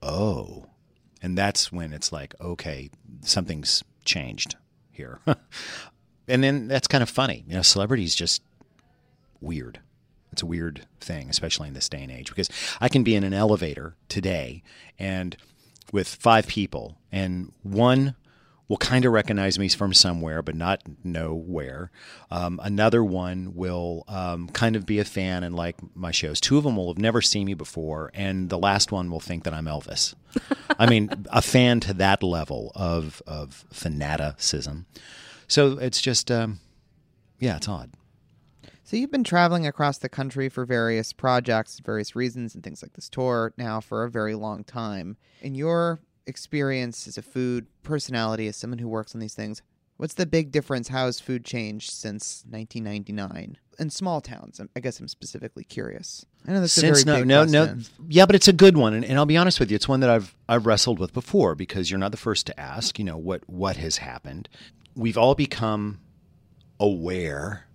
oh. 0.02 0.66
And 1.20 1.36
that's 1.36 1.72
when 1.72 1.92
it's 1.92 2.12
like, 2.12 2.34
okay, 2.40 2.90
something's 3.22 3.82
changed 4.04 4.56
here. 4.94 5.20
and 6.28 6.42
then 6.42 6.68
that's 6.68 6.88
kind 6.88 7.02
of 7.02 7.10
funny. 7.10 7.44
You 7.46 7.54
know, 7.54 7.62
celebrities 7.62 8.14
just 8.14 8.42
weird. 9.40 9.80
It's 10.32 10.42
a 10.42 10.46
weird 10.46 10.86
thing, 11.00 11.30
especially 11.30 11.68
in 11.68 11.74
this 11.74 11.88
day 11.88 12.02
and 12.02 12.10
age, 12.10 12.28
because 12.28 12.48
I 12.80 12.88
can 12.88 13.04
be 13.04 13.14
in 13.14 13.22
an 13.22 13.32
elevator 13.32 13.94
today 14.08 14.62
and 14.98 15.36
with 15.92 16.08
five 16.08 16.48
people, 16.48 16.98
and 17.12 17.52
one 17.62 18.16
will 18.66 18.78
kind 18.78 19.04
of 19.04 19.12
recognize 19.12 19.58
me 19.58 19.68
from 19.68 19.92
somewhere, 19.92 20.42
but 20.42 20.54
not 20.54 20.82
know 21.04 21.34
where. 21.34 21.90
Um, 22.30 22.58
another 22.62 23.04
one 23.04 23.54
will 23.54 24.04
um, 24.08 24.48
kind 24.48 24.74
of 24.74 24.86
be 24.86 24.98
a 24.98 25.04
fan 25.04 25.44
and 25.44 25.54
like 25.54 25.76
my 25.94 26.10
shows. 26.10 26.40
Two 26.40 26.56
of 26.56 26.64
them 26.64 26.76
will 26.76 26.88
have 26.88 26.98
never 26.98 27.20
seen 27.20 27.46
me 27.46 27.54
before, 27.54 28.10
and 28.14 28.48
the 28.48 28.58
last 28.58 28.90
one 28.90 29.10
will 29.10 29.20
think 29.20 29.44
that 29.44 29.54
I'm 29.54 29.66
Elvis. 29.66 30.14
I 30.78 30.88
mean, 30.88 31.10
a 31.30 31.42
fan 31.42 31.80
to 31.80 31.94
that 31.94 32.22
level 32.22 32.72
of 32.74 33.22
of 33.26 33.64
fanaticism. 33.72 34.86
So 35.46 35.78
it's 35.78 36.00
just, 36.00 36.30
um, 36.30 36.60
yeah, 37.38 37.56
it's 37.56 37.68
odd. 37.68 37.92
So 38.82 38.96
you've 38.96 39.10
been 39.10 39.24
traveling 39.24 39.66
across 39.66 39.98
the 39.98 40.08
country 40.08 40.48
for 40.48 40.64
various 40.64 41.12
projects, 41.12 41.80
various 41.80 42.14
reasons, 42.14 42.54
and 42.54 42.62
things 42.62 42.82
like 42.82 42.92
this 42.92 43.08
tour 43.08 43.52
now 43.56 43.80
for 43.80 44.04
a 44.04 44.10
very 44.10 44.34
long 44.34 44.62
time. 44.62 45.16
In 45.40 45.54
your 45.54 46.00
experience 46.26 47.06
as 47.06 47.16
a 47.16 47.22
food 47.22 47.66
personality, 47.82 48.46
as 48.46 48.56
someone 48.56 48.78
who 48.78 48.88
works 48.88 49.14
on 49.14 49.20
these 49.20 49.34
things, 49.34 49.62
what's 49.96 50.14
the 50.14 50.26
big 50.26 50.52
difference? 50.52 50.88
How 50.88 51.06
has 51.06 51.18
food 51.20 51.44
changed 51.44 51.90
since 51.90 52.44
1999 52.48 53.56
in 53.78 53.90
small 53.90 54.20
towns? 54.20 54.60
I'm- 54.60 54.68
guess 54.80 55.00
I'm 55.00 55.08
specifically 55.08 55.64
curious. 55.64 56.24
I 56.46 56.52
know 56.52 56.60
that's 56.60 56.72
Since 56.72 57.02
a 57.02 57.04
very 57.04 57.16
no, 57.16 57.22
big 57.22 57.28
no, 57.28 57.64
question. 57.66 57.78
no, 57.98 58.06
yeah, 58.08 58.26
but 58.26 58.34
it's 58.34 58.48
a 58.48 58.52
good 58.52 58.76
one, 58.76 58.94
and, 58.94 59.04
and 59.04 59.18
I'll 59.18 59.26
be 59.26 59.36
honest 59.36 59.58
with 59.60 59.70
you, 59.70 59.76
it's 59.76 59.88
one 59.88 60.00
that 60.00 60.10
I've 60.10 60.34
I've 60.48 60.66
wrestled 60.66 60.98
with 60.98 61.12
before 61.12 61.54
because 61.54 61.90
you're 61.90 61.98
not 61.98 62.10
the 62.10 62.16
first 62.18 62.46
to 62.46 62.60
ask. 62.60 62.98
You 62.98 63.04
know 63.04 63.16
what 63.16 63.48
what 63.48 63.76
has 63.76 63.98
happened. 63.98 64.48
We've 64.94 65.18
all 65.18 65.34
become 65.34 66.00
aware. 66.78 67.66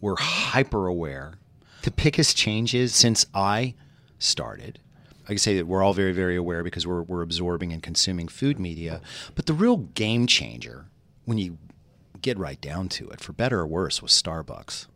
We're 0.00 0.16
hyper 0.16 0.86
aware. 0.86 1.34
The 1.82 1.90
biggest 1.90 2.36
changes 2.36 2.94
since 2.94 3.26
I 3.34 3.74
started. 4.18 4.80
I 5.24 5.28
can 5.28 5.38
say 5.38 5.56
that 5.56 5.66
we're 5.66 5.82
all 5.82 5.92
very, 5.92 6.12
very 6.12 6.36
aware 6.36 6.62
because 6.62 6.86
we're, 6.86 7.02
we're 7.02 7.22
absorbing 7.22 7.72
and 7.72 7.82
consuming 7.82 8.28
food 8.28 8.58
media. 8.60 9.00
But 9.34 9.46
the 9.46 9.52
real 9.52 9.76
game 9.78 10.26
changer, 10.26 10.86
when 11.24 11.38
you 11.38 11.58
get 12.22 12.38
right 12.38 12.60
down 12.60 12.88
to 12.90 13.08
it, 13.10 13.20
for 13.20 13.32
better 13.32 13.60
or 13.60 13.66
worse, 13.66 14.00
was 14.00 14.12
Starbucks 14.12 14.86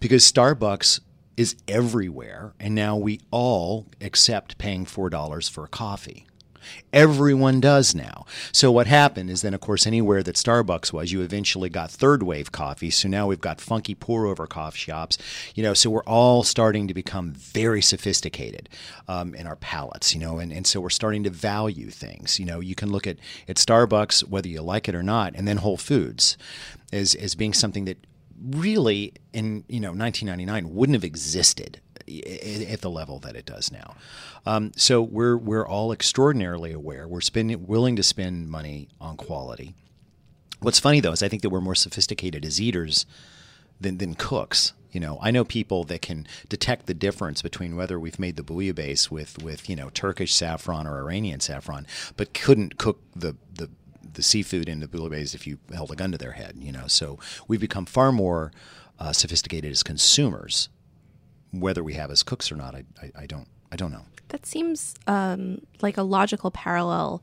because 0.00 0.30
Starbucks 0.30 1.00
is 1.36 1.56
everywhere, 1.66 2.52
and 2.60 2.74
now 2.74 2.96
we 2.96 3.20
all 3.30 3.86
accept 4.00 4.58
paying 4.58 4.84
four 4.84 5.10
dollars 5.10 5.48
for 5.48 5.64
a 5.64 5.68
coffee. 5.68 6.26
Everyone 6.92 7.60
does 7.60 7.94
now. 7.94 8.26
So 8.52 8.70
what 8.70 8.86
happened 8.86 9.30
is 9.30 9.42
then, 9.42 9.54
of 9.54 9.60
course, 9.60 9.86
anywhere 9.86 10.22
that 10.22 10.36
Starbucks 10.36 10.92
was, 10.92 11.12
you 11.12 11.22
eventually 11.22 11.68
got 11.68 11.90
third 11.90 12.22
wave 12.22 12.52
coffee. 12.52 12.90
So 12.90 13.08
now 13.08 13.26
we've 13.26 13.40
got 13.40 13.60
funky 13.60 13.94
pour 13.94 14.26
over 14.26 14.46
coffee 14.46 14.78
shops. 14.78 15.18
You 15.54 15.62
know, 15.62 15.74
so 15.74 15.90
we're 15.90 16.04
all 16.04 16.42
starting 16.42 16.88
to 16.88 16.94
become 16.94 17.32
very 17.32 17.82
sophisticated 17.82 18.68
um, 19.08 19.34
in 19.34 19.46
our 19.46 19.56
palates. 19.56 20.14
You 20.14 20.20
know, 20.20 20.38
and, 20.38 20.52
and 20.52 20.66
so 20.66 20.80
we're 20.80 20.90
starting 20.90 21.24
to 21.24 21.30
value 21.30 21.90
things. 21.90 22.38
You 22.38 22.46
know, 22.46 22.60
you 22.60 22.74
can 22.74 22.90
look 22.90 23.06
at 23.06 23.16
at 23.48 23.56
Starbucks 23.56 24.28
whether 24.28 24.48
you 24.48 24.62
like 24.62 24.88
it 24.88 24.94
or 24.94 25.02
not, 25.02 25.34
and 25.34 25.46
then 25.46 25.58
Whole 25.58 25.76
Foods 25.76 26.36
as 26.92 27.14
as 27.14 27.34
being 27.34 27.54
something 27.54 27.84
that 27.86 27.98
really 28.42 29.14
in 29.32 29.64
you 29.68 29.80
know 29.80 29.92
1999 29.92 30.74
wouldn't 30.74 30.94
have 30.94 31.04
existed 31.04 31.80
at 32.00 32.80
the 32.80 32.90
level 32.90 33.18
that 33.20 33.36
it 33.36 33.46
does 33.46 33.70
now. 33.70 33.94
Um, 34.46 34.72
so 34.76 35.02
we're 35.02 35.36
we're 35.36 35.66
all 35.66 35.92
extraordinarily 35.92 36.72
aware. 36.72 37.06
We're 37.06 37.20
spending 37.20 37.66
willing 37.66 37.96
to 37.96 38.02
spend 38.02 38.50
money 38.50 38.88
on 39.00 39.16
quality. 39.16 39.74
What's 40.60 40.80
funny 40.80 41.00
though 41.00 41.12
is 41.12 41.22
I 41.22 41.28
think 41.28 41.42
that 41.42 41.50
we're 41.50 41.60
more 41.60 41.74
sophisticated 41.74 42.44
as 42.44 42.60
eaters 42.60 43.06
than 43.80 43.98
than 43.98 44.14
cooks. 44.14 44.72
You 44.92 44.98
know, 44.98 45.18
I 45.22 45.30
know 45.30 45.44
people 45.44 45.84
that 45.84 46.02
can 46.02 46.26
detect 46.48 46.86
the 46.86 46.94
difference 46.94 47.42
between 47.42 47.76
whether 47.76 47.98
we've 48.00 48.18
made 48.18 48.34
the 48.36 48.42
bouillabaisse 48.42 49.10
with 49.10 49.40
with 49.42 49.68
you 49.70 49.76
know 49.76 49.90
Turkish 49.90 50.34
saffron 50.34 50.86
or 50.86 50.98
Iranian 50.98 51.40
saffron, 51.40 51.86
but 52.16 52.34
couldn't 52.34 52.78
cook 52.78 53.00
the 53.14 53.36
the 53.54 53.70
the 54.12 54.22
seafood 54.22 54.68
in 54.68 54.80
the 54.80 54.88
bouillabaisse 54.88 55.34
if 55.34 55.46
you 55.46 55.58
held 55.72 55.90
a 55.90 55.96
gun 55.96 56.12
to 56.12 56.18
their 56.18 56.32
head. 56.32 56.56
You 56.58 56.72
know, 56.72 56.86
so 56.86 57.18
we've 57.48 57.60
become 57.60 57.86
far 57.86 58.12
more 58.12 58.52
uh, 58.98 59.12
sophisticated 59.12 59.70
as 59.70 59.82
consumers. 59.82 60.68
Whether 61.52 61.82
we 61.82 61.94
have 61.94 62.10
as 62.10 62.22
cooks 62.22 62.52
or 62.52 62.56
not, 62.56 62.74
I, 62.74 62.84
I, 63.02 63.22
I 63.22 63.26
don't 63.26 63.48
I 63.72 63.76
don't 63.76 63.92
know. 63.92 64.04
That 64.28 64.46
seems 64.46 64.94
um, 65.06 65.60
like 65.82 65.96
a 65.96 66.02
logical 66.02 66.50
parallel 66.50 67.22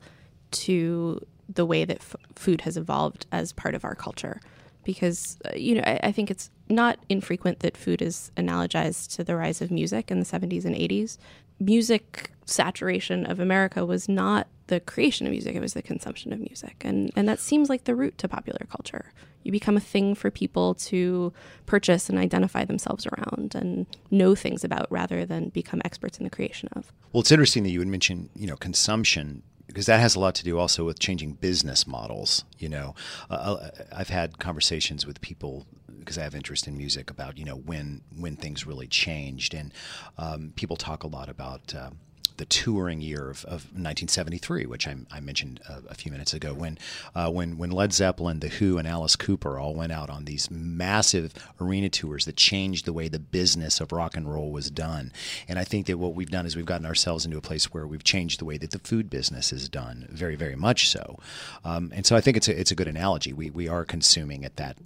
to 0.50 1.24
the 1.48 1.64
way 1.64 1.84
that 1.84 1.98
f- 1.98 2.16
food 2.34 2.62
has 2.62 2.76
evolved 2.76 3.26
as 3.32 3.52
part 3.52 3.74
of 3.74 3.84
our 3.84 3.94
culture. 3.94 4.40
Because, 4.84 5.38
uh, 5.44 5.56
you 5.56 5.74
know, 5.74 5.82
I, 5.84 6.00
I, 6.04 6.12
think 6.12 6.30
it's 6.30 6.50
not 6.68 6.98
infrequent 7.08 7.60
that 7.60 7.76
food 7.76 8.00
is 8.00 8.30
analogized 8.36 9.14
to 9.16 9.24
the 9.24 9.36
rise 9.36 9.60
of 9.60 9.70
music 9.70 10.10
in 10.10 10.18
the 10.18 10.26
70s 10.26 10.64
and 10.64 10.74
80s. 10.74 11.18
Music 11.58 12.30
saturation 12.46 13.26
of 13.26 13.40
America 13.40 13.84
was 13.84 14.08
not 14.08 14.46
the 14.68 14.80
creation 14.80 15.26
of 15.26 15.32
music, 15.32 15.54
it 15.54 15.60
was 15.60 15.74
the 15.74 15.82
consumption 15.82 16.32
of 16.32 16.38
music. 16.38 16.76
And, 16.80 17.10
and 17.16 17.28
that 17.28 17.40
seems 17.40 17.68
like 17.68 17.84
the 17.84 17.94
root 17.94 18.16
to 18.18 18.28
popular 18.28 18.66
culture. 18.70 19.12
You 19.42 19.52
become 19.52 19.76
a 19.76 19.80
thing 19.80 20.14
for 20.14 20.30
people 20.30 20.74
to 20.74 21.32
purchase 21.66 22.08
and 22.08 22.18
identify 22.18 22.64
themselves 22.64 23.06
around 23.06 23.54
and 23.54 23.86
know 24.10 24.34
things 24.34 24.64
about 24.64 24.86
rather 24.90 25.24
than 25.24 25.48
become 25.48 25.80
experts 25.84 26.18
in 26.18 26.24
the 26.24 26.30
creation 26.30 26.68
of. 26.72 26.92
Well, 27.12 27.20
it's 27.20 27.32
interesting 27.32 27.62
that 27.64 27.70
you 27.70 27.78
would 27.78 27.88
mention, 27.88 28.30
you 28.34 28.46
know, 28.46 28.56
consumption 28.56 29.42
because 29.68 29.84
that 29.84 30.00
has 30.00 30.16
a 30.16 30.20
lot 30.20 30.34
to 30.34 30.44
do 30.44 30.58
also 30.58 30.84
with 30.84 30.98
changing 30.98 31.34
business 31.34 31.86
models. 31.86 32.44
You 32.58 32.70
know, 32.70 32.94
uh, 33.30 33.34
uh 33.34 33.70
I've 33.92 34.08
had 34.08 34.38
conversations 34.38 35.06
with 35.06 35.20
people 35.20 35.66
because 35.98 36.18
I 36.18 36.22
have 36.22 36.34
interest 36.34 36.66
in 36.66 36.76
music 36.76 37.10
about 37.10 37.38
you 37.38 37.44
know 37.44 37.56
when 37.56 38.00
when 38.16 38.34
things 38.34 38.66
really 38.66 38.86
changed, 38.86 39.54
and 39.54 39.72
um, 40.16 40.52
people 40.56 40.76
talk 40.76 41.04
a 41.04 41.06
lot 41.06 41.28
about. 41.28 41.74
Uh, 41.74 41.90
the 42.38 42.46
touring 42.46 43.00
year 43.00 43.28
of, 43.30 43.44
of 43.44 43.64
1973, 43.74 44.66
which 44.66 44.88
I, 44.88 44.96
I 45.12 45.20
mentioned 45.20 45.60
a, 45.68 45.90
a, 45.90 45.94
few 45.94 46.10
minutes 46.10 46.32
ago, 46.32 46.54
when 46.54 46.78
uh, 47.14 47.30
when 47.30 47.58
when 47.58 47.70
Led 47.70 47.92
Zeppelin, 47.92 48.40
The 48.40 48.48
Who, 48.48 48.78
and 48.78 48.88
Alice 48.88 49.16
Cooper 49.16 49.58
all 49.58 49.74
went 49.74 49.92
out 49.92 50.08
on 50.08 50.24
these 50.24 50.50
massive 50.50 51.34
arena 51.60 51.88
tours 51.88 52.24
that 52.24 52.36
changed 52.36 52.86
the 52.86 52.92
way 52.92 53.08
the 53.08 53.18
business 53.18 53.80
of 53.80 53.92
rock 53.92 54.16
and 54.16 54.32
roll 54.32 54.50
was 54.50 54.70
done. 54.70 55.12
And 55.46 55.58
I 55.58 55.64
think 55.64 55.86
that 55.86 55.98
what 55.98 56.14
we've 56.14 56.30
done 56.30 56.46
is 56.46 56.56
we've 56.56 56.64
gotten 56.64 56.86
ourselves 56.86 57.24
into 57.24 57.36
a 57.36 57.42
place 57.42 57.66
where 57.74 57.86
we've 57.86 58.04
changed 58.04 58.40
the 58.40 58.44
way 58.44 58.56
that 58.58 58.70
the 58.70 58.78
food 58.78 59.10
business 59.10 59.52
is 59.52 59.68
done, 59.68 60.08
very 60.10 60.36
very 60.36 60.56
much 60.56 60.88
so. 60.88 61.18
Um, 61.64 61.92
and 61.94 62.06
so 62.06 62.16
I 62.16 62.20
think 62.20 62.36
it's 62.36 62.48
a 62.48 62.58
it's 62.58 62.70
a 62.70 62.76
good 62.76 62.88
analogy. 62.88 63.32
We 63.32 63.50
we 63.50 63.68
are 63.68 63.84
consuming 63.84 64.44
at 64.44 64.56
that 64.56 64.78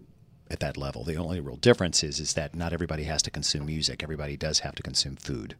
at 0.53 0.61
that 0.61 0.77
level. 0.77 1.03
The 1.03 1.17
only 1.17 1.41
real 1.41 1.57
difference 1.57 2.05
is 2.05 2.21
is 2.21 2.35
that 2.35 2.55
not 2.55 2.73
everybody 2.73 3.05
has 3.05 3.23
to 3.23 3.31
consume 3.31 3.67
music. 3.67 4.03
Everybody 4.03 4.37
does 4.37 4.61
have 4.61 4.75
to 4.77 4.83
consume 4.83 5.17
food, 5.17 5.57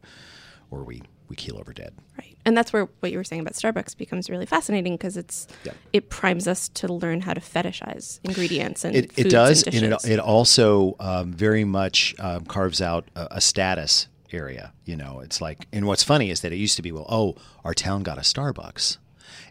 or 0.71 0.83
we 0.83 1.01
we 1.29 1.35
keel 1.35 1.57
over 1.57 1.73
dead. 1.73 1.93
Right. 2.17 2.37
And 2.45 2.55
that's 2.55 2.71
where 2.73 2.85
what 2.99 3.11
you 3.11 3.17
were 3.17 3.23
saying 3.23 3.41
about 3.41 3.53
Starbucks 3.53 3.97
becomes 3.97 4.29
really 4.29 4.45
fascinating 4.45 4.95
because 4.95 5.17
it's 5.17 5.47
yeah. 5.63 5.71
it 5.91 6.09
primes 6.09 6.47
us 6.47 6.69
to 6.69 6.91
learn 6.91 7.21
how 7.21 7.33
to 7.33 7.41
fetishize 7.41 8.19
ingredients 8.23 8.83
and 8.83 8.95
it, 8.95 9.11
it 9.17 9.29
does, 9.29 9.63
and, 9.63 9.75
and, 9.75 9.93
it, 9.93 10.05
it 10.05 10.19
also 10.19 10.95
um, 10.99 11.33
very 11.33 11.63
much 11.63 12.13
um, 12.19 12.45
carves 12.45 12.81
out 12.81 13.09
a, 13.15 13.27
a, 13.31 13.41
status 13.41 14.07
area. 14.31 14.73
You 14.85 14.95
know, 14.95 15.21
it's 15.21 15.41
like, 15.41 15.67
and 15.71 15.85
what's 15.85 16.03
funny 16.03 16.29
is 16.29 16.41
that 16.41 16.51
it 16.51 16.57
used 16.57 16.75
to 16.75 16.81
be, 16.81 16.91
well, 16.91 17.05
oh, 17.09 17.35
our 17.63 17.73
town 17.73 18.03
got 18.03 18.17
a 18.17 18.21
Starbucks. 18.21 18.97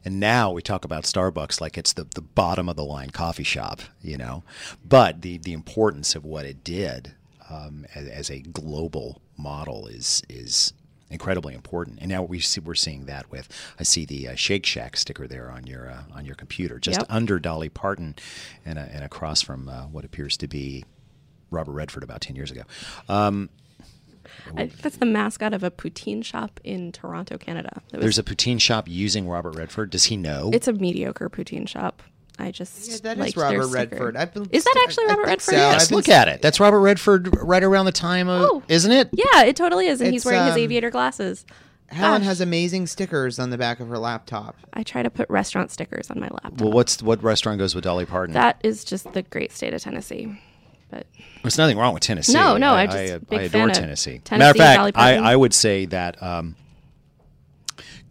And 0.04 0.18
now 0.18 0.50
we 0.50 0.62
talk 0.62 0.84
about 0.84 1.04
Starbucks 1.04 1.60
like 1.60 1.78
it's 1.78 1.92
the, 1.92 2.04
the 2.04 2.20
bottom 2.20 2.68
of 2.68 2.76
the 2.76 2.84
line 2.84 3.10
coffee 3.10 3.44
shop, 3.44 3.80
you 4.00 4.16
know. 4.16 4.42
But 4.84 5.22
the, 5.22 5.38
the 5.38 5.52
importance 5.52 6.14
of 6.14 6.24
what 6.24 6.44
it 6.44 6.64
did 6.64 7.14
um, 7.48 7.86
as, 7.94 8.08
as, 8.08 8.30
a 8.30 8.40
global 8.40 9.20
model 9.36 9.86
is 9.86 10.22
is 10.28 10.72
incredibly 11.12 11.54
important. 11.54 11.98
And 12.00 12.08
now 12.08 12.22
we 12.22 12.40
see 12.40 12.60
we're 12.60 12.74
seeing 12.74 13.06
that 13.06 13.30
with 13.30 13.48
I 13.78 13.82
see 13.82 14.04
the 14.04 14.28
uh, 14.28 14.34
Shake 14.34 14.66
Shack 14.66 14.96
sticker 14.96 15.26
there 15.26 15.50
on 15.50 15.66
your 15.66 15.88
uh, 15.88 16.02
on 16.14 16.24
your 16.24 16.34
computer, 16.34 16.78
just 16.78 17.00
yep. 17.00 17.06
under 17.10 17.38
Dolly 17.38 17.68
Parton, 17.68 18.16
and, 18.64 18.78
uh, 18.78 18.86
and 18.90 19.04
across 19.04 19.42
from 19.42 19.68
uh, 19.68 19.82
what 19.82 20.04
appears 20.04 20.36
to 20.38 20.48
be 20.48 20.84
Robert 21.50 21.72
Redford 21.72 22.02
about 22.02 22.20
ten 22.20 22.36
years 22.36 22.50
ago. 22.50 22.62
Um, 23.08 23.50
I, 24.56 24.66
that's 24.66 24.96
the 24.96 25.06
mascot 25.06 25.52
of 25.52 25.62
a 25.62 25.70
poutine 25.70 26.24
shop 26.24 26.60
in 26.64 26.92
Toronto, 26.92 27.38
Canada. 27.38 27.82
Was, 27.92 28.00
There's 28.00 28.18
a 28.18 28.22
poutine 28.22 28.60
shop 28.60 28.88
using 28.88 29.28
Robert 29.28 29.56
Redford. 29.56 29.90
Does 29.90 30.04
he 30.04 30.16
know? 30.16 30.50
It's 30.52 30.68
a 30.68 30.72
mediocre 30.72 31.28
poutine 31.28 31.68
shop. 31.68 32.02
I 32.42 32.50
just 32.50 32.90
yeah, 32.90 33.14
that 33.14 33.18
is 33.18 33.36
Robert 33.36 33.68
Redford. 33.68 34.16
I 34.16 34.28
is 34.50 34.64
that 34.64 34.84
actually 34.84 35.06
Robert 35.06 35.26
Redford? 35.26 35.54
So. 35.54 35.56
Yes, 35.56 35.92
look 35.92 36.08
at 36.08 36.26
it. 36.26 36.42
That's 36.42 36.58
Robert 36.58 36.80
Redford 36.80 37.40
right 37.40 37.62
around 37.62 37.86
the 37.86 37.92
time 37.92 38.28
of, 38.28 38.48
oh. 38.50 38.62
isn't 38.66 38.90
it? 38.90 39.10
Yeah, 39.12 39.44
it 39.44 39.54
totally 39.54 39.86
is, 39.86 40.00
and 40.00 40.08
it's, 40.08 40.14
he's 40.14 40.24
wearing 40.24 40.40
um, 40.40 40.48
his 40.48 40.56
aviator 40.56 40.90
glasses. 40.90 41.46
Helen 41.86 42.22
Gosh. 42.22 42.26
has 42.26 42.40
amazing 42.40 42.88
stickers 42.88 43.38
on 43.38 43.50
the 43.50 43.58
back 43.58 43.78
of 43.78 43.88
her 43.88 43.98
laptop. 43.98 44.56
I 44.72 44.82
try 44.82 45.02
to 45.02 45.10
put 45.10 45.30
restaurant 45.30 45.70
stickers 45.70 46.10
on 46.10 46.18
my 46.18 46.28
laptop. 46.28 46.60
Well, 46.60 46.72
what's 46.72 47.00
what 47.00 47.22
restaurant 47.22 47.58
goes 47.58 47.74
with 47.76 47.84
Dolly 47.84 48.06
Parton? 48.06 48.34
That 48.34 48.60
is 48.64 48.82
just 48.82 49.12
the 49.12 49.22
great 49.22 49.52
state 49.52 49.72
of 49.72 49.80
Tennessee. 49.80 50.40
But 50.90 51.06
there's 51.42 51.58
nothing 51.58 51.78
wrong 51.78 51.94
with 51.94 52.02
Tennessee. 52.02 52.34
No, 52.34 52.56
no, 52.56 52.72
I, 52.72 52.82
I 52.82 52.86
just 52.86 53.24
I, 53.30 53.36
I 53.36 53.42
adore 53.42 53.70
Tennessee. 53.70 54.18
Tennessee. 54.24 54.38
Matter 54.38 54.50
of 54.50 54.56
fact, 54.56 54.98
I, 54.98 55.16
I 55.16 55.36
would 55.36 55.54
say 55.54 55.86
that 55.86 56.20
um, 56.22 56.56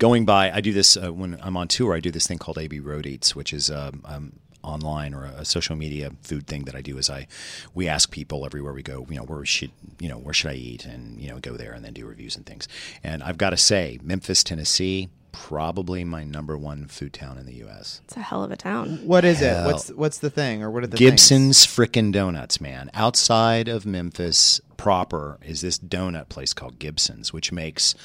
going 0.01 0.25
by, 0.25 0.51
I 0.51 0.61
do 0.61 0.73
this 0.73 0.97
uh, 0.97 1.13
when 1.13 1.37
I'm 1.43 1.55
on 1.55 1.67
tour. 1.67 1.93
I 1.93 1.99
do 1.99 2.09
this 2.09 2.25
thing 2.25 2.39
called 2.39 2.57
AB 2.57 2.79
Road 2.79 3.05
Eats, 3.05 3.35
which 3.35 3.53
is 3.53 3.69
um, 3.69 4.01
um, 4.03 4.33
online 4.63 5.13
or 5.13 5.25
a, 5.25 5.45
social 5.45 5.75
media 5.75 6.11
food 6.23 6.47
thing 6.47 6.65
that 6.65 6.73
I 6.73 6.81
do 6.81 6.97
is 6.97 7.07
I 7.07 7.27
we 7.75 7.87
ask 7.87 8.09
people 8.09 8.43
everywhere 8.43 8.73
we 8.73 8.81
go, 8.81 9.05
you 9.07 9.15
know, 9.15 9.23
where 9.23 9.45
should 9.45 9.71
you 9.99 10.09
know 10.09 10.17
where 10.17 10.33
should 10.33 10.49
I 10.49 10.55
eat, 10.55 10.85
and 10.85 11.21
you 11.21 11.29
know 11.29 11.37
go 11.39 11.55
there 11.55 11.73
and 11.73 11.85
then 11.85 11.93
do 11.93 12.07
reviews 12.07 12.35
and 12.35 12.47
things. 12.47 12.67
And 13.03 13.21
I've 13.21 13.37
got 13.37 13.51
to 13.51 13.57
say, 13.57 13.99
Memphis, 14.01 14.43
Tennessee. 14.43 15.09
Probably 15.33 16.03
my 16.03 16.25
number 16.25 16.57
one 16.57 16.87
food 16.87 17.13
town 17.13 17.37
in 17.37 17.45
the 17.45 17.53
U.S. 17.53 18.01
It's 18.03 18.17
a 18.17 18.21
hell 18.21 18.43
of 18.43 18.51
a 18.51 18.57
town. 18.57 18.99
What 19.07 19.23
is 19.23 19.39
hell. 19.39 19.63
it? 19.63 19.71
What's 19.71 19.89
what's 19.91 20.17
the 20.17 20.29
thing, 20.29 20.61
or 20.61 20.69
what 20.69 20.83
are 20.83 20.87
the 20.87 20.97
Gibson's 20.97 21.65
frickin' 21.65 22.11
Donuts, 22.11 22.59
man? 22.59 22.91
Outside 22.93 23.69
of 23.69 23.85
Memphis 23.85 24.59
proper 24.75 25.39
is 25.41 25.61
this 25.61 25.79
donut 25.79 26.27
place 26.27 26.53
called 26.53 26.79
Gibson's, 26.79 27.31
which 27.31 27.53
makes 27.53 27.95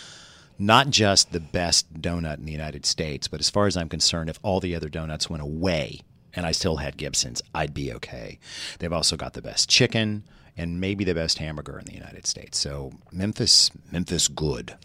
not 0.58 0.90
just 0.90 1.32
the 1.32 1.40
best 1.40 2.00
donut 2.00 2.38
in 2.38 2.44
the 2.44 2.52
United 2.52 2.86
States, 2.86 3.28
but 3.28 3.40
as 3.40 3.50
far 3.50 3.66
as 3.66 3.76
I'm 3.76 3.88
concerned, 3.88 4.30
if 4.30 4.38
all 4.42 4.60
the 4.60 4.74
other 4.74 4.88
donuts 4.88 5.28
went 5.30 5.42
away, 5.42 6.00
and 6.34 6.46
I 6.46 6.52
still 6.52 6.76
had 6.76 6.96
Gibson's, 6.96 7.42
I'd 7.54 7.74
be 7.74 7.92
okay. 7.94 8.38
They've 8.78 8.92
also 8.92 9.16
got 9.16 9.32
the 9.32 9.42
best 9.42 9.68
chicken 9.68 10.24
and 10.56 10.80
maybe 10.80 11.04
the 11.04 11.14
best 11.14 11.38
hamburger 11.38 11.78
in 11.78 11.86
the 11.86 11.94
United 11.94 12.26
States. 12.26 12.58
So 12.58 12.92
Memphis, 13.12 13.70
Memphis, 13.90 14.28
good. 14.28 14.76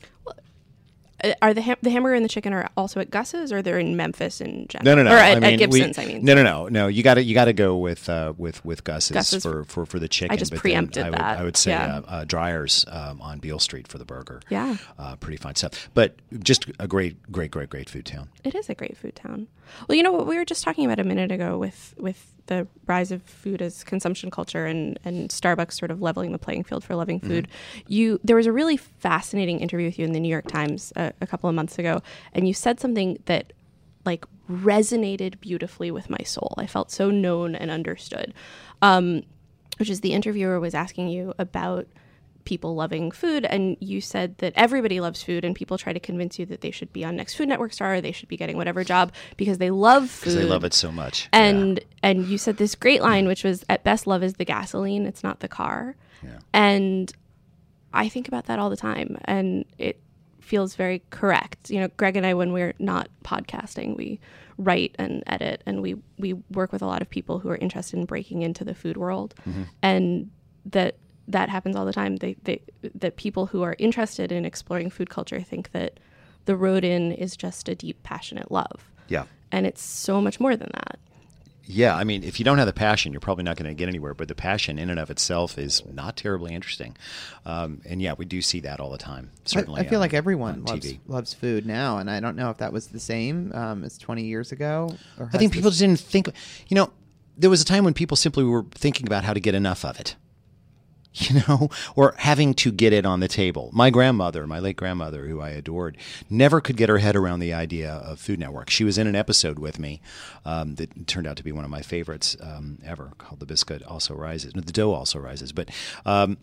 Uh, 1.23 1.33
are 1.41 1.53
the 1.53 1.77
the 1.81 1.89
hamburger 1.89 2.15
and 2.15 2.25
the 2.25 2.29
chicken 2.29 2.53
are 2.53 2.69
also 2.75 2.99
at 2.99 3.09
Gus's, 3.09 3.51
or 3.51 3.61
they're 3.61 3.79
in 3.79 3.95
Memphis 3.95 4.41
in 4.41 4.67
general? 4.67 4.95
No, 4.95 5.03
no, 5.03 5.09
no. 5.09 5.15
Or 5.15 5.19
at, 5.19 5.37
I 5.37 5.39
mean, 5.39 5.53
at 5.53 5.59
Gibson's, 5.59 5.97
we, 5.97 6.03
I 6.03 6.07
mean. 6.07 6.25
No, 6.25 6.33
no, 6.33 6.43
no, 6.43 6.67
no. 6.67 6.87
You 6.87 7.03
got 7.03 7.15
to 7.15 7.23
you 7.23 7.33
got 7.33 7.45
to 7.45 7.53
go 7.53 7.77
with 7.77 8.09
uh, 8.09 8.33
with 8.37 8.63
with 8.65 8.83
Gus's, 8.83 9.11
Gus's, 9.11 9.43
for, 9.43 9.63
for 9.65 9.85
for 9.85 9.99
the 9.99 10.07
chicken. 10.07 10.33
I 10.33 10.37
just 10.37 10.55
preempted 10.55 11.05
I 11.05 11.09
would, 11.09 11.19
that. 11.19 11.39
I 11.39 11.43
would 11.43 11.57
say 11.57 11.71
yeah. 11.71 11.97
uh, 11.97 12.01
uh, 12.07 12.25
Dyer's 12.25 12.85
um, 12.89 13.21
on 13.21 13.39
Beale 13.39 13.59
Street 13.59 13.87
for 13.87 13.97
the 13.97 14.05
burger. 14.05 14.41
Yeah, 14.49 14.77
uh, 14.97 15.15
pretty 15.15 15.37
fine 15.37 15.55
stuff. 15.55 15.89
But 15.93 16.15
just 16.39 16.65
a 16.79 16.87
great, 16.87 17.31
great, 17.31 17.51
great, 17.51 17.69
great 17.69 17.89
food 17.89 18.05
town. 18.05 18.29
It 18.43 18.55
is 18.55 18.69
a 18.69 18.75
great 18.75 18.97
food 18.97 19.15
town. 19.15 19.47
Well, 19.87 19.95
you 19.95 20.03
know 20.03 20.11
what 20.11 20.27
we 20.27 20.37
were 20.37 20.45
just 20.45 20.63
talking 20.63 20.85
about 20.85 20.99
a 20.99 21.03
minute 21.03 21.31
ago 21.31 21.57
with 21.57 21.93
with 21.97 22.33
the 22.51 22.67
rise 22.85 23.13
of 23.13 23.23
food 23.23 23.61
as 23.61 23.81
consumption 23.85 24.29
culture 24.29 24.65
and, 24.65 24.99
and 25.05 25.29
Starbucks 25.29 25.71
sort 25.71 25.89
of 25.89 26.01
leveling 26.01 26.33
the 26.33 26.37
playing 26.37 26.65
field 26.65 26.83
for 26.83 26.95
loving 26.97 27.17
food. 27.17 27.47
Mm-hmm. 27.47 27.93
You 27.93 28.19
there 28.25 28.35
was 28.35 28.45
a 28.45 28.51
really 28.51 28.75
fascinating 28.75 29.61
interview 29.61 29.87
with 29.87 29.97
you 29.97 30.03
in 30.03 30.11
the 30.11 30.19
New 30.19 30.27
York 30.27 30.47
Times 30.47 30.91
a, 30.97 31.13
a 31.21 31.27
couple 31.27 31.49
of 31.49 31.55
months 31.55 31.79
ago, 31.79 32.01
and 32.33 32.49
you 32.49 32.53
said 32.53 32.81
something 32.81 33.17
that 33.25 33.53
like 34.03 34.25
resonated 34.51 35.39
beautifully 35.39 35.91
with 35.91 36.09
my 36.09 36.19
soul. 36.25 36.53
I 36.57 36.67
felt 36.67 36.91
so 36.91 37.09
known 37.09 37.55
and 37.55 37.71
understood. 37.71 38.33
Um, 38.81 39.23
which 39.77 39.89
is 39.89 40.01
the 40.01 40.11
interviewer 40.11 40.59
was 40.59 40.75
asking 40.75 41.07
you 41.07 41.33
about 41.39 41.87
people 42.45 42.75
loving 42.75 43.11
food 43.11 43.45
and 43.45 43.77
you 43.79 44.01
said 44.01 44.37
that 44.39 44.53
everybody 44.55 44.99
loves 44.99 45.21
food 45.23 45.45
and 45.45 45.55
people 45.55 45.77
try 45.77 45.93
to 45.93 45.99
convince 45.99 46.39
you 46.39 46.45
that 46.45 46.61
they 46.61 46.71
should 46.71 46.91
be 46.93 47.03
on 47.05 47.15
next 47.15 47.35
food 47.35 47.47
network 47.47 47.73
star 47.73 47.95
or 47.95 48.01
they 48.01 48.11
should 48.11 48.29
be 48.29 48.37
getting 48.37 48.57
whatever 48.57 48.83
job 48.83 49.11
because 49.37 49.57
they 49.57 49.69
love 49.69 50.09
food. 50.09 50.31
Because 50.31 50.35
they 50.35 50.45
love 50.45 50.63
it 50.63 50.73
so 50.73 50.91
much. 50.91 51.29
and 51.31 51.79
and 52.03 52.27
you 52.27 52.37
said 52.37 52.57
this 52.57 52.75
great 52.75 53.01
line 53.01 53.27
which 53.27 53.43
was 53.43 53.63
at 53.69 53.83
best 53.83 54.07
love 54.07 54.23
is 54.23 54.33
the 54.35 54.45
gasoline 54.45 55.05
it's 55.05 55.23
not 55.23 55.39
the 55.39 55.47
car. 55.47 55.95
Yeah. 56.23 56.39
and 56.53 57.11
i 57.93 58.07
think 58.07 58.27
about 58.27 58.45
that 58.45 58.59
all 58.59 58.69
the 58.69 58.77
time 58.77 59.17
and 59.25 59.65
it 59.77 60.01
feels 60.39 60.75
very 60.75 61.01
correct. 61.11 61.69
You 61.69 61.79
know 61.81 61.87
greg 61.97 62.17
and 62.17 62.25
i 62.25 62.33
when 62.33 62.51
we're 62.51 62.73
not 62.79 63.09
podcasting 63.23 63.95
we 63.95 64.19
write 64.57 64.95
and 64.99 65.23
edit 65.27 65.63
and 65.65 65.81
we 65.81 65.95
we 66.17 66.33
work 66.51 66.71
with 66.71 66.81
a 66.81 66.85
lot 66.85 67.01
of 67.01 67.09
people 67.09 67.39
who 67.39 67.49
are 67.49 67.55
interested 67.57 67.97
in 67.97 68.05
breaking 68.05 68.41
into 68.41 68.63
the 68.63 68.75
food 68.75 68.97
world. 68.97 69.33
Mm-hmm. 69.47 69.63
And 69.81 70.31
that 70.65 70.97
that 71.31 71.49
happens 71.49 71.75
all 71.75 71.85
the 71.85 71.93
time 71.93 72.17
they, 72.17 72.35
they 72.43 72.61
that 72.95 73.15
people 73.15 73.47
who 73.47 73.61
are 73.61 73.75
interested 73.79 74.31
in 74.31 74.45
exploring 74.45 74.89
food 74.89 75.09
culture 75.09 75.41
think 75.41 75.71
that 75.71 75.99
the 76.45 76.55
road 76.55 76.83
in 76.83 77.11
is 77.11 77.35
just 77.35 77.69
a 77.69 77.75
deep 77.75 78.01
passionate 78.03 78.51
love 78.51 78.89
yeah. 79.07 79.23
and 79.51 79.65
it's 79.65 79.81
so 79.81 80.21
much 80.21 80.39
more 80.39 80.55
than 80.55 80.69
that 80.73 80.99
Yeah, 81.65 81.95
I 81.95 82.03
mean, 82.03 82.23
if 82.23 82.39
you 82.39 82.43
don't 82.43 82.57
have 82.57 82.67
the 82.67 82.73
passion, 82.73 83.13
you're 83.13 83.21
probably 83.21 83.43
not 83.43 83.55
going 83.55 83.69
to 83.69 83.73
get 83.73 83.87
anywhere. 83.87 84.13
But 84.13 84.27
the 84.27 84.35
passion 84.35 84.77
in 84.77 84.89
and 84.89 84.99
of 84.99 85.09
itself 85.09 85.57
is 85.57 85.83
not 85.85 86.17
terribly 86.17 86.53
interesting. 86.53 86.97
Um, 87.45 87.81
and 87.85 88.01
yeah, 88.01 88.13
we 88.17 88.25
do 88.25 88.41
see 88.41 88.59
that 88.61 88.79
all 88.79 88.89
the 88.89 88.97
time. 88.97 89.31
Certainly, 89.45 89.79
I 89.79 89.87
feel 89.87 89.99
on- 89.99 90.01
like 90.01 90.13
everyone 90.13 90.65
loves, 90.65 90.93
loves 91.07 91.33
food 91.33 91.65
now, 91.65 91.97
and 91.97 92.09
I 92.09 92.19
don't 92.19 92.35
know 92.35 92.49
if 92.49 92.57
that 92.57 92.73
was 92.73 92.87
the 92.87 92.99
same 92.99 93.53
um, 93.53 93.83
as 93.83 93.97
20 93.97 94.23
years 94.23 94.51
ago. 94.51 94.89
Or 95.17 95.29
I 95.33 95.37
think 95.37 95.53
people 95.53 95.69
just 95.69 95.79
didn't 95.79 95.99
think. 95.99 96.29
You 96.67 96.75
know, 96.75 96.91
there 97.37 97.49
was 97.49 97.61
a 97.61 97.65
time 97.65 97.83
when 97.83 97.93
people 97.93 98.17
simply 98.17 98.43
were 98.43 98.65
thinking 98.71 99.07
about 99.07 99.23
how 99.23 99.33
to 99.33 99.39
get 99.39 99.55
enough 99.55 99.85
of 99.85 99.99
it. 99.99 100.15
You 101.21 101.41
know, 101.45 101.69
or 101.95 102.15
having 102.17 102.53
to 102.55 102.71
get 102.71 102.93
it 102.93 103.05
on 103.05 103.19
the 103.19 103.27
table. 103.27 103.69
My 103.73 103.89
grandmother, 103.89 104.47
my 104.47 104.59
late 104.59 104.77
grandmother, 104.77 105.27
who 105.27 105.41
I 105.41 105.49
adored, 105.49 105.97
never 106.29 106.61
could 106.61 106.77
get 106.77 106.87
her 106.87 106.99
head 106.99 107.17
around 107.17 107.41
the 107.41 107.53
idea 107.53 107.91
of 107.91 108.17
Food 108.17 108.39
Network. 108.39 108.69
She 108.69 108.85
was 108.85 108.97
in 108.97 109.07
an 109.07 109.15
episode 109.15 109.59
with 109.59 109.77
me 109.77 110.01
um, 110.45 110.75
that 110.75 111.07
turned 111.07 111.27
out 111.27 111.35
to 111.35 111.43
be 111.43 111.51
one 111.51 111.65
of 111.65 111.69
my 111.69 111.81
favorites 111.81 112.37
um, 112.41 112.77
ever, 112.85 113.11
called 113.17 113.41
"The 113.41 113.45
Biscuit 113.45 113.83
Also 113.83 114.15
Rises." 114.15 114.53
The 114.53 114.61
dough 114.61 114.93
also 114.93 115.19
rises, 115.19 115.51
but 115.51 115.69
um, 116.05 116.37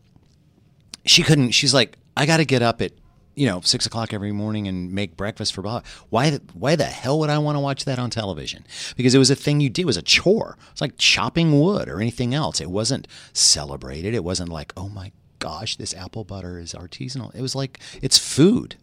she 1.06 1.22
couldn't. 1.22 1.52
She's 1.52 1.72
like, 1.72 1.96
I 2.14 2.26
got 2.26 2.36
to 2.36 2.44
get 2.44 2.60
up 2.60 2.82
at 2.82 2.92
you 3.38 3.46
know 3.46 3.60
six 3.62 3.86
o'clock 3.86 4.12
every 4.12 4.32
morning 4.32 4.66
and 4.68 4.92
make 4.92 5.16
breakfast 5.16 5.52
for 5.54 5.62
Bob. 5.62 5.84
Why? 6.10 6.30
the- 6.30 6.42
Why 6.54 6.76
the 6.76 6.84
hell 6.84 7.18
would 7.20 7.30
I 7.30 7.38
want 7.38 7.56
to 7.56 7.60
watch 7.60 7.84
that 7.84 7.98
on 7.98 8.10
television? 8.10 8.64
Because 8.96 9.14
it 9.14 9.18
was 9.18 9.30
a 9.30 9.36
thing 9.36 9.60
you 9.60 9.70
did. 9.70 9.82
It 9.82 9.86
was 9.86 9.96
a 9.96 10.02
chore. 10.02 10.56
It's 10.72 10.80
like 10.80 10.96
chopping 10.98 11.60
wood 11.60 11.88
or 11.88 12.00
anything 12.00 12.34
else. 12.34 12.60
It 12.60 12.70
wasn't 12.70 13.06
celebrated. 13.32 14.14
It 14.14 14.24
wasn't 14.24 14.48
like, 14.50 14.72
oh 14.76 14.88
my 14.88 15.12
gosh, 15.38 15.76
this 15.76 15.94
apple 15.94 16.24
butter 16.24 16.58
is 16.58 16.74
artisanal. 16.74 17.34
It 17.34 17.40
was 17.42 17.54
like 17.54 17.78
it's 18.02 18.18
food 18.18 18.76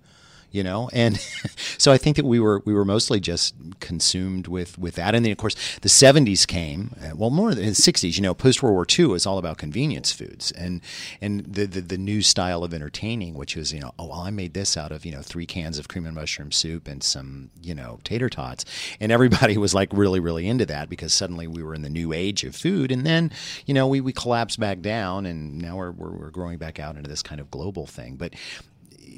you 0.56 0.64
know? 0.64 0.90
And 0.94 1.20
so 1.78 1.92
i 1.92 1.98
think 1.98 2.16
that 2.16 2.26
we 2.26 2.40
were 2.40 2.62
we 2.66 2.74
were 2.74 2.86
mostly 2.86 3.20
just 3.20 3.54
consumed 3.82 4.48
with 4.48 4.80
with 4.80 4.96
that. 4.96 5.14
And 5.14 5.26
then 5.26 5.32
of 5.32 5.38
course 5.38 5.56
the 5.80 5.90
70s 5.90 6.48
came 6.48 6.96
uh, 7.04 7.16
well 7.16 7.30
more 7.30 7.54
than 7.54 7.66
the 7.66 7.72
60s 7.72 8.16
you 8.16 8.22
know 8.22 8.34
post 8.34 8.64
world 8.64 8.74
war 8.74 8.88
ii 8.98 9.06
was 9.06 9.26
all 9.26 9.38
about 9.38 9.58
convenience 9.58 10.12
foods. 10.12 10.52
And 10.52 10.82
and 11.22 11.42
the, 11.42 11.66
the 11.66 11.82
the 11.82 11.98
new 11.98 12.22
style 12.22 12.64
of 12.64 12.74
entertaining 12.74 13.34
which 13.34 13.56
was 13.56 13.74
you 13.74 13.82
know 13.82 13.92
oh 14.00 14.08
well 14.08 14.22
i 14.22 14.30
made 14.30 14.54
this 14.54 14.78
out 14.78 14.92
of 14.92 15.06
you 15.06 15.12
know 15.12 15.22
three 15.22 15.46
cans 15.46 15.78
of 15.78 15.88
cream 15.90 16.06
and 16.06 16.16
mushroom 16.16 16.52
soup 16.52 16.88
and 16.88 17.04
some 17.04 17.50
you 17.62 17.76
know 17.76 18.00
tater 18.04 18.30
tots. 18.30 18.64
And 19.02 19.12
everybody 19.12 19.58
was 19.66 19.74
like 19.74 19.90
really 19.92 20.22
really 20.22 20.48
into 20.48 20.66
that 20.68 20.90
because 20.90 21.14
suddenly 21.14 21.48
we 21.48 21.62
were 21.64 21.76
in 21.76 21.82
the 21.82 21.90
new 21.90 22.14
age 22.14 22.46
of 22.46 22.56
food. 22.56 22.92
And 22.92 23.06
then 23.06 23.32
you 23.66 23.74
know 23.74 23.88
we, 23.88 24.00
we 24.00 24.14
collapsed 24.14 24.60
back 24.60 24.80
down 24.80 25.26
and 25.26 25.62
now 25.62 25.76
we're, 25.76 25.92
we're, 25.92 26.12
we're 26.12 26.30
growing 26.30 26.58
back 26.58 26.80
out 26.80 26.96
into 26.96 27.10
this 27.10 27.22
kind 27.22 27.42
of 27.42 27.52
global 27.52 27.86
thing. 27.86 28.16
But 28.16 28.34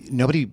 nobody 0.09 0.51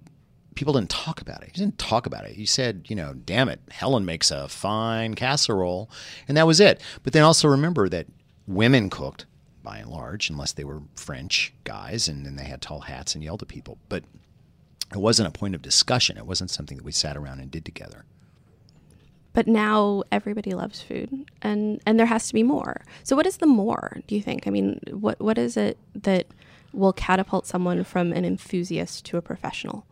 people 0.55 0.73
didn't 0.75 0.91
talk 0.91 1.21
about 1.21 1.43
it. 1.43 1.51
He 1.55 1.61
didn't 1.61 1.79
talk 1.79 2.07
about 2.07 2.25
it. 2.25 2.37
He 2.37 2.47
said, 2.47 2.87
you 2.89 2.97
know, 2.97 3.15
damn 3.15 3.49
it, 3.49 3.61
Helen 3.71 4.05
makes 4.05 4.31
a 4.31 4.49
fine 4.49 5.15
casserole, 5.15 5.91
and 6.29 6.37
that 6.37 6.47
was 6.47 6.61
it. 6.61 6.81
But 7.03 7.13
then 7.13 7.23
also 7.23 7.49
remember 7.49 7.89
that 7.89 8.07
women 8.47 8.91
cooked 8.91 9.27
by 9.63 9.79
and 9.79 9.91
large, 9.91 10.29
unless 10.31 10.53
they 10.53 10.65
were 10.65 10.83
French 10.97 11.53
guys 11.65 12.07
and 12.09 12.27
then 12.27 12.37
they 12.37 12.45
had 12.45 12.61
tall 12.61 12.81
hats 12.81 13.15
and 13.15 13.25
yelled 13.25 13.43
at 13.43 13.49
people. 13.49 13.79
But 13.89 14.05
it 14.93 14.99
wasn't 14.99 15.29
a 15.29 15.31
point 15.31 15.55
of 15.55 15.63
discussion. 15.63 16.19
It 16.19 16.27
wasn't 16.27 16.51
something 16.51 16.77
that 16.77 16.85
we 16.85 16.93
sat 16.93 17.17
around 17.17 17.41
and 17.41 17.51
did 17.51 17.65
together. 17.65 18.05
but 19.33 19.49
now 19.49 20.03
everybody 20.13 20.53
loves 20.55 20.81
food 20.83 21.25
and 21.43 21.81
and 21.87 21.99
there 21.99 22.07
has 22.07 22.29
to 22.29 22.35
be 22.35 22.43
more 22.45 22.83
so 23.03 23.17
what 23.17 23.27
is 23.27 23.39
the 23.39 23.47
more 23.47 23.99
do 24.07 24.15
you 24.15 24.23
think 24.23 24.47
i 24.47 24.51
mean 24.51 24.79
what 24.91 25.19
what 25.21 25.39
is 25.39 25.57
it 25.57 25.77
that 25.95 26.27
will 26.73 26.93
catapult 26.93 27.45
someone 27.47 27.83
from 27.85 28.13
an 28.13 28.25
enthusiast 28.25 29.05
to 29.05 29.17
a 29.17 29.23
professional 29.23 29.85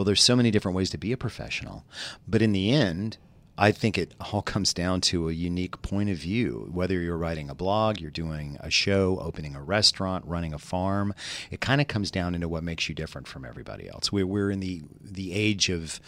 Well, 0.00 0.06
there's 0.06 0.22
so 0.22 0.34
many 0.34 0.50
different 0.50 0.76
ways 0.76 0.88
to 0.92 0.96
be 0.96 1.12
a 1.12 1.18
professional, 1.18 1.84
but 2.26 2.40
in 2.40 2.52
the 2.52 2.72
end, 2.72 3.18
I 3.58 3.70
think 3.70 3.98
it 3.98 4.14
all 4.32 4.40
comes 4.54 4.72
down 4.72 5.02
to 5.02 5.28
a 5.28 5.32
unique 5.32 5.82
point 5.82 6.08
of 6.08 6.16
view. 6.16 6.70
Whether 6.72 6.98
you're 6.98 7.18
writing 7.18 7.50
a 7.50 7.54
blog, 7.54 8.00
you're 8.00 8.10
doing 8.10 8.56
a 8.60 8.70
show, 8.70 9.18
opening 9.20 9.54
a 9.54 9.62
restaurant, 9.62 10.24
running 10.24 10.54
a 10.54 10.58
farm, 10.58 11.12
it 11.50 11.60
kind 11.60 11.82
of 11.82 11.88
comes 11.88 12.10
down 12.10 12.34
into 12.34 12.48
what 12.48 12.62
makes 12.62 12.88
you 12.88 12.94
different 12.94 13.28
from 13.28 13.44
everybody 13.44 13.90
else. 13.90 14.10
We're, 14.10 14.26
we're 14.26 14.50
in 14.50 14.60
the 14.60 14.80
the 15.02 15.34
age 15.34 15.68
of 15.68 16.00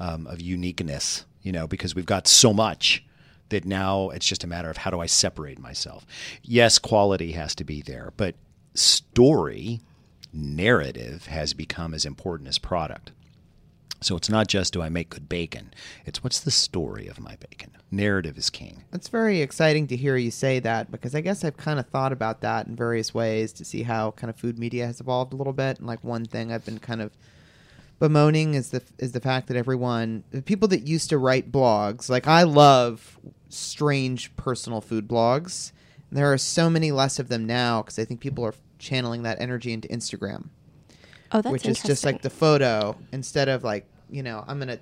um, 0.00 0.26
of 0.26 0.40
uniqueness, 0.40 1.24
you 1.42 1.52
know, 1.52 1.68
because 1.68 1.94
we've 1.94 2.04
got 2.04 2.26
so 2.26 2.52
much 2.52 3.04
that 3.50 3.64
now 3.64 4.10
it's 4.10 4.26
just 4.26 4.42
a 4.42 4.48
matter 4.48 4.70
of 4.70 4.78
how 4.78 4.90
do 4.90 4.98
I 4.98 5.06
separate 5.06 5.60
myself. 5.60 6.04
Yes, 6.42 6.80
quality 6.80 7.30
has 7.30 7.54
to 7.54 7.62
be 7.62 7.80
there, 7.80 8.12
but 8.16 8.34
story, 8.74 9.82
narrative 10.32 11.26
has 11.26 11.54
become 11.54 11.94
as 11.94 12.04
important 12.04 12.48
as 12.48 12.58
product. 12.58 13.12
So 14.06 14.14
it's 14.14 14.30
not 14.30 14.46
just 14.46 14.72
do 14.72 14.82
I 14.82 14.88
make 14.88 15.10
good 15.10 15.28
bacon, 15.28 15.74
it's 16.04 16.22
what's 16.22 16.38
the 16.38 16.52
story 16.52 17.08
of 17.08 17.18
my 17.18 17.34
bacon. 17.50 17.72
Narrative 17.90 18.38
is 18.38 18.50
king. 18.50 18.84
It's 18.92 19.08
very 19.08 19.40
exciting 19.40 19.88
to 19.88 19.96
hear 19.96 20.16
you 20.16 20.30
say 20.30 20.60
that 20.60 20.92
because 20.92 21.16
I 21.16 21.20
guess 21.20 21.42
I've 21.42 21.56
kind 21.56 21.80
of 21.80 21.88
thought 21.88 22.12
about 22.12 22.40
that 22.42 22.68
in 22.68 22.76
various 22.76 23.12
ways 23.12 23.52
to 23.54 23.64
see 23.64 23.82
how 23.82 24.12
kind 24.12 24.30
of 24.30 24.36
food 24.36 24.60
media 24.60 24.86
has 24.86 25.00
evolved 25.00 25.32
a 25.32 25.36
little 25.36 25.52
bit. 25.52 25.78
And 25.78 25.88
like 25.88 26.04
one 26.04 26.24
thing 26.24 26.52
I've 26.52 26.64
been 26.64 26.78
kind 26.78 27.02
of 27.02 27.10
bemoaning 27.98 28.54
is 28.54 28.70
the 28.70 28.80
is 28.98 29.10
the 29.10 29.18
fact 29.18 29.48
that 29.48 29.56
everyone, 29.56 30.22
the 30.30 30.40
people 30.40 30.68
that 30.68 30.86
used 30.86 31.10
to 31.10 31.18
write 31.18 31.50
blogs, 31.50 32.08
like 32.08 32.28
I 32.28 32.44
love 32.44 33.18
strange 33.48 34.36
personal 34.36 34.80
food 34.80 35.08
blogs. 35.08 35.72
There 36.12 36.32
are 36.32 36.38
so 36.38 36.70
many 36.70 36.92
less 36.92 37.18
of 37.18 37.26
them 37.26 37.44
now 37.44 37.82
because 37.82 37.98
I 37.98 38.04
think 38.04 38.20
people 38.20 38.44
are 38.44 38.54
channeling 38.78 39.24
that 39.24 39.40
energy 39.40 39.72
into 39.72 39.88
Instagram 39.88 40.50
oh 41.32 41.42
that's 41.42 41.52
which 41.52 41.66
is 41.66 41.82
just 41.82 42.04
like 42.04 42.22
the 42.22 42.30
photo 42.30 42.96
instead 43.10 43.48
of 43.48 43.64
like 43.64 43.84
you 44.10 44.22
know 44.22 44.44
i'm 44.46 44.58
gonna 44.58 44.78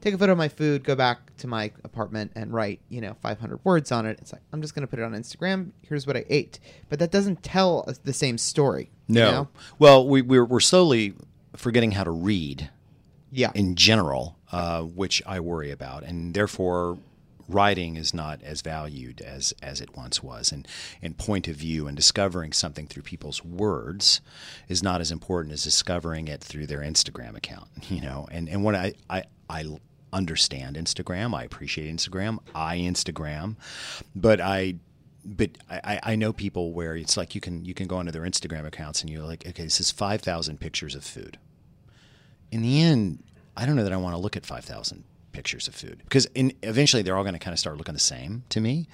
take 0.00 0.14
a 0.14 0.18
photo 0.18 0.32
of 0.32 0.38
my 0.38 0.48
food 0.48 0.84
go 0.84 0.94
back 0.94 1.34
to 1.36 1.46
my 1.46 1.70
apartment 1.84 2.32
and 2.34 2.52
write 2.52 2.80
you 2.88 3.00
know 3.00 3.16
500 3.20 3.60
words 3.64 3.90
on 3.92 4.06
it. 4.06 4.18
It's 4.20 4.32
like 4.32 4.42
i'm 4.52 4.60
just 4.60 4.74
gonna 4.74 4.86
put 4.86 4.98
it 4.98 5.02
on 5.02 5.12
instagram. 5.12 5.70
Here's 5.82 6.06
what 6.06 6.16
i 6.16 6.24
ate. 6.28 6.58
But 6.88 6.98
that 6.98 7.10
doesn't 7.10 7.42
tell 7.42 7.88
the 8.04 8.12
same 8.12 8.38
story 8.38 8.90
you 9.26 9.32
know? 9.32 9.48
Well, 9.78 10.08
we, 10.08 10.22
we're, 10.22 10.44
we're 10.44 10.60
slowly 10.60 11.14
forgetting 11.56 11.92
how 11.92 12.04
to 12.04 12.10
read 12.10 12.70
yeah. 13.30 13.50
in 13.54 13.74
general, 13.76 14.38
uh, 14.50 14.82
which 14.82 15.22
I 15.26 15.40
worry 15.40 15.70
about, 15.70 16.02
and 16.02 16.34
therefore 16.34 16.98
writing 17.48 17.96
is 17.96 18.12
not 18.14 18.42
as 18.42 18.62
valued 18.62 19.20
as 19.20 19.54
as 19.62 19.80
it 19.80 19.96
once 19.96 20.22
was, 20.22 20.52
and 20.52 20.66
and 21.00 21.16
point 21.16 21.48
of 21.48 21.56
view 21.56 21.86
and 21.86 21.96
discovering 21.96 22.52
something 22.52 22.86
through 22.86 23.02
people's 23.02 23.44
words 23.44 24.20
is 24.68 24.82
not 24.82 25.00
as 25.00 25.10
important 25.10 25.52
as 25.52 25.64
discovering 25.64 26.28
it 26.28 26.40
through 26.40 26.66
their 26.66 26.80
Instagram 26.80 27.36
account. 27.36 27.68
You 27.92 28.00
know, 28.00 28.26
and 28.30 28.48
and 28.48 28.64
when 28.64 28.74
I 28.74 28.94
I, 29.10 29.24
I 29.50 29.66
understand 30.12 30.76
Instagram, 30.76 31.34
I 31.34 31.44
appreciate 31.44 31.94
Instagram, 31.94 32.38
I 32.54 32.78
Instagram, 32.78 33.56
but 34.14 34.40
I 34.40 34.76
but 35.24 35.50
I, 35.70 36.00
I 36.02 36.16
know 36.16 36.32
people 36.32 36.72
where 36.72 36.96
it's 36.96 37.16
like 37.16 37.34
you 37.34 37.40
can 37.40 37.64
you 37.64 37.74
can 37.74 37.86
go 37.86 37.96
onto 37.96 38.12
their 38.12 38.22
Instagram 38.22 38.66
accounts 38.66 39.02
and 39.02 39.10
you're 39.10 39.24
like, 39.24 39.46
okay, 39.46 39.64
this 39.64 39.80
is 39.80 39.90
five 39.90 40.20
thousand 40.20 40.60
pictures 40.60 40.94
of 40.94 41.04
food. 41.04 41.38
In 42.50 42.62
the 42.62 42.82
end, 42.82 43.22
I 43.56 43.66
don't 43.66 43.76
know 43.76 43.84
that 43.84 43.92
I 43.92 43.96
want 43.96 44.14
to 44.14 44.20
look 44.20 44.36
at 44.36 44.46
five 44.46 44.64
thousand 44.64 45.04
pictures 45.32 45.68
of 45.68 45.74
food 45.74 46.00
because 46.04 46.26
in, 46.34 46.52
eventually 46.62 47.02
they're 47.02 47.16
all 47.16 47.24
going 47.24 47.34
to 47.34 47.38
kind 47.38 47.52
of 47.52 47.58
start 47.58 47.76
looking 47.76 47.94
the 47.94 48.00
same 48.00 48.44
to 48.50 48.60
me. 48.60 48.86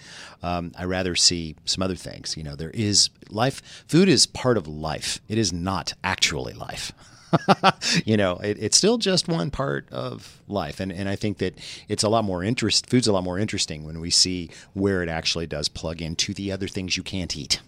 Um, 0.42 0.72
I 0.76 0.84
rather 0.84 1.14
see 1.14 1.56
some 1.64 1.82
other 1.82 1.96
things. 1.96 2.36
You 2.36 2.44
know, 2.44 2.56
there 2.56 2.70
is 2.70 3.10
life. 3.30 3.84
Food 3.88 4.08
is 4.08 4.26
part 4.26 4.56
of 4.56 4.66
life. 4.66 5.20
It 5.28 5.38
is 5.38 5.52
not 5.52 5.94
actually 6.02 6.54
life. 6.54 6.92
you 8.04 8.16
know, 8.16 8.36
it, 8.38 8.56
it's 8.58 8.76
still 8.76 8.98
just 8.98 9.28
one 9.28 9.50
part 9.50 9.86
of 9.90 10.42
life, 10.48 10.80
and 10.80 10.90
and 10.90 11.08
I 11.08 11.16
think 11.16 11.38
that 11.38 11.58
it's 11.88 12.02
a 12.02 12.08
lot 12.08 12.24
more 12.24 12.42
interest. 12.42 12.88
Food's 12.88 13.06
a 13.06 13.12
lot 13.12 13.24
more 13.24 13.38
interesting 13.38 13.84
when 13.84 14.00
we 14.00 14.10
see 14.10 14.50
where 14.72 15.02
it 15.02 15.08
actually 15.08 15.46
does 15.46 15.68
plug 15.68 16.00
into 16.00 16.32
the 16.32 16.50
other 16.52 16.68
things 16.68 16.96
you 16.96 17.02
can't 17.02 17.36
eat. 17.36 17.60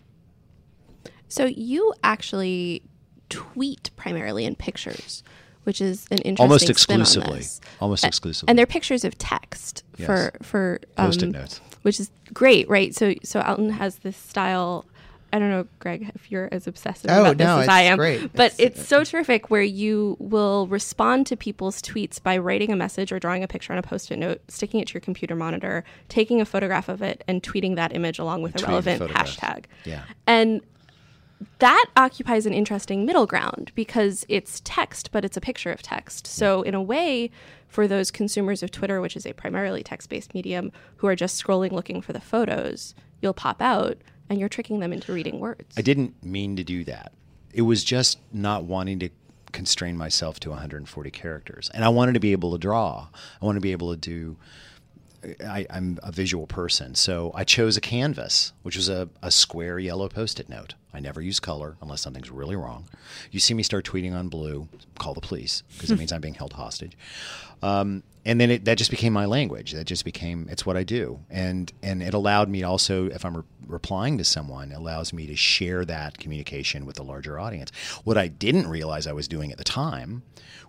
so 1.29 1.45
you 1.45 1.93
actually 2.03 2.83
tweet 3.29 3.91
primarily 3.97 4.45
in 4.45 4.57
pictures 4.57 5.23
which 5.65 5.81
is 5.81 6.07
an 6.11 6.19
interesting 6.19 6.43
Almost 6.43 6.65
spin 6.79 6.95
on 6.97 7.01
exclusively. 7.03 7.39
this. 7.39 7.61
Almost 7.81 8.05
A- 8.05 8.09
exclusively. 8.09 8.51
and 8.51 8.59
they're 8.59 8.67
pictures 8.67 9.05
of 9.05 9.17
text 9.19 9.85
Yes. 9.99 10.07
for 10.07 10.33
for 10.43 10.81
Post-it 10.97 11.27
um, 11.27 11.31
notes. 11.33 11.61
which 11.83 12.01
is 12.01 12.11
great, 12.33 12.69
right? 12.69 12.95
So 12.95 13.15
so 13.23 13.41
Alton 13.43 13.71
has 13.71 13.97
this 13.97 14.17
style 14.17 14.85
I 15.33 15.39
don't 15.39 15.51
know, 15.51 15.65
Greg, 15.79 16.11
if 16.17 16.29
you're 16.33 16.49
as 16.51 16.67
obsessive 16.67 17.09
Oh, 17.09 17.21
about 17.21 17.39
this 17.39 17.45
no, 17.47 17.61
as 17.61 17.69
I 17.69 17.83
it's 17.83 17.91
am. 17.93 17.99
great. 17.99 18.33
But 18.33 18.53
It's- 18.59 18.79
it's, 18.81 18.89
so 18.89 19.05
terrific 19.05 19.49
where 19.49 19.63
you 19.63 20.17
will 20.19 20.67
respond 20.67 21.25
to 21.29 21.37
people's 21.37 21.81
tweets 21.81 22.21
by 22.21 22.37
writing 22.37 22.73
a 22.73 22.75
message 22.77 23.13
or 23.13 23.21
drawing 23.21 23.45
a 23.45 23.47
picture 23.47 23.73
on 23.73 23.79
a 23.79 23.83
post-it 23.83 24.19
note, 24.19 24.41
sticking 24.49 24.81
it 24.81 24.89
to 24.89 24.95
your 24.95 25.01
computer 25.03 25.37
monitor, 25.37 25.85
taking 26.09 26.41
a 26.41 26.45
photograph 26.45 26.89
of 26.89 27.01
it, 27.01 27.23
and 27.29 27.45
tweeting 27.45 27.77
that 27.77 27.95
image 27.95 28.19
along 28.19 28.43
with 28.43 28.57
a 28.57 28.59
Tweeting 28.59 28.63
the 28.63 28.67
relevant 28.71 28.99
photograph. 28.99 29.37
hashtag. 29.37 29.65
Yeah. 29.85 30.03
And 30.27 30.63
that 31.59 31.87
occupies 31.97 32.47
an 32.47 32.53
interesting 32.53 33.07
middle 33.07 33.27
ground 33.27 33.73
because 33.75 34.27
it's 34.29 34.61
text, 34.65 35.11
but 35.13 35.25
it's 35.25 35.37
a 35.37 35.41
picture 35.41 35.73
of 35.73 35.83
text. 35.83 36.27
So, 36.27 36.63
in 36.63 36.75
a 36.75 36.83
way, 36.83 37.31
for 37.69 37.87
those 37.89 38.11
consumers 38.11 38.63
of 38.63 38.71
Twitter, 38.71 39.01
which 39.01 39.17
is 39.17 39.25
a 39.25 39.33
primarily 39.33 39.83
text 39.83 40.11
based 40.11 40.35
medium, 40.35 40.73
who 40.97 41.07
are 41.07 41.17
just 41.17 41.43
scrolling 41.43 41.73
looking 41.73 42.03
for 42.03 42.13
the 42.13 42.21
photos, 42.21 42.95
you'll 43.23 43.35
pop 43.35 43.63
out 43.63 43.97
and 44.29 44.39
you're 44.39 44.49
tricking 44.49 44.81
them 44.81 44.93
into 44.93 45.13
reading 45.13 45.41
words. 45.41 45.75
I 45.77 45.83
didn't 45.83 46.23
mean 46.25 46.57
to 46.57 46.65
do 46.65 46.85
that. 46.85 47.13
It 47.53 47.63
was 47.63 47.83
just 47.83 48.19
not 48.33 48.65
wanting 48.65 48.99
to 49.01 49.11
constrain 49.53 49.97
myself 49.97 50.39
to 50.41 50.51
140 50.51 51.11
characters. 51.11 51.71
And 51.75 51.85
I 51.85 51.89
wanted 51.89 52.15
to 52.15 52.21
be 52.21 52.33
able 52.33 52.53
to 52.53 52.59
draw. 52.59 53.09
I 53.41 53.45
wanted 53.45 53.59
to 53.59 53.63
be 53.63 53.73
able 53.73 53.91
to 53.91 53.97
do. 53.97 54.37
I, 55.45 55.67
I'm 55.69 55.99
a 56.03 56.13
visual 56.13 56.47
person, 56.47 56.95
so 56.95 57.31
I 57.35 57.45
chose 57.45 57.77
a 57.77 57.81
canvas, 57.81 58.53
which 58.63 58.77
was 58.77 58.89
a, 58.89 59.11
a 59.21 59.31
square 59.31 59.79
yellow 59.79 60.09
post 60.09 60.41
it 60.41 60.49
note. 60.49 60.75
I 60.93 61.01
never 61.01 61.21
use 61.21 61.41
color 61.41 61.77
unless 61.81 62.01
something's 62.01 62.31
really 62.31 62.57
wrong. 62.57 62.87
You 63.31 63.41
see 63.41 63.55
me 63.55 63.63
start 63.63 63.85
tweeting 63.85 64.15
on 64.15 64.29
blue, 64.29 64.69
call 64.99 65.15
the 65.15 65.21
police 65.21 65.63
because 65.73 65.91
it 65.91 65.99
means 65.99 66.13
I'm 66.13 66.21
being 66.21 66.35
held 66.35 66.55
hostage. 66.55 66.97
Um, 67.63 68.03
and 68.25 68.41
then 68.41 68.51
it, 68.51 68.65
that 68.67 68.77
just 68.77 68.91
became 68.91 69.13
my 69.13 69.25
language. 69.25 69.73
That 69.73 69.85
just 69.85 70.05
became 70.05 70.47
it's 70.51 70.67
what 70.67 70.77
I 70.77 70.83
do, 70.83 71.21
and 71.31 71.73
and 71.83 72.03
it 72.03 72.13
allowed 72.13 72.49
me 72.49 72.63
also, 72.63 73.07
if 73.07 73.25
I'm 73.25 73.39
re- 73.39 73.43
replying 73.71 74.19
to 74.19 74.25
someone, 74.25 74.73
allows 74.73 75.13
me 75.13 75.27
to 75.27 75.37
share 75.37 75.85
that 75.85 76.19
communication 76.19 76.87
with 76.87 76.99
a 76.99 77.03
larger 77.03 77.39
audience. 77.39 77.71
What 78.05 78.19
I 78.19 78.29
didn't 78.29 78.69
realize 78.69 79.07
I 79.07 79.13
was 79.13 79.29
doing 79.29 79.53
at 79.53 79.59
the 79.59 79.65
time 79.65 80.23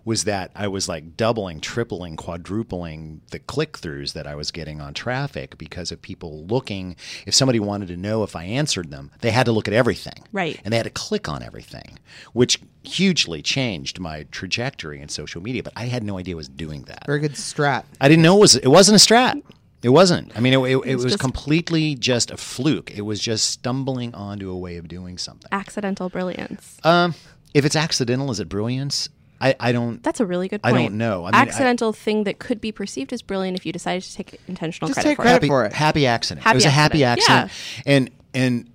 was 0.04 0.24
that 0.24 0.50
I 0.54 0.68
was 0.68 0.88
like 0.88 1.16
doubling, 1.16 1.60
tripling, 1.60 2.16
quadrupling 2.16 3.22
the 3.30 3.38
click 3.38 3.78
throughs 3.78 4.12
that 4.14 4.26
I 4.26 4.34
was 4.34 4.50
getting 4.50 4.80
on 4.80 4.94
traffic 4.94 5.58
because 5.58 5.92
of 5.92 6.02
people 6.02 6.44
looking. 6.46 6.96
If 7.26 7.34
somebody 7.34 7.60
wanted 7.60 7.88
to 7.88 7.96
know 7.96 8.22
if 8.22 8.34
I 8.34 8.44
answered 8.44 8.90
them, 8.90 9.10
they 9.20 9.30
had 9.30 9.46
to 9.46 9.52
look 9.52 9.68
at 9.68 9.74
everything. 9.74 10.24
Right. 10.32 10.60
And 10.64 10.72
they 10.72 10.76
had 10.76 10.84
to 10.84 10.90
click 10.90 11.28
on 11.28 11.42
everything, 11.42 11.98
which 12.32 12.60
hugely 12.82 13.42
changed 13.42 14.00
my 14.00 14.24
trajectory 14.30 15.00
in 15.00 15.08
social 15.08 15.40
media. 15.40 15.62
But 15.62 15.74
I 15.76 15.86
had 15.86 16.02
no 16.02 16.18
idea 16.18 16.34
I 16.34 16.36
was 16.36 16.48
doing 16.48 16.82
that. 16.84 17.06
Very 17.06 17.20
good 17.20 17.32
strat. 17.32 17.84
I 18.00 18.08
didn't 18.08 18.22
know 18.22 18.36
it 18.36 18.40
was 18.40 18.56
it 18.56 18.68
wasn't 18.68 19.00
a 19.00 19.04
strat. 19.04 19.40
It 19.82 19.88
wasn't. 19.88 20.36
I 20.36 20.40
mean, 20.40 20.52
it, 20.54 20.58
it, 20.58 20.76
it 20.86 20.94
was, 20.96 21.04
just- 21.04 21.18
completely 21.18 21.94
just 21.96 22.30
a 22.30 22.36
fluke. 22.36 22.90
It 22.96 23.02
was 23.02 23.18
just 23.20 23.50
stumbling 23.50 24.14
onto 24.14 24.50
a 24.50 24.56
way 24.56 24.76
of 24.76 24.86
doing 24.88 25.18
something. 25.18 25.48
Accidental 25.50 26.08
brilliance. 26.08 26.78
Um, 26.84 27.14
if 27.52 27.64
it's 27.64 27.74
accidental, 27.76 28.30
is 28.30 28.38
it 28.40 28.48
brilliance? 28.48 29.08
I, 29.40 29.56
I 29.58 29.72
don't. 29.72 30.00
That's 30.04 30.20
a 30.20 30.24
really 30.26 30.46
good 30.46 30.62
point. 30.62 30.76
I 30.76 30.82
don't 30.82 30.98
know. 30.98 31.24
I 31.24 31.26
mean, 31.26 31.34
I- 31.34 31.40
Accidental 31.42 31.92
thing 31.92 32.24
that 32.24 32.38
could 32.38 32.60
be 32.60 32.70
perceived 32.70 33.12
as 33.12 33.22
brilliant 33.22 33.56
if 33.58 33.66
you 33.66 33.72
decided 33.72 34.04
to 34.04 34.14
take 34.14 34.40
intentional 34.46 34.88
Just 34.88 34.98
credit 34.98 35.08
take 35.10 35.16
for 35.16 35.22
credit 35.22 35.34
it. 35.36 35.40
happy, 35.42 35.48
for 35.48 35.64
it. 35.64 35.72
Happy 35.72 36.06
accident. 36.06 36.44
Happy 36.44 36.54
it 36.54 36.58
was 36.58 36.64
a 36.66 36.70
happy 36.70 37.02
accident. 37.02 37.50
accident. 37.50 37.82
And 37.86 38.10
and 38.34 38.70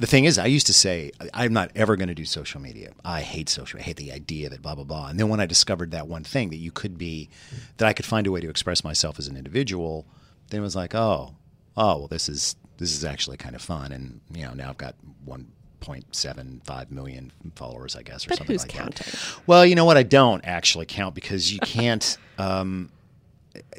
the 0.00 0.06
thing 0.08 0.24
is, 0.24 0.38
I 0.38 0.46
used 0.46 0.66
to 0.66 0.72
say 0.72 1.12
I'm 1.32 1.52
not 1.52 1.70
ever 1.76 1.94
going 1.94 2.08
to 2.08 2.14
do 2.16 2.24
social 2.24 2.60
media. 2.60 2.90
I 3.04 3.20
hate 3.20 3.48
social. 3.48 3.78
I 3.78 3.84
hate 3.84 3.96
the 3.96 4.10
idea 4.12 4.48
of 4.48 4.52
it. 4.54 4.60
Blah 4.62 4.74
blah 4.74 4.82
blah. 4.84 5.06
And 5.08 5.20
then 5.20 5.28
when 5.28 5.38
I 5.38 5.46
discovered 5.46 5.92
that 5.92 6.08
one 6.08 6.24
thing 6.24 6.50
that 6.50 6.56
you 6.56 6.72
could 6.72 6.98
be, 6.98 7.28
that 7.76 7.86
I 7.86 7.92
could 7.92 8.04
find 8.06 8.26
a 8.26 8.32
way 8.32 8.40
to 8.40 8.50
express 8.50 8.82
myself 8.82 9.20
as 9.20 9.28
an 9.28 9.36
individual, 9.36 10.04
then 10.50 10.60
it 10.60 10.62
was 10.62 10.76
like, 10.76 10.94
oh, 10.94 11.34
oh, 11.76 11.98
well, 11.98 12.08
this 12.08 12.28
is 12.28 12.56
this 12.78 12.92
is 12.92 13.04
actually 13.04 13.36
kind 13.36 13.54
of 13.54 13.62
fun. 13.62 13.92
And 13.92 14.20
you 14.32 14.42
know, 14.42 14.52
now 14.54 14.70
I've 14.70 14.78
got 14.78 14.94
one. 15.24 15.52
0.75 15.80 16.90
million 16.90 17.30
followers, 17.54 17.94
I 17.94 18.02
guess, 18.02 18.26
or 18.26 18.30
But 18.30 18.38
something 18.38 18.54
who's 18.54 18.62
like 18.62 18.72
counting? 18.72 19.06
that. 19.06 19.40
Well, 19.46 19.64
you 19.64 19.76
know 19.76 19.84
what? 19.84 19.96
I 19.96 20.02
don't 20.02 20.44
actually 20.44 20.86
count 20.86 21.14
because 21.14 21.52
you 21.52 21.60
can't. 21.60 22.16
Um, 22.38 22.90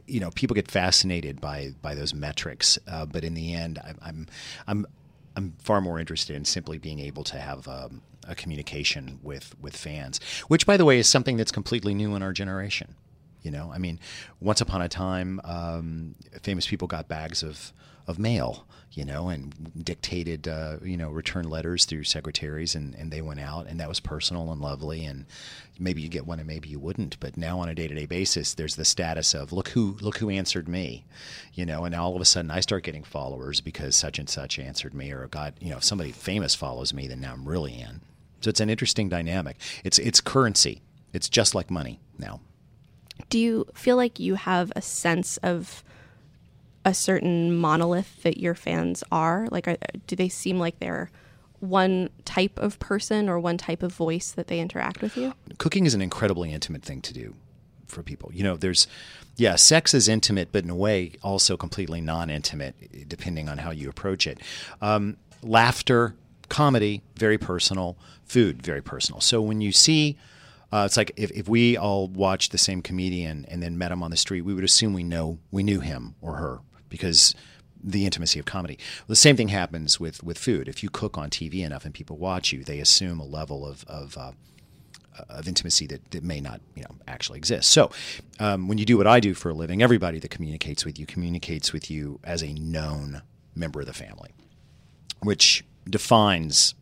you 0.08 0.20
know, 0.20 0.32
people 0.32 0.54
get 0.56 0.70
fascinated 0.70 1.40
by 1.40 1.74
by 1.82 1.96
those 1.96 2.14
metrics, 2.14 2.78
uh, 2.88 3.06
but 3.06 3.24
in 3.24 3.34
the 3.34 3.54
end, 3.54 3.80
I'm, 3.84 3.98
I'm 4.02 4.28
I'm 4.68 4.86
I'm 5.36 5.54
far 5.60 5.80
more 5.82 6.00
interested 6.00 6.36
in 6.36 6.44
simply 6.46 6.78
being 6.78 7.00
able 7.00 7.24
to 7.26 7.38
have 7.38 7.68
um, 7.68 8.02
a 8.28 8.36
communication 8.36 9.20
with 9.24 9.56
with 9.62 9.78
fans, 9.78 10.20
which, 10.50 10.66
by 10.66 10.76
the 10.78 10.84
way, 10.86 11.00
is 11.00 11.08
something 11.08 11.38
that's 11.38 11.52
completely 11.52 11.94
new 11.94 12.16
in 12.16 12.22
our 12.24 12.34
generation. 12.34 12.96
You 13.42 13.52
know, 13.52 13.72
I 13.74 13.78
mean, 13.78 14.00
once 14.40 14.62
upon 14.62 14.82
a 14.82 14.90
time, 14.90 15.40
um, 15.44 16.16
famous 16.42 16.68
people 16.68 16.88
got 16.88 17.08
bags 17.08 17.44
of 17.44 17.74
of 18.10 18.18
mail, 18.18 18.66
you 18.92 19.06
know, 19.06 19.30
and 19.30 19.86
dictated, 19.86 20.48
uh, 20.48 20.78
you 20.84 20.98
know, 20.98 21.12
return 21.12 21.48
letters 21.48 21.86
through 21.86 22.04
secretaries, 22.04 22.74
and, 22.74 22.96
and 22.96 23.12
they 23.12 23.22
went 23.22 23.40
out, 23.40 23.68
and 23.68 23.80
that 23.80 23.88
was 23.88 24.00
personal 24.00 24.52
and 24.52 24.60
lovely, 24.60 25.06
and 25.06 25.28
maybe 25.78 26.02
you 26.02 26.10
get 26.10 26.26
one 26.26 26.40
and 26.40 26.48
maybe 26.48 26.70
you 26.70 26.80
wouldn't, 26.80 27.20
but 27.20 27.38
now 27.38 27.60
on 27.60 27.70
a 27.70 27.76
day 27.76 27.88
to 27.88 27.94
day 27.94 28.08
basis, 28.08 28.56
there's 28.56 28.76
the 28.76 28.84
status 28.84 29.36
of 29.36 29.54
look 29.54 29.70
who 29.70 29.96
look 30.02 30.18
who 30.18 30.30
answered 30.32 30.68
me, 30.68 31.06
you 31.54 31.68
know, 31.68 31.86
and 31.86 31.94
all 31.94 32.16
of 32.16 32.22
a 32.22 32.26
sudden 32.26 32.50
I 32.50 32.62
start 32.62 32.84
getting 32.84 33.04
followers 33.04 33.62
because 33.62 33.96
such 33.96 34.18
and 34.18 34.28
such 34.28 34.58
answered 34.58 34.96
me, 34.96 35.12
or 35.12 35.28
got 35.28 35.54
you 35.62 35.70
know, 35.70 35.78
if 35.78 35.84
somebody 35.84 36.12
famous 36.12 36.56
follows 36.56 36.94
me, 36.94 37.08
then 37.08 37.22
now 37.22 37.34
I'm 37.34 37.48
really 37.48 37.80
in. 37.80 38.02
So 38.42 38.50
it's 38.50 38.60
an 38.60 38.72
interesting 38.72 39.08
dynamic. 39.08 39.58
It's 39.84 40.00
it's 40.00 40.20
currency. 40.20 40.82
It's 41.14 41.30
just 41.30 41.54
like 41.54 41.70
money 41.70 42.00
now. 42.18 42.42
Do 43.30 43.40
you 43.40 43.68
feel 43.74 43.96
like 43.96 44.20
you 44.20 44.36
have 44.36 44.72
a 44.76 44.82
sense 44.82 45.38
of 45.38 45.84
a 46.86 46.94
certain 46.94 47.56
monolith 47.56 48.24
that 48.24 48.38
your 48.38 48.56
fans 48.56 49.04
are? 49.12 49.48
Like, 49.52 49.68
are, 49.68 49.78
do 50.08 50.16
they 50.16 50.30
seem 50.30 50.60
like 50.60 50.80
they're 50.80 51.10
one 51.60 52.10
type 52.26 52.58
of 52.58 52.80
person 52.80 53.28
or 53.28 53.40
one 53.40 53.58
type 53.58 53.84
of 53.84 53.94
voice 53.94 54.32
that 54.32 54.48
they 54.48 54.60
interact 54.60 55.02
with 55.02 55.18
you? 55.18 55.34
cooking 55.58 55.86
is 55.86 55.94
an 55.94 56.02
incredibly 56.02 56.54
intimate 56.54 56.84
thing 56.84 57.02
to 57.02 57.14
do 57.14 57.36
for 57.88 58.02
people. 58.04 58.32
You 58.34 58.44
know, 58.44 58.56
there's, 58.56 58.88
yeah, 59.36 59.56
sex 59.56 59.94
is 59.94 60.08
intimate, 60.08 60.50
but 60.52 60.64
in 60.64 60.70
a 60.70 60.76
way 60.76 61.14
also 61.22 61.58
completely 61.58 62.02
non 62.02 62.30
intimate, 62.30 63.08
depending 63.08 63.50
on 63.50 63.58
how 63.58 63.72
you 63.72 63.90
approach 63.90 64.26
it. 64.26 64.40
Um, 64.82 65.18
laughter, 65.44 66.16
comedy, 66.48 67.02
very 67.18 67.38
personal. 67.38 67.98
Food, 68.26 68.62
very 68.62 68.82
personal. 68.82 69.22
So 69.22 69.42
when 69.42 69.60
you 69.60 69.72
see, 69.72 70.18
uh, 70.72 70.84
it's 70.86 70.98
like 70.98 71.12
if, 71.16 71.32
if 71.32 71.48
we 71.48 71.78
all 71.78 72.08
watched 72.08 72.52
the 72.52 72.58
same 72.58 72.82
comedian 72.82 73.46
and 73.48 73.62
then 73.62 73.78
met 73.78 73.92
him 73.92 74.04
on 74.04 74.12
the 74.12 74.18
street, 74.18 74.42
we 74.42 74.54
would 74.54 74.64
assume 74.64 74.94
we 74.94 75.04
know 75.04 75.40
we 75.52 75.64
knew 75.64 75.80
him 75.80 76.16
or 76.22 76.36
her 76.36 76.60
because 76.90 77.36
the 77.82 78.06
intimacy 78.06 78.40
of 78.40 78.46
comedy. 78.46 78.78
The 79.08 79.16
same 79.16 79.36
thing 79.38 79.50
happens 79.50 80.00
with 80.00 80.24
with 80.24 80.38
food. 80.38 80.68
If 80.68 80.84
you 80.84 80.90
cook 80.90 81.18
on 81.18 81.30
TV 81.30 81.66
enough 81.66 81.86
and 81.86 81.94
people 81.94 82.18
watch 82.18 82.52
you, 82.52 82.64
they 82.64 82.80
assume 82.80 83.20
a 83.20 83.26
level 83.26 83.66
of 83.66 83.84
of 83.88 84.18
uh, 84.18 84.32
of 85.30 85.48
intimacy 85.48 85.88
that, 85.88 86.12
that 86.12 86.24
may 86.24 86.40
not 86.40 86.62
you 86.76 86.84
know 86.84 86.96
actually 87.08 87.38
exist. 87.38 87.72
So 87.72 87.92
um, 88.40 88.68
when 88.68 88.78
you 88.78 88.86
do 88.86 88.98
what 88.98 89.08
I 89.08 89.20
do 89.20 89.34
for 89.34 89.50
a 89.50 89.54
living, 89.54 89.82
everybody 89.82 90.20
that 90.20 90.30
communicates 90.30 90.86
with 90.86 91.00
you 91.00 91.06
communicates 91.06 91.74
with 91.74 91.90
you 91.90 92.20
as 92.24 92.44
a 92.44 92.54
known 92.54 93.22
member 93.56 93.80
of 93.80 93.88
the 93.88 93.94
family, 93.94 94.32
which 95.22 95.64
defines 95.90 96.76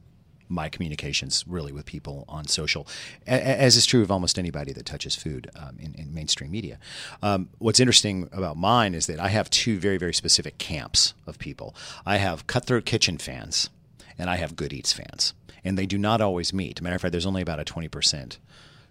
my 0.50 0.70
communications 0.70 1.44
really 1.48 1.72
with 1.72 1.86
people 1.86 2.26
on 2.28 2.48
social, 2.48 2.88
as 3.26 3.76
is 3.76 3.86
true 3.86 4.02
of 4.02 4.12
almost 4.12 4.40
anybody 4.40 4.74
that 4.74 4.86
touches 4.86 5.16
food 5.16 5.50
um, 5.56 5.78
in, 5.80 5.94
in 5.96 6.14
mainstream 6.14 6.52
media. 6.52 6.80
Um, 7.22 7.50
what's 7.60 7.80
interesting 7.80 8.30
about 8.32 8.58
mine 8.58 8.94
is 8.96 9.08
that 9.08 9.20
I 9.20 9.30
have 9.30 9.50
two 9.50 9.80
very, 9.80 9.98
very 9.98 10.14
specific 10.14 10.58
camps 10.58 11.14
of 11.26 11.40
people. 11.40 11.76
I 12.06 12.18
have 12.18 12.48
Cutthroat 12.48 12.86
Kitchen 12.86 13.18
fans, 13.18 13.70
and 14.18 14.30
I 14.30 14.38
have 14.38 14.56
Good 14.56 14.74
Eats 14.74 14.94
fans, 14.94 15.34
and 15.64 15.78
they 15.78 15.86
do 15.86 15.98
not 15.98 16.22
always 16.22 16.54
meet. 16.54 16.82
Matter 16.82 16.96
of 16.96 17.02
fact, 17.02 17.12
there's 17.12 17.26
only 17.26 17.42
about 17.42 17.60
a 17.60 17.66
20% 17.66 18.38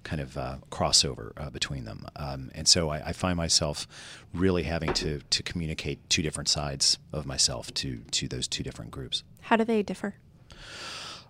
kind 0.07 0.23
of 0.23 0.39
uh, 0.39 0.57
crossover 0.71 1.33
uh, 1.37 1.51
between 1.51 1.85
them. 1.85 2.07
Um, 2.15 2.51
and 2.55 2.69
so 2.69 2.91
I, 2.91 3.09
I 3.09 3.13
find 3.13 3.37
myself 3.37 3.89
really 4.33 4.63
having 4.63 4.93
to, 4.95 5.21
to 5.31 5.43
communicate 5.43 6.09
two 6.09 6.23
different 6.23 6.49
sides 6.49 6.99
of 7.13 7.27
myself 7.27 7.75
to, 7.75 7.99
to 8.13 8.29
those 8.29 8.47
two 8.47 8.63
different 8.63 8.93
groups. 8.93 9.25
How 9.43 9.57
do 9.57 9.65
they 9.65 9.83
differ? 9.83 10.15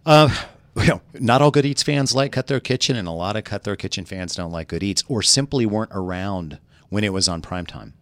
Uh, 0.07 0.31
you 0.77 0.87
know, 0.87 1.01
not 1.15 1.43
all 1.43 1.51
Good 1.51 1.67
Eats 1.67 1.83
fans 1.83 2.15
like 2.15 2.33
Cutthroat 2.33 2.65
Kitchen, 2.65 2.97
and 2.97 3.09
a 3.09 3.13
lot 3.13 3.37
of 3.37 3.45
Cutthroat 3.45 3.79
Kitchen 3.79 4.05
fans 4.05 4.35
don't 4.35 4.53
like 4.53 4.69
Good 4.69 4.83
Eats, 4.83 5.03
or 5.09 5.23
simply 5.23 5.67
weren't 5.67 5.91
around 5.93 6.59
when 6.89 7.05
it 7.05 7.13
was 7.13 7.29
on 7.29 7.43
primetime. 7.43 7.93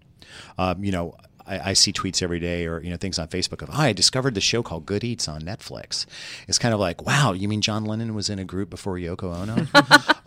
Um, 0.58 0.84
you 0.84 0.92
know, 0.92 1.16
I, 1.46 1.70
I 1.70 1.72
see 1.72 1.92
tweets 1.92 2.22
every 2.22 2.40
day, 2.40 2.66
or 2.66 2.80
you 2.80 2.90
know, 2.90 2.96
things 2.96 3.18
on 3.18 3.28
Facebook 3.28 3.62
of, 3.62 3.70
oh, 3.70 3.76
"I 3.76 3.92
discovered 3.92 4.34
the 4.34 4.40
show 4.40 4.62
called 4.62 4.86
Good 4.86 5.04
Eats 5.04 5.28
on 5.28 5.42
Netflix." 5.42 6.06
It's 6.48 6.58
kind 6.58 6.74
of 6.74 6.80
like, 6.80 7.04
wow, 7.04 7.32
you 7.32 7.48
mean 7.48 7.60
John 7.60 7.84
Lennon 7.84 8.14
was 8.14 8.28
in 8.28 8.38
a 8.38 8.44
group 8.44 8.70
before 8.70 8.96
Yoko 8.96 9.34
Ono? 9.34 9.66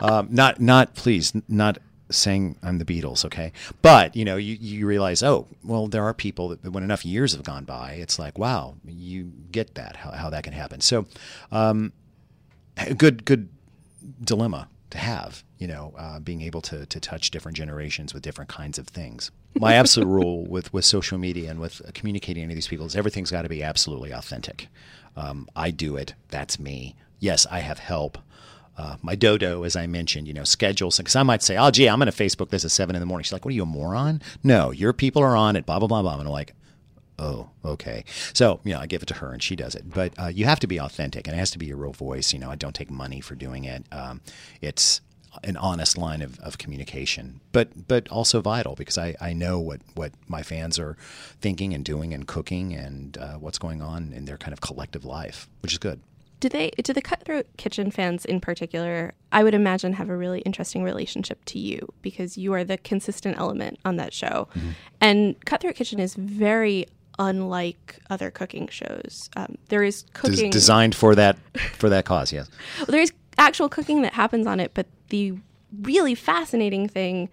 um, 0.00 0.28
not, 0.30 0.60
not 0.60 0.94
please, 0.94 1.32
not 1.48 1.78
saying 2.10 2.56
I'm 2.62 2.78
the 2.78 2.84
Beatles, 2.84 3.24
okay? 3.24 3.52
But 3.82 4.16
you 4.16 4.24
know, 4.24 4.36
you, 4.36 4.56
you 4.60 4.86
realize, 4.86 5.22
oh, 5.22 5.46
well, 5.62 5.86
there 5.86 6.04
are 6.04 6.14
people 6.14 6.48
that 6.48 6.70
when 6.70 6.82
enough 6.82 7.04
years 7.04 7.32
have 7.32 7.42
gone 7.42 7.64
by, 7.64 7.92
it's 7.92 8.18
like, 8.18 8.38
wow, 8.38 8.76
you 8.86 9.32
get 9.50 9.74
that 9.74 9.96
how, 9.96 10.10
how 10.12 10.30
that 10.30 10.44
can 10.44 10.52
happen. 10.52 10.80
So, 10.80 11.06
um, 11.52 11.92
good 12.96 13.24
good 13.24 13.48
dilemma 14.22 14.68
to 14.90 14.98
have. 14.98 15.44
You 15.58 15.66
know, 15.66 15.92
uh, 15.98 16.20
being 16.20 16.42
able 16.42 16.60
to 16.62 16.86
to 16.86 17.00
touch 17.00 17.30
different 17.30 17.56
generations 17.56 18.14
with 18.14 18.22
different 18.22 18.48
kinds 18.48 18.78
of 18.78 18.86
things. 18.88 19.30
My 19.54 19.74
absolute 19.74 20.06
rule 20.08 20.46
with 20.46 20.72
with 20.72 20.84
social 20.84 21.18
media 21.18 21.50
and 21.50 21.60
with 21.60 21.82
communicating 21.94 22.48
to 22.48 22.54
these 22.54 22.68
people 22.68 22.86
is 22.86 22.96
everything's 22.96 23.30
got 23.30 23.42
to 23.42 23.48
be 23.48 23.62
absolutely 23.62 24.12
authentic. 24.12 24.68
Um, 25.16 25.48
I 25.56 25.72
do 25.72 25.96
it. 25.96 26.14
That's 26.28 26.60
me. 26.60 26.94
Yes, 27.18 27.44
I 27.50 27.58
have 27.60 27.80
help. 27.80 28.18
Uh, 28.78 28.96
my 29.02 29.16
dodo, 29.16 29.64
as 29.64 29.74
I 29.74 29.88
mentioned, 29.88 30.28
you 30.28 30.32
know, 30.32 30.44
schedules. 30.44 30.96
Because 30.96 31.16
I 31.16 31.24
might 31.24 31.42
say, 31.42 31.56
oh, 31.56 31.70
gee, 31.70 31.88
I'm 31.88 31.98
going 31.98 32.10
to 32.10 32.24
Facebook 32.24 32.50
this 32.50 32.64
at 32.64 32.70
seven 32.70 32.94
in 32.94 33.00
the 33.00 33.06
morning. 33.06 33.24
She's 33.24 33.32
like, 33.32 33.44
what 33.44 33.50
are 33.50 33.56
you, 33.56 33.64
a 33.64 33.66
moron? 33.66 34.22
No, 34.44 34.70
your 34.70 34.92
people 34.92 35.20
are 35.22 35.36
on 35.36 35.56
it, 35.56 35.66
blah, 35.66 35.80
blah, 35.80 35.88
blah, 35.88 36.00
blah. 36.00 36.12
And 36.12 36.22
I'm 36.22 36.28
like, 36.28 36.54
oh, 37.18 37.50
okay. 37.64 38.04
So, 38.32 38.60
you 38.62 38.72
know, 38.72 38.78
I 38.78 38.86
give 38.86 39.02
it 39.02 39.06
to 39.06 39.14
her 39.14 39.32
and 39.32 39.42
she 39.42 39.56
does 39.56 39.74
it. 39.74 39.90
But 39.90 40.12
uh, 40.16 40.28
you 40.28 40.44
have 40.44 40.60
to 40.60 40.68
be 40.68 40.78
authentic 40.78 41.26
and 41.26 41.34
it 41.34 41.38
has 41.40 41.50
to 41.50 41.58
be 41.58 41.66
your 41.66 41.76
real 41.76 41.92
voice. 41.92 42.32
You 42.32 42.38
know, 42.38 42.50
I 42.50 42.54
don't 42.54 42.74
take 42.74 42.90
money 42.90 43.20
for 43.20 43.34
doing 43.34 43.64
it. 43.64 43.84
Um, 43.90 44.20
it's 44.60 45.00
an 45.44 45.56
honest 45.56 45.98
line 45.98 46.22
of, 46.22 46.38
of 46.40 46.58
communication, 46.58 47.40
but 47.52 47.86
but 47.86 48.08
also 48.08 48.40
vital 48.40 48.74
because 48.74 48.96
I, 48.96 49.14
I 49.20 49.32
know 49.34 49.58
what, 49.58 49.80
what 49.94 50.12
my 50.26 50.42
fans 50.42 50.78
are 50.78 50.96
thinking 51.40 51.74
and 51.74 51.84
doing 51.84 52.14
and 52.14 52.26
cooking 52.26 52.74
and 52.74 53.16
uh, 53.18 53.34
what's 53.34 53.58
going 53.58 53.82
on 53.82 54.12
in 54.12 54.24
their 54.24 54.38
kind 54.38 54.52
of 54.52 54.60
collective 54.60 55.04
life, 55.04 55.48
which 55.60 55.72
is 55.72 55.78
good. 55.78 56.00
Do 56.40 56.48
they 56.48 56.70
do 56.82 56.92
the 56.92 57.02
Cutthroat 57.02 57.46
Kitchen 57.56 57.90
fans 57.90 58.24
in 58.24 58.40
particular, 58.40 59.12
I 59.32 59.42
would 59.42 59.54
imagine 59.54 59.94
have 59.94 60.08
a 60.08 60.16
really 60.16 60.40
interesting 60.40 60.84
relationship 60.84 61.44
to 61.46 61.58
you 61.58 61.92
because 62.00 62.38
you 62.38 62.52
are 62.52 62.64
the 62.64 62.78
consistent 62.78 63.38
element 63.38 63.78
on 63.84 63.96
that 63.96 64.12
show. 64.12 64.48
Mm-hmm. 64.54 64.70
And 65.00 65.44
Cutthroat 65.44 65.74
Kitchen 65.74 65.98
is 65.98 66.14
very 66.14 66.86
unlike 67.18 67.98
other 68.10 68.30
cooking 68.30 68.68
shows. 68.68 69.28
Um, 69.36 69.58
there 69.68 69.82
is 69.82 70.04
cooking 70.12 70.50
Des- 70.50 70.50
designed 70.50 70.94
for 70.94 71.14
that 71.16 71.36
for 71.72 71.88
that 71.88 72.04
cause. 72.04 72.32
Yes, 72.32 72.48
well, 72.78 72.86
there 72.86 73.02
is 73.02 73.12
actual 73.36 73.68
cooking 73.68 74.02
that 74.02 74.14
happens 74.14 74.46
on 74.46 74.60
it, 74.60 74.72
but 74.74 74.86
the 75.08 75.34
really 75.82 76.14
fascinating 76.14 76.88
thing 76.88 77.28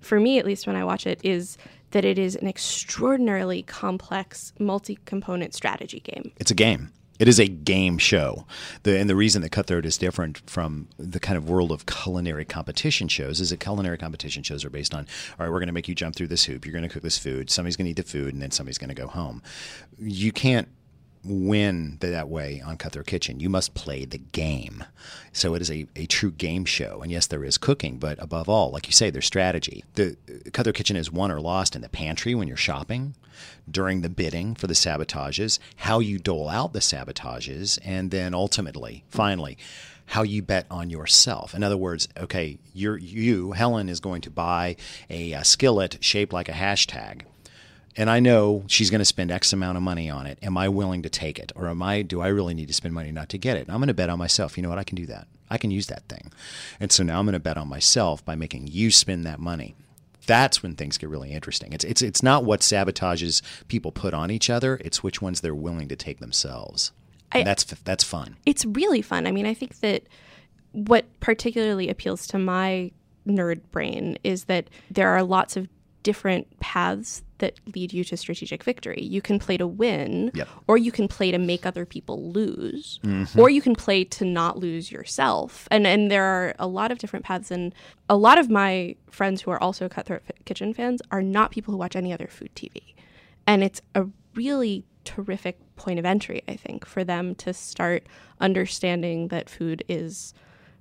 for 0.00 0.20
me, 0.20 0.38
at 0.38 0.44
least 0.44 0.66
when 0.66 0.76
I 0.76 0.84
watch 0.84 1.06
it, 1.06 1.18
is 1.22 1.56
that 1.90 2.04
it 2.04 2.18
is 2.18 2.36
an 2.36 2.46
extraordinarily 2.46 3.62
complex, 3.62 4.52
multi-component 4.58 5.54
strategy 5.54 6.00
game. 6.00 6.32
It's 6.38 6.50
a 6.50 6.54
game. 6.54 6.92
It 7.18 7.28
is 7.28 7.38
a 7.38 7.46
game 7.46 7.98
show. 7.98 8.44
The, 8.82 8.98
and 8.98 9.08
the 9.08 9.14
reason 9.14 9.42
that 9.42 9.50
Cutthroat 9.50 9.86
is 9.86 9.96
different 9.96 10.42
from 10.50 10.88
the 10.98 11.20
kind 11.20 11.36
of 11.36 11.48
world 11.48 11.70
of 11.70 11.86
culinary 11.86 12.44
competition 12.44 13.06
shows 13.08 13.40
is 13.40 13.50
that 13.50 13.60
culinary 13.60 13.98
competition 13.98 14.42
shows 14.42 14.64
are 14.64 14.70
based 14.70 14.94
on, 14.94 15.06
all 15.38 15.46
right, 15.46 15.52
we're 15.52 15.60
going 15.60 15.68
to 15.68 15.72
make 15.72 15.88
you 15.88 15.94
jump 15.94 16.16
through 16.16 16.26
this 16.26 16.44
hoop. 16.44 16.66
You're 16.66 16.72
going 16.72 16.82
to 16.82 16.88
cook 16.88 17.02
this 17.02 17.18
food. 17.18 17.50
Somebody's 17.50 17.76
going 17.76 17.86
to 17.86 17.90
eat 17.92 17.96
the 17.96 18.02
food, 18.02 18.34
and 18.34 18.42
then 18.42 18.50
somebody's 18.50 18.78
going 18.78 18.88
to 18.88 18.94
go 18.94 19.06
home. 19.06 19.42
You 19.98 20.32
can't 20.32 20.68
win 21.24 21.96
that 22.00 22.28
way 22.28 22.62
on 22.64 22.76
Cutthroat 22.76 23.06
Kitchen. 23.06 23.40
You 23.40 23.48
must 23.48 23.74
play 23.74 24.04
the 24.04 24.18
game. 24.18 24.84
So 25.32 25.54
it 25.54 25.62
is 25.62 25.70
a, 25.70 25.86
a 25.96 26.06
true 26.06 26.30
game 26.30 26.64
show. 26.64 27.00
And 27.00 27.10
yes, 27.10 27.26
there 27.26 27.44
is 27.44 27.58
cooking, 27.58 27.96
but 27.98 28.22
above 28.22 28.48
all, 28.48 28.70
like 28.70 28.86
you 28.86 28.92
say, 28.92 29.10
there's 29.10 29.26
strategy. 29.26 29.84
The 29.94 30.16
uh, 30.28 30.50
Cutthroat 30.52 30.74
Kitchen 30.74 30.96
is 30.96 31.10
won 31.10 31.30
or 31.30 31.40
lost 31.40 31.74
in 31.74 31.82
the 31.82 31.88
pantry 31.88 32.34
when 32.34 32.48
you're 32.48 32.56
shopping, 32.56 33.14
during 33.70 34.00
the 34.00 34.08
bidding 34.08 34.54
for 34.54 34.66
the 34.66 34.74
sabotages, 34.74 35.58
how 35.76 35.98
you 35.98 36.18
dole 36.18 36.48
out 36.48 36.72
the 36.72 36.80
sabotages, 36.80 37.78
and 37.84 38.10
then 38.10 38.34
ultimately, 38.34 39.04
finally, 39.08 39.56
how 40.06 40.22
you 40.22 40.42
bet 40.42 40.66
on 40.70 40.90
yourself. 40.90 41.54
In 41.54 41.62
other 41.62 41.76
words, 41.76 42.08
okay, 42.18 42.58
you're, 42.72 42.98
you, 42.98 43.52
Helen, 43.52 43.88
is 43.88 44.00
going 44.00 44.20
to 44.22 44.30
buy 44.30 44.76
a, 45.08 45.32
a 45.32 45.44
skillet 45.44 45.98
shaped 46.00 46.32
like 46.32 46.48
a 46.48 46.52
hashtag 46.52 47.22
and 47.96 48.10
I 48.10 48.20
know 48.20 48.64
she's 48.66 48.90
going 48.90 49.00
to 49.00 49.04
spend 49.04 49.30
X 49.30 49.52
amount 49.52 49.76
of 49.76 49.82
money 49.82 50.10
on 50.10 50.26
it. 50.26 50.38
Am 50.42 50.58
I 50.58 50.68
willing 50.68 51.02
to 51.02 51.08
take 51.08 51.38
it, 51.38 51.52
or 51.54 51.68
am 51.68 51.82
I? 51.82 52.02
Do 52.02 52.20
I 52.20 52.28
really 52.28 52.54
need 52.54 52.68
to 52.68 52.74
spend 52.74 52.94
money 52.94 53.12
not 53.12 53.28
to 53.30 53.38
get 53.38 53.56
it? 53.56 53.68
I'm 53.68 53.76
going 53.76 53.88
to 53.88 53.94
bet 53.94 54.10
on 54.10 54.18
myself. 54.18 54.56
You 54.56 54.62
know 54.62 54.68
what? 54.68 54.78
I 54.78 54.84
can 54.84 54.96
do 54.96 55.06
that. 55.06 55.28
I 55.48 55.58
can 55.58 55.70
use 55.70 55.86
that 55.88 56.08
thing. 56.08 56.32
And 56.80 56.90
so 56.90 57.04
now 57.04 57.18
I'm 57.18 57.26
going 57.26 57.34
to 57.34 57.40
bet 57.40 57.56
on 57.56 57.68
myself 57.68 58.24
by 58.24 58.34
making 58.34 58.66
you 58.66 58.90
spend 58.90 59.24
that 59.26 59.38
money. 59.38 59.76
That's 60.26 60.62
when 60.62 60.74
things 60.74 60.98
get 60.98 61.08
really 61.08 61.32
interesting. 61.32 61.72
It's 61.72 61.84
it's 61.84 62.02
it's 62.02 62.22
not 62.22 62.44
what 62.44 62.60
sabotages 62.60 63.42
people 63.68 63.92
put 63.92 64.14
on 64.14 64.30
each 64.30 64.50
other. 64.50 64.80
It's 64.84 65.02
which 65.02 65.20
ones 65.22 65.40
they're 65.40 65.54
willing 65.54 65.88
to 65.88 65.96
take 65.96 66.20
themselves. 66.20 66.92
I, 67.32 67.42
that's 67.42 67.64
that's 67.64 68.04
fun. 68.04 68.36
It's 68.46 68.64
really 68.64 69.02
fun. 69.02 69.26
I 69.26 69.32
mean, 69.32 69.46
I 69.46 69.54
think 69.54 69.80
that 69.80 70.04
what 70.72 71.04
particularly 71.20 71.88
appeals 71.88 72.26
to 72.28 72.38
my 72.38 72.90
nerd 73.26 73.60
brain 73.70 74.18
is 74.22 74.44
that 74.44 74.68
there 74.90 75.08
are 75.08 75.22
lots 75.22 75.56
of 75.56 75.68
different 76.02 76.60
paths 76.60 77.22
that 77.44 77.60
lead 77.74 77.92
you 77.92 78.02
to 78.04 78.16
strategic 78.16 78.64
victory. 78.64 79.02
You 79.02 79.20
can 79.20 79.38
play 79.38 79.58
to 79.58 79.66
win, 79.66 80.30
yep. 80.32 80.48
or 80.66 80.78
you 80.78 80.90
can 80.90 81.08
play 81.08 81.30
to 81.30 81.36
make 81.36 81.66
other 81.66 81.84
people 81.84 82.32
lose, 82.32 82.98
mm-hmm. 83.04 83.38
or 83.38 83.50
you 83.50 83.60
can 83.60 83.74
play 83.74 84.02
to 84.04 84.24
not 84.24 84.58
lose 84.58 84.90
yourself. 84.90 85.68
And 85.70 85.86
and 85.86 86.10
there 86.10 86.24
are 86.24 86.54
a 86.58 86.66
lot 86.66 86.90
of 86.90 86.98
different 86.98 87.26
paths. 87.26 87.50
And 87.50 87.74
a 88.08 88.16
lot 88.16 88.38
of 88.38 88.48
my 88.48 88.96
friends 89.10 89.42
who 89.42 89.50
are 89.50 89.62
also 89.62 89.88
Cutthroat 89.88 90.22
Kitchen 90.46 90.72
fans 90.72 91.02
are 91.10 91.22
not 91.22 91.50
people 91.50 91.72
who 91.72 91.78
watch 91.78 91.96
any 91.96 92.12
other 92.14 92.28
food 92.28 92.50
TV, 92.54 92.94
and 93.46 93.62
it's 93.62 93.82
a 93.94 94.06
really 94.34 94.84
terrific 95.04 95.58
point 95.76 95.98
of 95.98 96.06
entry, 96.06 96.42
I 96.48 96.56
think, 96.56 96.86
for 96.86 97.04
them 97.04 97.34
to 97.36 97.52
start 97.52 98.06
understanding 98.40 99.28
that 99.28 99.50
food 99.50 99.84
is 99.86 100.32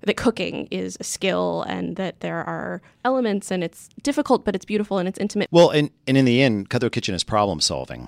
that 0.06 0.18
cooking 0.18 0.68
is 0.72 0.98
a 1.00 1.04
skill 1.04 1.64
and 1.64 1.96
that 1.96 2.20
there 2.20 2.44
are 2.44 2.82
elements 3.06 3.52
and 3.52 3.64
it's 3.64 3.90
difficult, 4.02 4.46
but 4.46 4.56
it's 4.56 4.66
beautiful 4.66 4.98
and 4.98 5.08
it's 5.08 5.20
intimate. 5.20 5.48
Well, 5.52 5.70
and, 5.70 5.90
and 6.08 6.18
in 6.18 6.26
the 6.26 6.42
end, 6.42 6.70
Cutthroat 6.70 6.92
Kitchen 6.92 7.16
is 7.16 7.24
problem 7.24 7.62
solving. 7.62 8.08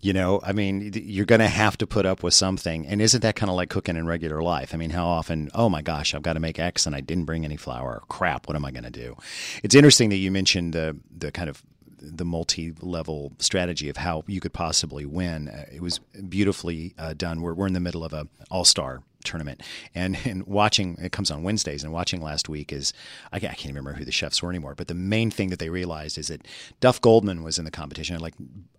You 0.00 0.12
know, 0.12 0.40
I 0.44 0.52
mean, 0.52 0.92
you're 0.94 1.24
going 1.24 1.40
to 1.40 1.48
have 1.48 1.78
to 1.78 1.86
put 1.86 2.04
up 2.04 2.22
with 2.22 2.34
something. 2.34 2.86
And 2.86 3.00
isn't 3.00 3.22
that 3.22 3.36
kind 3.36 3.48
of 3.48 3.56
like 3.56 3.70
cooking 3.70 3.96
in 3.96 4.06
regular 4.06 4.42
life? 4.42 4.74
I 4.74 4.76
mean, 4.76 4.90
how 4.90 5.06
often, 5.06 5.50
oh 5.54 5.70
my 5.70 5.80
gosh, 5.80 6.14
I've 6.14 6.20
got 6.20 6.34
to 6.34 6.40
make 6.40 6.58
X 6.58 6.84
and 6.86 6.94
I 6.94 7.00
didn't 7.00 7.24
bring 7.24 7.44
any 7.44 7.56
flour. 7.56 8.02
Crap, 8.08 8.46
what 8.46 8.54
am 8.54 8.66
I 8.66 8.70
going 8.70 8.84
to 8.84 8.90
do? 8.90 9.16
It's 9.62 9.74
interesting 9.74 10.10
that 10.10 10.16
you 10.16 10.30
mentioned 10.30 10.74
the, 10.74 10.94
the 11.16 11.32
kind 11.32 11.48
of 11.48 11.62
the 11.98 12.26
multi-level 12.26 13.32
strategy 13.38 13.88
of 13.88 13.96
how 13.96 14.24
you 14.26 14.40
could 14.40 14.52
possibly 14.52 15.06
win. 15.06 15.48
Uh, 15.48 15.64
it 15.72 15.80
was 15.80 16.00
beautifully 16.28 16.94
uh, 16.98 17.14
done. 17.14 17.40
We're, 17.40 17.54
we're 17.54 17.66
in 17.66 17.72
the 17.72 17.80
middle 17.80 18.04
of 18.04 18.12
a 18.12 18.28
all-star 18.50 19.02
tournament. 19.24 19.62
And, 19.94 20.16
and 20.24 20.46
watching, 20.46 20.96
it 21.00 21.12
comes 21.12 21.30
on 21.30 21.42
Wednesdays, 21.42 21.82
and 21.82 21.92
watching 21.92 22.22
last 22.22 22.48
week 22.48 22.72
is, 22.72 22.92
I 23.32 23.40
can't, 23.40 23.52
I 23.52 23.56
can't 23.56 23.74
remember 23.74 23.94
who 23.94 24.04
the 24.04 24.12
chefs 24.12 24.42
were 24.42 24.50
anymore, 24.50 24.74
but 24.74 24.88
the 24.88 24.94
main 24.94 25.30
thing 25.30 25.50
that 25.50 25.58
they 25.58 25.70
realized 25.70 26.18
is 26.18 26.28
that 26.28 26.46
Duff 26.80 27.00
Goldman 27.00 27.42
was 27.42 27.58
in 27.58 27.64
the 27.64 27.70
competition. 27.70 28.18
Like, 28.20 28.34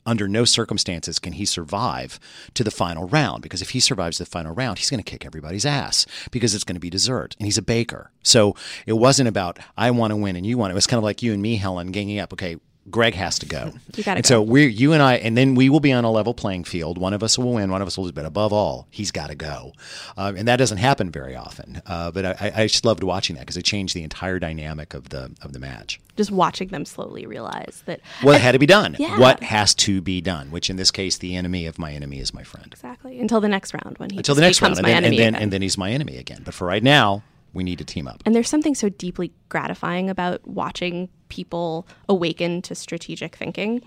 under 0.05 0.27
no 0.27 0.45
circumstances 0.45 1.17
can 1.17 1.33
he 1.33 1.45
survive 1.45 2.19
to 2.53 2.63
the 2.63 2.71
final 2.71 3.07
round, 3.07 3.41
because 3.41 3.61
if 3.61 3.71
he 3.71 3.79
survives 3.79 4.19
the 4.19 4.25
final 4.25 4.53
round, 4.53 4.77
he's 4.77 4.89
going 4.89 5.03
to 5.03 5.11
kick 5.11 5.25
everybody's 5.25 5.65
ass 5.65 6.05
because 6.31 6.53
it's 6.53 6.63
going 6.63 6.75
to 6.75 6.79
be 6.79 6.91
dessert. 6.91 7.35
And 7.39 7.47
he's 7.47 7.57
a 7.57 7.63
baker. 7.63 8.11
So 8.23 8.55
it 8.85 8.93
wasn't 8.93 9.29
about, 9.29 9.57
I 9.75 9.89
want 9.91 10.11
to 10.11 10.17
win 10.17 10.35
and 10.35 10.45
you 10.45 10.57
want 10.57 10.71
it. 10.71 10.73
It 10.73 10.75
was 10.75 10.87
kind 10.87 10.99
of 10.99 11.03
like 11.03 11.23
you 11.23 11.33
and 11.33 11.41
me, 11.41 11.55
Helen, 11.55 11.91
ganging 11.91 12.19
up. 12.19 12.33
Okay, 12.33 12.57
Greg 12.89 13.15
has 13.15 13.39
to 13.39 13.45
go. 13.45 13.73
You 13.95 14.03
gotta 14.03 14.17
and 14.17 14.23
go. 14.25 14.27
so 14.27 14.41
we 14.41 14.65
you 14.67 14.91
and 14.91 15.01
I, 15.01 15.15
and 15.15 15.37
then 15.37 15.55
we 15.55 15.69
will 15.69 15.79
be 15.79 15.93
on 15.93 16.03
a 16.03 16.11
level 16.11 16.33
playing 16.33 16.65
field. 16.65 16.97
One 16.97 17.13
of 17.13 17.23
us 17.23 17.37
will 17.37 17.53
win, 17.53 17.71
one 17.71 17.81
of 17.81 17.87
us 17.87 17.97
will 17.97 18.03
lose. 18.03 18.11
But 18.11 18.25
above 18.25 18.51
all, 18.51 18.87
he's 18.91 19.09
got 19.09 19.27
to 19.29 19.35
go, 19.35 19.71
um, 20.17 20.35
and 20.35 20.47
that 20.49 20.57
doesn't 20.57 20.79
happen 20.79 21.11
very 21.11 21.33
often. 21.33 21.81
Uh, 21.85 22.11
but 22.11 22.25
I, 22.25 22.51
I 22.53 22.67
just 22.67 22.83
loved 22.83 23.01
watching 23.01 23.37
that 23.37 23.43
because 23.43 23.55
it 23.55 23.63
changed 23.63 23.95
the 23.95 24.03
entire 24.03 24.37
dynamic 24.37 24.93
of 24.93 25.09
the 25.09 25.31
of 25.41 25.53
the 25.53 25.59
match. 25.59 26.01
Just 26.17 26.29
watching 26.29 26.67
them 26.69 26.83
slowly 26.83 27.25
realize 27.25 27.83
that 27.85 28.01
what 28.21 28.41
had 28.41 28.51
to 28.51 28.59
be 28.59 28.65
done. 28.65 28.97
Yeah. 28.99 29.17
What 29.17 29.43
has 29.43 29.73
to 29.75 30.01
be 30.01 30.19
done? 30.19 30.51
Which 30.51 30.69
in 30.69 30.75
this 30.75 30.91
case, 30.91 31.17
the 31.17 31.37
enemy 31.37 31.67
of 31.67 31.79
my 31.79 31.93
enemy 31.93 32.19
is 32.19 32.33
my 32.33 32.43
friend. 32.43 32.67
Exactly. 32.71 33.17
Until 33.19 33.39
the 33.39 33.49
next 33.49 33.73
round 33.73 33.97
when 33.97 34.09
he 34.09 34.17
until 34.17 34.35
the 34.35 34.41
next 34.41 34.61
round, 34.61 34.77
and 34.77 34.85
then, 34.85 35.05
and 35.05 35.17
then, 35.17 35.35
and 35.35 35.53
then 35.53 35.61
he's 35.61 35.77
my 35.77 35.91
enemy 35.91 36.17
again. 36.17 36.41
But 36.43 36.53
for 36.53 36.67
right 36.67 36.83
now, 36.83 37.23
we 37.55 37.63
need 37.63 37.79
to 37.79 37.85
team 37.85 38.07
up. 38.07 38.21
And 38.25 38.35
there's 38.35 38.49
something 38.49 38.75
so 38.75 38.89
deeply 38.89 39.31
gratifying 39.49 40.09
about 40.09 40.45
watching 40.47 41.09
people 41.29 41.87
awaken 42.07 42.61
to 42.63 42.75
strategic 42.75 43.35
thinking. 43.35 43.81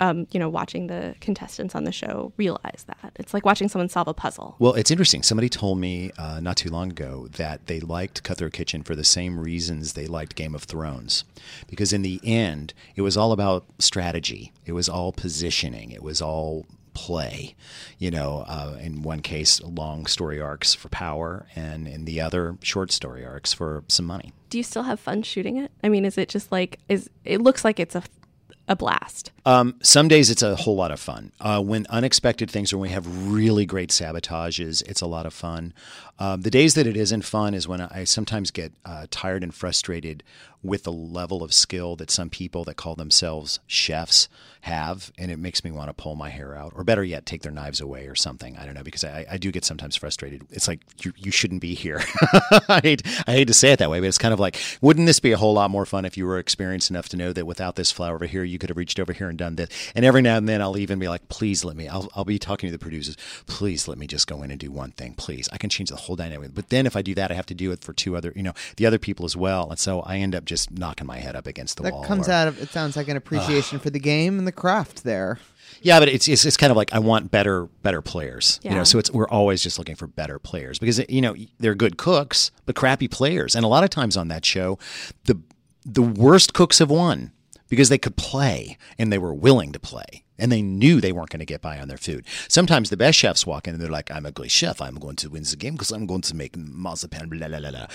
Um, 0.00 0.26
you 0.32 0.40
know, 0.40 0.48
watching 0.48 0.88
the 0.88 1.14
contestants 1.20 1.74
on 1.74 1.84
the 1.84 1.92
show 1.92 2.32
realize 2.36 2.84
that. 2.88 3.12
It's 3.16 3.32
like 3.32 3.44
watching 3.44 3.68
someone 3.68 3.88
solve 3.88 4.08
a 4.08 4.14
puzzle. 4.14 4.56
Well, 4.58 4.72
it's 4.72 4.90
interesting. 4.90 5.22
Somebody 5.22 5.48
told 5.48 5.78
me 5.78 6.10
uh, 6.18 6.40
not 6.40 6.56
too 6.56 6.70
long 6.70 6.90
ago 6.90 7.28
that 7.32 7.66
they 7.66 7.78
liked 7.78 8.22
Cutthroat 8.24 8.54
Kitchen 8.54 8.82
for 8.82 8.96
the 8.96 9.04
same 9.04 9.38
reasons 9.38 9.92
they 9.92 10.06
liked 10.06 10.34
Game 10.34 10.54
of 10.54 10.64
Thrones. 10.64 11.24
Because 11.68 11.92
in 11.92 12.02
the 12.02 12.20
end, 12.24 12.72
it 12.96 13.02
was 13.02 13.16
all 13.16 13.32
about 13.32 13.66
strategy, 13.78 14.52
it 14.64 14.72
was 14.72 14.88
all 14.88 15.12
positioning, 15.12 15.92
it 15.92 16.02
was 16.02 16.20
all 16.20 16.66
play. 16.94 17.54
You 17.98 18.10
know, 18.10 18.44
uh, 18.46 18.76
in 18.80 19.02
one 19.02 19.20
case, 19.20 19.60
long 19.62 20.06
story 20.06 20.40
arcs 20.40 20.74
for 20.74 20.88
power, 20.88 21.46
and 21.54 21.86
in 21.86 22.04
the 22.04 22.20
other, 22.20 22.56
short 22.62 22.92
story 22.92 23.24
arcs 23.24 23.52
for 23.52 23.84
some 23.88 24.06
money. 24.06 24.32
Do 24.50 24.58
you 24.58 24.64
still 24.64 24.82
have 24.82 25.00
fun 25.00 25.22
shooting 25.22 25.56
it? 25.56 25.70
I 25.82 25.88
mean, 25.88 26.04
is 26.04 26.18
it 26.18 26.28
just 26.28 26.52
like 26.52 26.78
is 26.88 27.08
it 27.24 27.40
looks 27.40 27.64
like 27.64 27.80
it's 27.80 27.94
a 27.94 28.02
a 28.68 28.76
blast? 28.76 29.32
Um, 29.44 29.74
some 29.82 30.08
days 30.08 30.30
it's 30.30 30.42
a 30.42 30.54
whole 30.54 30.76
lot 30.76 30.90
of 30.90 31.00
fun. 31.00 31.32
Uh, 31.40 31.60
when 31.60 31.86
unexpected 31.90 32.50
things 32.50 32.72
or 32.72 32.78
when 32.78 32.90
we 32.90 32.94
have 32.94 33.32
really 33.32 33.66
great 33.66 33.90
sabotages, 33.90 34.82
it's 34.88 35.00
a 35.00 35.06
lot 35.06 35.26
of 35.26 35.34
fun. 35.34 35.74
Um, 36.22 36.42
the 36.42 36.52
days 36.52 36.74
that 36.74 36.86
it 36.86 36.96
isn't 36.96 37.22
fun 37.22 37.52
is 37.52 37.66
when 37.66 37.80
I 37.80 38.04
sometimes 38.04 38.52
get 38.52 38.72
uh, 38.84 39.08
tired 39.10 39.42
and 39.42 39.52
frustrated 39.52 40.22
with 40.62 40.84
the 40.84 40.92
level 40.92 41.42
of 41.42 41.52
skill 41.52 41.96
that 41.96 42.10
some 42.10 42.30
people 42.30 42.62
that 42.64 42.76
call 42.76 42.94
themselves 42.94 43.58
chefs 43.66 44.28
have, 44.62 45.10
and 45.18 45.32
it 45.32 45.36
makes 45.36 45.64
me 45.64 45.72
want 45.72 45.88
to 45.88 45.92
pull 45.92 46.14
my 46.14 46.28
hair 46.28 46.54
out, 46.54 46.72
or 46.76 46.84
better 46.84 47.02
yet, 47.02 47.26
take 47.26 47.42
their 47.42 47.50
knives 47.50 47.80
away 47.80 48.06
or 48.06 48.14
something. 48.14 48.56
I 48.56 48.64
don't 48.64 48.74
know 48.74 48.84
because 48.84 49.02
I, 49.02 49.26
I 49.28 49.38
do 49.38 49.50
get 49.50 49.64
sometimes 49.64 49.96
frustrated. 49.96 50.46
It's 50.50 50.68
like 50.68 50.80
you, 51.04 51.12
you 51.16 51.32
shouldn't 51.32 51.60
be 51.60 51.74
here. 51.74 52.00
I 52.68 52.80
hate 52.80 53.02
I 53.26 53.32
hate 53.32 53.48
to 53.48 53.54
say 53.54 53.72
it 53.72 53.80
that 53.80 53.90
way, 53.90 53.98
but 53.98 54.06
it's 54.06 54.18
kind 54.18 54.32
of 54.32 54.38
like, 54.38 54.56
wouldn't 54.80 55.06
this 55.06 55.18
be 55.18 55.32
a 55.32 55.36
whole 55.36 55.54
lot 55.54 55.72
more 55.72 55.84
fun 55.84 56.04
if 56.04 56.16
you 56.16 56.26
were 56.26 56.38
experienced 56.38 56.90
enough 56.90 57.08
to 57.08 57.16
know 57.16 57.32
that 57.32 57.44
without 57.44 57.74
this 57.74 57.90
flour 57.90 58.14
over 58.14 58.26
here, 58.26 58.44
you 58.44 58.58
could 58.60 58.70
have 58.70 58.76
reached 58.76 59.00
over 59.00 59.12
here 59.12 59.28
and 59.28 59.36
done 59.38 59.56
this. 59.56 59.68
And 59.96 60.04
every 60.04 60.22
now 60.22 60.36
and 60.36 60.48
then, 60.48 60.62
I'll 60.62 60.78
even 60.78 61.00
be 61.00 61.08
like, 61.08 61.28
please 61.28 61.64
let 61.64 61.74
me. 61.74 61.88
I'll, 61.88 62.08
I'll 62.14 62.24
be 62.24 62.38
talking 62.38 62.68
to 62.68 62.72
the 62.72 62.78
producers. 62.78 63.16
Please 63.46 63.88
let 63.88 63.98
me 63.98 64.06
just 64.06 64.28
go 64.28 64.44
in 64.44 64.52
and 64.52 64.60
do 64.60 64.70
one 64.70 64.92
thing. 64.92 65.14
Please, 65.14 65.48
I 65.52 65.58
can 65.58 65.70
change 65.70 65.90
the 65.90 65.96
whole 65.96 66.11
dynamic. 66.16 66.54
But 66.54 66.68
then 66.68 66.86
if 66.86 66.96
I 66.96 67.02
do 67.02 67.14
that, 67.14 67.30
I 67.30 67.34
have 67.34 67.46
to 67.46 67.54
do 67.54 67.72
it 67.72 67.82
for 67.84 67.92
two 67.92 68.16
other, 68.16 68.32
you 68.36 68.42
know, 68.42 68.52
the 68.76 68.86
other 68.86 68.98
people 68.98 69.24
as 69.24 69.36
well. 69.36 69.68
And 69.70 69.78
so 69.78 70.00
I 70.00 70.16
end 70.18 70.34
up 70.34 70.44
just 70.44 70.70
knocking 70.70 71.06
my 71.06 71.18
head 71.18 71.36
up 71.36 71.46
against 71.46 71.76
the 71.76 71.84
That 71.84 71.92
wall. 71.94 72.04
comes 72.04 72.28
or- 72.28 72.32
out 72.32 72.48
of 72.48 72.60
it 72.62 72.70
sounds 72.70 72.96
like 72.96 73.08
an 73.08 73.16
appreciation 73.16 73.78
for 73.78 73.90
the 73.90 73.98
game 74.00 74.38
and 74.38 74.46
the 74.46 74.52
craft 74.52 75.04
there. 75.04 75.38
Yeah, 75.84 75.98
but 75.98 76.08
it's, 76.08 76.28
it's 76.28 76.44
it's 76.44 76.56
kind 76.56 76.70
of 76.70 76.76
like 76.76 76.92
I 76.94 77.00
want 77.00 77.32
better 77.32 77.66
better 77.82 78.00
players. 78.02 78.60
You 78.62 78.70
know, 78.70 78.84
so 78.84 79.00
it's 79.00 79.10
we're 79.10 79.28
always 79.28 79.64
just 79.64 79.78
looking 79.78 79.96
for 79.96 80.06
better 80.06 80.38
players 80.38 80.78
because 80.78 81.00
you 81.08 81.20
know 81.20 81.34
they're 81.58 81.74
good 81.74 81.96
cooks 81.96 82.52
but 82.66 82.76
crappy 82.76 83.08
players, 83.08 83.56
and 83.56 83.64
a 83.64 83.68
lot 83.68 83.82
of 83.82 83.90
times 83.90 84.16
on 84.16 84.28
that 84.28 84.44
show, 84.44 84.78
the 85.24 85.40
the 85.84 86.02
worst 86.02 86.54
cooks 86.54 86.78
have 86.78 86.88
won 86.90 87.32
because 87.72 87.88
they 87.88 87.96
could 87.96 88.16
play 88.16 88.76
and 88.98 89.10
they 89.10 89.16
were 89.16 89.32
willing 89.32 89.72
to 89.72 89.80
play 89.80 90.24
and 90.38 90.52
they 90.52 90.60
knew 90.60 91.00
they 91.00 91.10
weren't 91.10 91.30
going 91.30 91.40
to 91.40 91.46
get 91.46 91.62
by 91.62 91.78
on 91.78 91.88
their 91.88 91.96
food. 91.96 92.26
Sometimes 92.46 92.90
the 92.90 92.98
best 92.98 93.18
chefs 93.18 93.46
walk 93.46 93.66
in 93.66 93.72
and 93.72 93.82
they're 93.82 93.90
like, 93.90 94.10
"I'm 94.10 94.26
a 94.26 94.30
great 94.30 94.50
chef. 94.50 94.82
I'm 94.82 94.96
going 94.96 95.16
to 95.16 95.30
win 95.30 95.42
the 95.42 95.56
game 95.56 95.72
because 95.72 95.90
I'm 95.90 96.04
going 96.04 96.20
to 96.20 96.36
make 96.36 96.54
marzipan." 96.54 97.30
Blah 97.30 97.48
blah 97.48 97.60
blah 97.60 97.70
blah. 97.70 97.86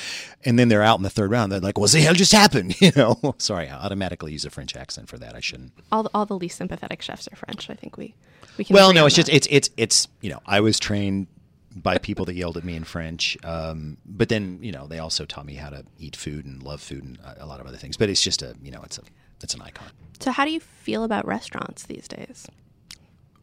And 0.43 0.57
then 0.57 0.69
they're 0.69 0.81
out 0.81 0.97
in 0.97 1.03
the 1.03 1.11
third 1.11 1.29
round. 1.29 1.51
They're 1.51 1.59
like, 1.59 1.77
"What 1.77 1.91
the 1.91 2.01
hell 2.01 2.15
just 2.15 2.31
happened?" 2.31 2.75
You 2.81 2.91
know. 2.95 3.35
Sorry, 3.37 3.67
I 3.69 3.75
automatically 3.75 4.31
use 4.31 4.45
a 4.45 4.49
French 4.49 4.75
accent 4.75 5.09
for 5.09 5.19
that. 5.19 5.35
I 5.35 5.41
shouldn't. 5.41 5.73
All 5.91 6.01
the, 6.01 6.09
all 6.15 6.25
the 6.25 6.37
least 6.37 6.57
sympathetic 6.57 7.03
chefs 7.03 7.27
are 7.31 7.35
French. 7.35 7.69
I 7.69 7.75
think 7.75 7.97
we 7.97 8.15
we 8.57 8.63
can. 8.63 8.73
Well, 8.73 8.93
no, 8.93 9.05
it's 9.05 9.15
just 9.15 9.29
it's 9.29 9.47
it's 9.51 9.69
it's 9.77 10.07
you 10.21 10.31
know 10.31 10.41
I 10.47 10.59
was 10.61 10.79
trained 10.79 11.27
by 11.75 11.99
people 11.99 12.25
that 12.25 12.33
yelled 12.33 12.57
at 12.57 12.63
me 12.63 12.75
in 12.75 12.83
French, 12.83 13.37
um, 13.43 13.97
but 14.07 14.29
then 14.29 14.57
you 14.63 14.71
know 14.71 14.87
they 14.87 14.97
also 14.97 15.25
taught 15.25 15.45
me 15.45 15.53
how 15.53 15.69
to 15.69 15.85
eat 15.99 16.15
food 16.15 16.45
and 16.45 16.63
love 16.63 16.81
food 16.81 17.03
and 17.03 17.19
a, 17.19 17.43
a 17.43 17.45
lot 17.45 17.59
of 17.59 17.67
other 17.67 17.77
things. 17.77 17.97
But 17.97 18.09
it's 18.09 18.21
just 18.21 18.41
a 18.41 18.55
you 18.63 18.71
know 18.71 18.81
it's 18.83 18.97
a 18.97 19.03
it's 19.41 19.53
an 19.53 19.61
icon. 19.61 19.89
So, 20.19 20.31
how 20.31 20.45
do 20.45 20.51
you 20.51 20.59
feel 20.59 21.03
about 21.03 21.25
restaurants 21.25 21.83
these 21.83 22.07
days? 22.07 22.47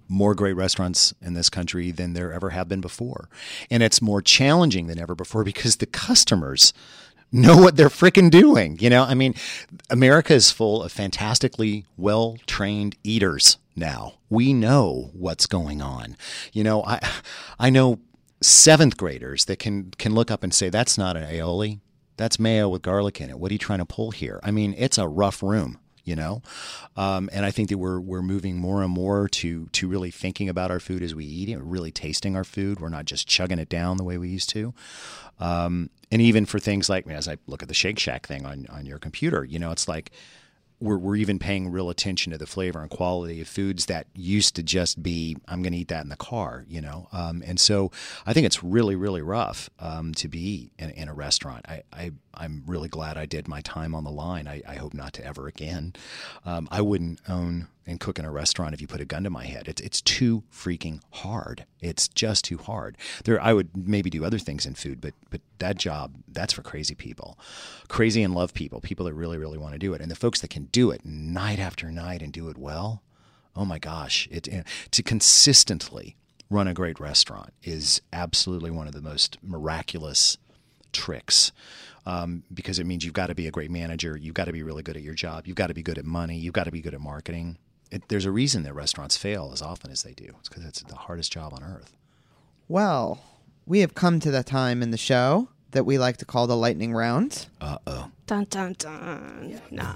More 0.09 0.34
great 0.34 0.53
restaurants 0.55 1.14
in 1.22 1.34
this 1.34 1.49
country 1.49 1.90
than 1.90 2.12
there 2.12 2.32
ever 2.32 2.51
have 2.51 2.68
been 2.68 2.80
before, 2.80 3.28
and 3.70 3.82
it's 3.82 4.03
more 4.03 4.20
challenging 4.20 4.86
than 4.86 4.99
ever 4.99 5.14
before 5.14 5.45
because 5.45 5.76
the 5.76 5.86
customers 5.86 6.72
know 7.32 7.57
what 7.57 7.76
they're 7.76 7.88
freaking 7.88 8.30
doing. 8.30 8.78
You 8.80 8.90
know, 8.90 9.03
I 9.03 9.14
mean, 9.14 9.34
America 9.90 10.34
is 10.34 10.51
full 10.51 10.82
of 10.82 10.92
fantastically 10.92 11.84
well 11.97 12.38
trained 12.47 12.97
eaters 13.03 13.59
now. 13.76 14.14
We 14.30 14.53
know 14.53 15.11
what's 15.12 15.47
going 15.47 15.82
on. 15.82 16.16
You 16.53 16.64
know, 16.64 16.84
I 16.84 17.01
I 17.59 17.70
know 17.70 17.99
seventh 18.40 18.97
graders 18.97 19.47
that 19.47 19.59
can 19.59 19.90
can 19.99 20.14
look 20.14 20.30
up 20.30 20.42
and 20.42 20.55
say 20.55 20.68
that's 20.68 20.97
not 20.99 21.16
an 21.16 21.24
aioli, 21.24 21.80
that's 22.16 22.38
mayo 22.38 22.68
with 22.68 22.82
garlic 22.82 23.20
in 23.20 23.30
it. 23.30 23.38
What 23.38 23.51
are 23.51 23.55
you 23.55 23.59
trying 23.59 23.80
to 23.80 23.84
pull 23.84 24.11
here? 24.11 24.40
I 24.42 24.51
mean, 24.51 24.74
it's 24.78 24.99
a 24.99 25.09
rough 25.09 25.42
room. 25.42 25.78
You 26.05 26.16
know, 26.16 26.42
um, 26.96 27.30
and 27.32 27.46
I 27.46 27.50
think 27.50 27.70
that 27.70 27.78
we're 27.78 28.00
we're 28.00 28.22
moving 28.22 28.57
more 28.57 28.82
and 28.82 28.90
more 28.90 29.28
to 29.28 29.66
to 29.72 29.88
really 29.88 30.11
thinking 30.11 30.48
about 30.48 30.70
our 30.70 30.80
food 30.80 31.02
as 31.02 31.14
we 31.14 31.24
eat 31.24 31.48
it, 31.48 31.59
really 31.61 31.90
tasting 31.90 32.36
our 32.36 32.44
food. 32.44 32.80
We're 32.80 32.90
not 32.90 33.07
just 33.07 33.26
chugging 33.26 33.59
it 33.59 33.68
down 33.68 33.96
the 33.96 34.05
way 34.05 34.18
we 34.18 34.28
used 34.28 34.50
to. 34.50 34.74
Um, 35.40 35.90
and 36.12 36.22
even 36.22 36.46
for 36.46 36.59
things 36.59 36.88
like 36.88 37.09
as 37.09 37.26
I 37.26 37.38
look 37.46 37.62
at 37.62 37.68
the 37.68 37.74
Shake 37.74 37.98
Shack 37.98 38.26
thing 38.26 38.44
on 38.44 38.66
on 38.68 38.86
your 38.86 38.98
computer, 38.98 39.44
you 39.44 39.59
know, 39.59 39.70
it's 39.70 39.88
like 39.88 40.12
we're 40.80 40.98
we're 40.98 41.16
even 41.16 41.38
paying 41.38 41.70
real 41.70 41.90
attention 41.90 42.32
to 42.32 42.38
the 42.38 42.46
flavor 42.46 42.80
and 42.80 42.90
quality 42.90 43.40
of 43.40 43.48
foods 43.48 43.86
that 43.86 44.07
used 44.14 44.55
to 44.57 44.62
just 44.62 45.02
be 45.02 45.36
I'm 45.48 45.62
going 45.62 45.72
to 45.72 45.78
eat 45.78 45.88
that 45.88 46.02
in 46.02 46.11
the 46.11 46.16
car, 46.16 46.64
you 46.68 46.80
know. 46.80 47.09
Um, 47.12 47.42
and 47.46 47.59
so 47.59 47.90
I 48.26 48.32
think 48.32 48.46
it's 48.46 48.62
really 48.62 48.96
really 48.96 49.22
rough 49.22 49.70
um, 49.78 50.12
to 50.14 50.28
be 50.28 50.70
in, 50.78 50.90
in 50.90 51.09
a 51.09 51.14
restaurant. 51.14 51.64
I, 51.68 51.82
I 51.92 52.12
I'm 52.37 52.62
really 52.66 52.89
glad 52.89 53.16
I 53.16 53.26
did 53.26 53.49
my 53.49 53.61
time 53.61 53.95
on 53.95 54.05
the 54.05 54.11
line. 54.11 54.47
I, 54.49 54.62
I 54.66 54.76
hope 54.76 54.95
not 54.95 55.12
to 55.14 55.24
ever 55.24 55.47
again. 55.47 55.95
Um, 56.45 56.68
I 56.70 56.80
wouldn't 56.80 57.20
own 57.28 57.68
and 57.87 58.01
cook 58.01 58.18
in 58.18 58.24
a 58.24 58.30
restaurant 58.30 58.74
if 58.74 58.80
you 58.80 58.87
put 58.87 59.01
a 59.01 59.05
gun 59.05 59.24
to 59.24 59.30
my 59.30 59.45
head. 59.45 59.68
It's 59.68 59.80
it's 59.82 60.01
too 60.01 60.43
freaking 60.53 61.01
hard. 61.11 61.66
It's 61.80 62.09
just 62.09 62.45
too 62.45 62.59
hard. 62.59 62.97
There, 63.24 63.41
I 63.41 63.53
would 63.53 63.76
maybe 63.76 64.11
do 64.11 64.24
other 64.24 64.39
things 64.39 64.66
in 64.66 64.74
food, 64.74 65.01
but 65.01 65.14
but 65.30 65.41
that 65.59 65.76
job 65.76 66.14
that's 66.28 66.53
for 66.53 66.62
crazy 66.62 66.95
people, 66.95 67.39
crazy 67.89 68.22
and 68.22 68.35
love 68.35 68.55
people, 68.55 68.80
people 68.80 69.07
that 69.07 69.14
really 69.14 69.39
really 69.39 69.59
want 69.59 69.74
to 69.74 69.78
do 69.78 69.95
it, 69.95 70.01
and 70.01 70.11
the 70.11 70.16
folks 70.16 70.41
that 70.41 70.51
can 70.51 70.64
do 70.66 70.91
it 70.91 71.05
night 71.05 71.59
after 71.59 71.91
night 71.91 72.22
and 72.22 72.32
do 72.32 72.49
it 72.49 72.59
well. 72.59 73.03
Oh 73.57 73.64
my 73.64 73.78
gosh! 73.78 74.28
It 74.30 74.49
to 74.91 75.03
consistently 75.03 76.16
run 76.51 76.68
a 76.68 76.74
great 76.74 77.01
restaurant 77.01 77.53
is 77.62 78.01
absolutely 78.12 78.70
one 78.70 78.87
of 78.87 78.95
the 78.95 79.01
most 79.01 79.39
miraculous 79.43 80.37
tricks 80.95 81.53
um, 82.07 82.42
because 82.53 82.78
it 82.78 82.86
means 82.86 83.05
you've 83.05 83.14
got 83.14 83.26
to 83.26 83.34
be 83.34 83.47
a 83.47 83.51
great 83.51 83.70
manager. 83.70 84.16
You've 84.16 84.34
got 84.34 84.47
to 84.47 84.53
be 84.53 84.62
really 84.62 84.82
good 84.82 84.97
at 84.97 85.03
your 85.03 85.14
job. 85.14 85.47
You've 85.47 85.57
got 85.57 85.68
to 85.68 85.74
be 85.74 85.82
good 85.82 85.99
at 85.99 86.05
money. 86.05 86.36
You've 86.36 86.55
got 86.55 86.64
to 86.64 86.70
be 86.70 86.80
good 86.80 86.95
at 86.95 87.01
marketing. 87.01 87.59
It, 87.90 88.09
there's 88.09 88.24
a 88.24 88.30
reason 88.30 88.62
that 88.64 88.74
restaurants 88.74 89.16
fail 89.16 89.51
as 89.53 89.62
often 89.62 89.90
as 89.90 90.03
they 90.03 90.12
do. 90.12 90.34
It's 90.40 90.49
because 90.49 90.64
it's 90.64 90.82
the 90.82 90.97
hardest 90.97 91.32
job 91.32 91.53
on 91.53 91.62
earth. 91.62 91.97
Well, 92.68 93.20
we 93.66 93.80
have 93.80 93.95
come 93.95 94.20
to 94.20 94.30
the 94.30 94.42
time 94.42 94.82
in 94.82 94.90
the 94.90 94.97
show 94.97 95.49
that 95.72 95.84
we 95.84 95.99
like 95.99 96.16
to 96.18 96.24
call 96.24 96.47
the 96.47 96.57
lightning 96.57 96.92
round. 96.92 97.47
Uh 97.61 97.78
oh. 97.86 98.11
Dun 98.26 98.47
dun 98.49 98.74
dun. 98.78 99.61
Nah. 99.70 99.95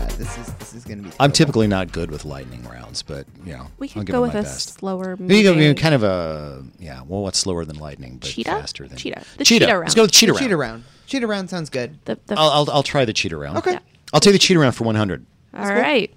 Yeah, 0.00 0.06
this 0.16 0.38
is 0.38 0.46
this 0.54 0.74
is 0.74 0.84
going 0.84 1.02
to 1.02 1.08
be. 1.08 1.14
I'm 1.20 1.30
typically 1.32 1.66
not 1.66 1.92
good 1.92 2.10
with 2.10 2.24
lightning 2.24 2.62
rounds, 2.64 3.02
but 3.02 3.26
you 3.44 3.52
know, 3.52 3.66
We 3.78 3.90
I'll 3.94 4.02
go 4.04 4.22
with 4.22 4.30
a 4.30 4.42
best. 4.42 4.78
slower. 4.78 5.16
You 5.20 5.42
go, 5.42 5.54
moving- 5.54 5.74
kind 5.74 5.94
of 5.94 6.02
a 6.02 6.64
yeah. 6.78 7.02
Well, 7.06 7.22
what's 7.22 7.38
slower 7.38 7.64
than 7.64 7.76
lightning, 7.78 8.16
but 8.18 8.30
Cheetah? 8.30 8.50
faster 8.50 8.88
than 8.88 8.96
Cheetah. 8.96 9.24
The 9.36 9.44
cheetah. 9.44 9.66
cheetah 9.66 9.78
Let's 9.80 9.94
go 9.94 10.02
with 10.02 10.12
cheetah 10.12 10.32
The 10.32 10.36
round. 10.38 10.42
cheetah 10.44 10.56
round. 10.56 10.84
Cheetah 11.06 11.26
round 11.26 11.50
sounds 11.50 11.70
good. 11.70 11.98
The, 12.06 12.18
the, 12.26 12.38
I'll, 12.38 12.50
I'll 12.50 12.70
I'll 12.70 12.82
try 12.82 13.04
the 13.04 13.12
cheetah 13.12 13.36
round. 13.36 13.58
Okay. 13.58 13.72
Yeah. 13.72 13.78
I'll 14.12 14.20
take 14.20 14.32
the 14.32 14.38
cheetah 14.38 14.58
round 14.60 14.74
for 14.74 14.84
100. 14.84 15.26
all 15.54 15.66
right. 15.66 16.12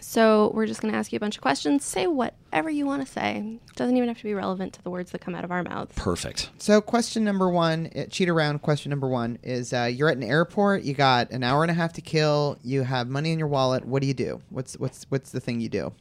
So 0.00 0.50
we're 0.54 0.66
just 0.66 0.80
going 0.80 0.92
to 0.92 0.98
ask 0.98 1.12
you 1.12 1.16
a 1.16 1.20
bunch 1.20 1.36
of 1.36 1.42
questions. 1.42 1.84
Say 1.84 2.06
whatever 2.06 2.70
you 2.70 2.86
want 2.86 3.06
to 3.06 3.12
say. 3.12 3.58
Doesn't 3.76 3.96
even 3.96 4.08
have 4.08 4.18
to 4.18 4.24
be 4.24 4.34
relevant 4.34 4.74
to 4.74 4.82
the 4.82 4.90
words 4.90 5.12
that 5.12 5.20
come 5.20 5.34
out 5.34 5.44
of 5.44 5.50
our 5.50 5.62
mouths. 5.62 5.92
Perfect. 5.96 6.50
So, 6.58 6.80
question 6.80 7.24
number 7.24 7.48
one, 7.48 7.90
uh, 7.94 8.04
cheetah 8.06 8.32
round. 8.32 8.62
Question 8.62 8.90
number 8.90 9.08
one 9.08 9.38
is: 9.42 9.72
uh, 9.72 9.84
You're 9.84 10.08
at 10.08 10.16
an 10.16 10.22
airport. 10.22 10.82
You 10.82 10.94
got 10.94 11.30
an 11.30 11.42
hour 11.42 11.62
and 11.62 11.70
a 11.70 11.74
half 11.74 11.92
to 11.94 12.00
kill. 12.00 12.58
You 12.62 12.82
have 12.82 13.08
money 13.08 13.32
in 13.32 13.38
your 13.38 13.48
wallet. 13.48 13.84
What 13.84 14.02
do 14.02 14.08
you 14.08 14.14
do? 14.14 14.40
What's 14.50 14.74
what's 14.78 15.06
what's 15.08 15.30
the 15.30 15.40
thing 15.40 15.60
you 15.60 15.68
do? 15.68 15.92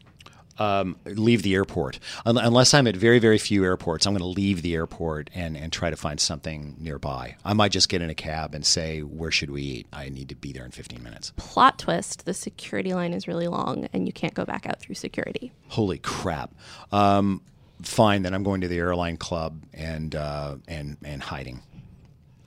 Um, 0.60 0.98
leave 1.06 1.44
the 1.44 1.54
airport. 1.56 2.00
Un- 2.26 2.38
unless 2.38 2.74
I'm 2.74 2.88
at 2.88 2.96
very, 2.96 3.20
very 3.20 3.38
few 3.38 3.64
airports, 3.64 4.06
I'm 4.06 4.14
going 4.14 4.22
to 4.22 4.28
leave 4.28 4.62
the 4.62 4.74
airport 4.76 5.30
and, 5.34 5.58
and 5.58 5.72
try 5.72 5.90
to 5.90 5.96
find 5.96 6.20
something 6.20 6.76
nearby. 6.80 7.36
I 7.46 7.54
might 7.54 7.72
just 7.72 7.90
get 7.90 8.02
in 8.02 8.10
a 8.10 8.16
cab 8.16 8.54
and 8.54 8.66
say, 8.66 9.02
Where 9.02 9.32
should 9.32 9.50
we 9.50 9.62
eat? 9.62 9.88
I 9.94 10.10
need 10.10 10.30
to 10.30 10.36
be 10.36 10.52
there 10.52 10.66
in 10.66 10.72
15 10.72 11.04
minutes. 11.04 11.34
Plot 11.36 11.80
twist: 11.80 12.26
the 12.26 12.34
security 12.34 12.94
line 12.94 13.14
is 13.14 13.28
really 13.28 13.48
long, 13.48 13.88
and 13.94 14.08
you 14.08 14.14
can't 14.14 14.34
go 14.34 14.46
back 14.46 14.66
out 14.66 14.80
through 14.80 14.96
security. 14.96 15.52
Holy 15.70 15.98
crap. 15.98 16.54
Um, 16.92 17.42
fine, 17.82 18.24
then 18.24 18.34
I'm 18.34 18.44
going 18.44 18.62
to 18.62 18.68
the 18.68 18.78
airline 18.78 19.18
club 19.18 19.64
and, 19.74 20.16
uh, 20.16 20.56
and, 20.68 20.98
and 21.04 21.22
hiding. 21.22 21.62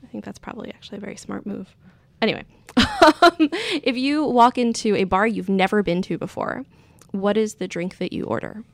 I 0.03 0.07
think 0.09 0.25
that's 0.25 0.39
probably 0.39 0.71
actually 0.71 0.99
a 0.99 1.01
very 1.01 1.17
smart 1.17 1.47
move. 1.47 1.75
Anyway, 2.21 2.45
if 3.83 3.97
you 3.97 4.25
walk 4.25 4.59
into 4.59 4.95
a 4.97 5.05
bar 5.05 5.27
you've 5.27 5.49
never 5.49 5.83
been 5.83 6.03
to 6.03 6.19
before, 6.19 6.65
what 7.13 7.37
is 7.37 7.55
the 7.55 7.69
drink 7.69 7.99
that 7.99 8.13
you 8.13 8.25
order? 8.25 8.65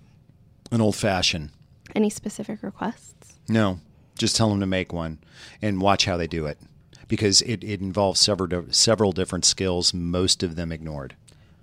An 0.71 0.81
old 0.81 0.97
fashioned. 0.97 1.51
Any 1.95 2.11
specific 2.11 2.63
requests? 2.63 3.39
No, 3.49 3.81
just 4.17 4.37
tell 4.37 4.49
them 4.49 4.61
to 4.61 4.67
make 4.67 4.93
one 4.93 5.19
and 5.63 5.81
watch 5.81 6.05
how 6.05 6.17
they 6.17 6.27
do 6.27 6.47
it 6.47 6.59
because 7.09 7.43
it, 7.43 7.63
it 7.63 7.81
involves 7.81 8.21
several, 8.21 8.65
several 8.71 9.13
different 9.13 9.45
skills, 9.45 9.95
most 9.95 10.43
of 10.43 10.57
them 10.57 10.73
ignored. 10.73 11.15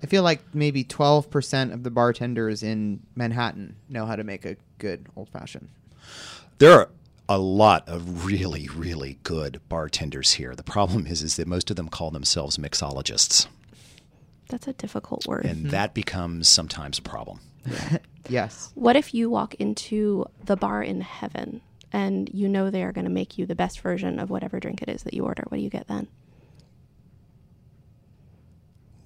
I 0.02 0.06
feel 0.06 0.24
like 0.24 0.42
maybe 0.54 0.84
12% 0.84 1.74
of 1.74 1.84
the 1.84 1.92
bartenders 1.92 2.62
in 2.64 3.02
Manhattan 3.16 3.76
know 3.90 4.06
how 4.06 4.16
to 4.16 4.24
make 4.24 4.46
a 4.46 4.58
good 4.78 5.08
old 5.16 5.30
fashioned. 5.30 5.70
There 6.58 6.74
are 6.74 6.90
a 7.30 7.38
lot 7.38 7.88
of 7.88 8.26
really, 8.26 8.68
really 8.68 9.18
good 9.24 9.62
bartenders 9.70 10.34
here. 10.34 10.56
The 10.56 10.64
problem 10.64 11.08
is, 11.08 11.22
is 11.22 11.38
that 11.38 11.48
most 11.48 11.70
of 11.70 11.78
them 11.78 11.88
call 11.88 12.12
themselves 12.12 12.58
mixologists, 12.58 13.48
That's 14.54 14.68
a 14.68 14.74
difficult 14.74 15.26
word. 15.26 15.46
and 15.46 15.72
that 15.72 15.96
becomes 15.96 16.48
sometimes 16.48 17.00
a 17.00 17.02
problem. 17.02 17.40
Yes. 18.30 18.72
What 18.76 18.96
if 18.96 19.14
you 19.14 19.30
walk 19.30 19.56
into 19.56 20.26
the 20.46 20.56
bar 20.56 20.82
in 20.82 21.02
heaven 21.02 21.60
and 21.92 22.30
you 22.34 22.48
know 22.48 22.70
they 22.70 22.84
are 22.84 22.94
going 22.94 23.04
to 23.06 23.12
make 23.12 23.38
you 23.38 23.46
the 23.46 23.56
best 23.56 23.82
version 23.82 24.18
of 24.20 24.30
whatever 24.30 24.60
drink 24.62 24.82
it 24.82 24.88
is 24.90 25.04
that 25.04 25.14
you 25.14 25.26
order? 25.26 25.44
What 25.50 25.58
do 25.58 25.64
you 25.64 25.70
get 25.70 25.88
then? 25.90 26.08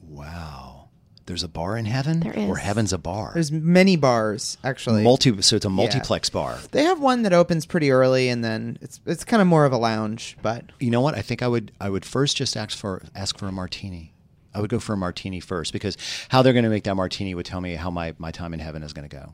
Wow. 0.08 0.90
There's 1.26 1.44
a 1.44 1.48
bar 1.48 1.78
in 1.78 1.86
heaven? 1.86 2.20
There 2.22 2.32
is. 2.32 2.48
Or 2.50 2.58
heaven's 2.58 2.94
a 2.94 2.98
bar? 2.98 3.32
There's 3.34 3.52
many 3.52 3.96
bars 3.96 4.58
actually. 4.64 5.04
multi 5.04 5.42
so 5.42 5.56
it's 5.56 5.66
a 5.66 5.70
multiplex 5.70 6.30
bar. 6.30 6.60
they 6.72 6.84
have 6.84 7.00
one 7.02 7.24
that 7.24 7.34
opens 7.34 7.66
pretty 7.66 7.90
early, 7.92 8.30
and 8.30 8.44
then 8.44 8.78
it's 8.82 9.02
it's 9.06 9.26
kind 9.26 9.42
of 9.42 9.48
more 9.48 9.66
of 9.66 9.74
a 9.74 9.78
lounge. 9.78 10.38
But 10.42 10.66
You 10.80 10.92
know 10.92 11.02
what? 11.02 11.16
I 11.16 11.22
think 11.22 11.42
I 11.42 11.48
would 11.48 11.72
I 11.82 11.90
would 11.90 12.06
first 12.06 12.38
just 12.38 12.56
ask 12.56 12.78
for 12.78 13.02
ask 13.16 13.38
for 13.38 13.48
a 13.48 13.52
martini. 13.52 14.14
I 14.54 14.62
would 14.62 14.70
go 14.70 14.80
for 14.80 14.94
a 14.94 14.98
martini 14.98 15.40
first 15.40 15.74
because 15.74 15.98
how 16.30 16.42
they're 16.42 16.54
going 16.54 16.64
to 16.64 16.70
make 16.70 16.84
that 16.86 16.96
martini 16.96 17.36
would 17.36 17.46
tell 17.46 17.62
me 17.62 17.76
how 17.76 17.90
my, 17.92 18.14
my 18.18 18.32
time 18.32 18.54
in 18.54 18.60
heaven 18.60 18.82
is 18.84 18.94
going 18.94 19.08
to 19.08 19.16
go. 19.16 19.34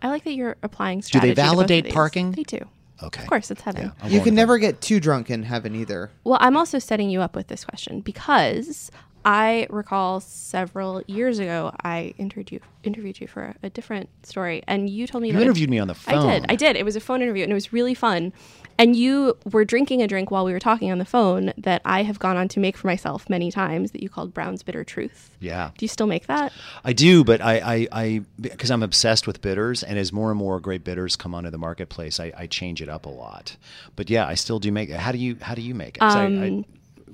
I 0.00 0.08
like 0.08 0.24
that 0.24 0.32
you're 0.34 0.56
applying 0.62 1.00
Do 1.00 1.18
they 1.20 1.30
to 1.30 1.34
both 1.34 1.44
of 1.44 1.50
validate 1.50 1.84
these. 1.84 1.92
parking? 1.94 2.32
They 2.32 2.44
do. 2.44 2.60
Okay. 3.02 3.22
Of 3.22 3.28
course, 3.28 3.50
it's 3.50 3.62
heaven. 3.62 3.92
Yeah, 4.02 4.08
you 4.08 4.20
can 4.20 4.34
never 4.34 4.58
get 4.58 4.80
too 4.80 4.98
drunk 5.00 5.30
in 5.30 5.44
heaven 5.44 5.74
either. 5.76 6.10
Well, 6.24 6.38
I'm 6.40 6.56
also 6.56 6.78
setting 6.78 7.10
you 7.10 7.20
up 7.20 7.36
with 7.36 7.46
this 7.46 7.64
question 7.64 8.00
because 8.00 8.90
I 9.24 9.66
recall 9.70 10.20
several 10.20 11.02
years 11.06 11.38
ago 11.38 11.72
I 11.82 12.14
interviewed 12.18 12.50
you, 12.52 12.60
interviewed 12.82 13.20
you 13.20 13.28
for 13.28 13.42
a, 13.42 13.54
a 13.64 13.70
different 13.70 14.08
story, 14.24 14.62
and 14.66 14.90
you 14.90 15.06
told 15.06 15.22
me 15.22 15.28
You 15.28 15.34
that 15.34 15.42
interviewed 15.42 15.70
me 15.70 15.78
on 15.78 15.86
the 15.88 15.94
phone. 15.94 16.26
I 16.28 16.38
did. 16.40 16.46
I 16.50 16.56
did. 16.56 16.76
It 16.76 16.84
was 16.84 16.96
a 16.96 17.00
phone 17.00 17.22
interview, 17.22 17.42
and 17.44 17.52
it 17.52 17.54
was 17.54 17.72
really 17.72 17.94
fun. 17.94 18.32
And 18.78 18.94
you 18.94 19.36
were 19.50 19.64
drinking 19.64 20.02
a 20.02 20.06
drink 20.06 20.30
while 20.30 20.44
we 20.44 20.52
were 20.52 20.60
talking 20.60 20.92
on 20.92 20.98
the 20.98 21.04
phone 21.04 21.52
that 21.58 21.82
I 21.84 22.04
have 22.04 22.18
gone 22.20 22.36
on 22.36 22.46
to 22.48 22.60
make 22.60 22.76
for 22.76 22.86
myself 22.86 23.28
many 23.28 23.50
times. 23.50 23.90
That 23.90 24.02
you 24.02 24.08
called 24.08 24.32
Brown's 24.32 24.62
Bitter 24.62 24.84
Truth. 24.84 25.30
Yeah. 25.40 25.70
Do 25.76 25.84
you 25.84 25.88
still 25.88 26.06
make 26.06 26.26
that? 26.28 26.52
I 26.84 26.92
do, 26.92 27.24
but 27.24 27.40
I, 27.40 27.56
I, 27.58 27.88
I 27.92 28.20
because 28.40 28.70
I'm 28.70 28.82
obsessed 28.84 29.26
with 29.26 29.42
bitters, 29.42 29.82
and 29.82 29.98
as 29.98 30.12
more 30.12 30.30
and 30.30 30.38
more 30.38 30.60
great 30.60 30.84
bitters 30.84 31.16
come 31.16 31.34
onto 31.34 31.50
the 31.50 31.58
marketplace, 31.58 32.20
I, 32.20 32.32
I 32.36 32.46
change 32.46 32.80
it 32.80 32.88
up 32.88 33.04
a 33.04 33.10
lot. 33.10 33.56
But 33.96 34.10
yeah, 34.10 34.26
I 34.26 34.34
still 34.34 34.58
do 34.60 34.70
make 34.70 34.90
it. 34.90 34.96
How 35.00 35.10
do 35.12 35.18
you 35.18 35.36
how 35.40 35.54
do 35.56 35.62
you 35.62 35.74
make 35.74 35.96
it? 35.96 36.02
I- 36.02 36.22
I, 36.22 36.26
um, 36.26 36.64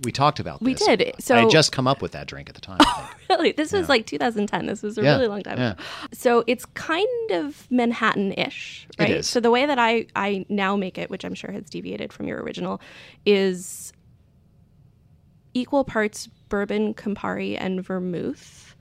we 0.03 0.13
talked 0.13 0.41
about 0.41 0.61
Um, 0.61 0.67
we 0.67 0.75
this. 0.75 0.87
did. 0.87 1.03
I 1.03 1.13
So- 1.21 1.37
had 1.37 1.51
just 1.51 1.73
come 1.73 1.87
up 1.87 2.03
with 2.03 2.13
that 2.13 2.27
drink 2.27 2.49
at 2.49 2.55
the 2.55 2.61
time. 2.61 2.79
I 2.81 2.85
think. 2.85 3.11
really 3.31 3.53
this 3.53 3.73
was 3.73 3.89
like 3.89 4.07
2010 4.07 4.67
this 4.67 4.83
was 4.83 4.99
a 4.99 5.03
Yeah, 5.03 5.15
really 5.17 5.29
long 5.29 5.43
time 5.43 5.59
yeah. 5.59 5.75
so 6.13 6.45
it's 6.47 6.65
kind 6.75 7.09
of 7.31 7.67
manhattan-ish 7.71 8.87
right 8.99 9.11
is. 9.11 9.27
so 9.29 9.41
the 9.41 9.51
way 9.51 9.65
that 9.67 9.79
i 9.79 10.07
i 10.15 10.45
now 10.51 10.77
make 10.77 10.99
it 10.99 11.09
which 11.11 11.25
i'm 11.25 11.35
sure 11.35 11.51
has 11.51 11.65
deviated 11.71 12.13
from 12.13 12.27
your 12.29 12.43
original 12.43 12.81
is 13.25 13.93
equal 15.55 15.85
parts 15.85 16.29
bourbon 16.49 16.93
campari 16.95 17.57
and 17.59 17.83
vermouth 17.85 18.77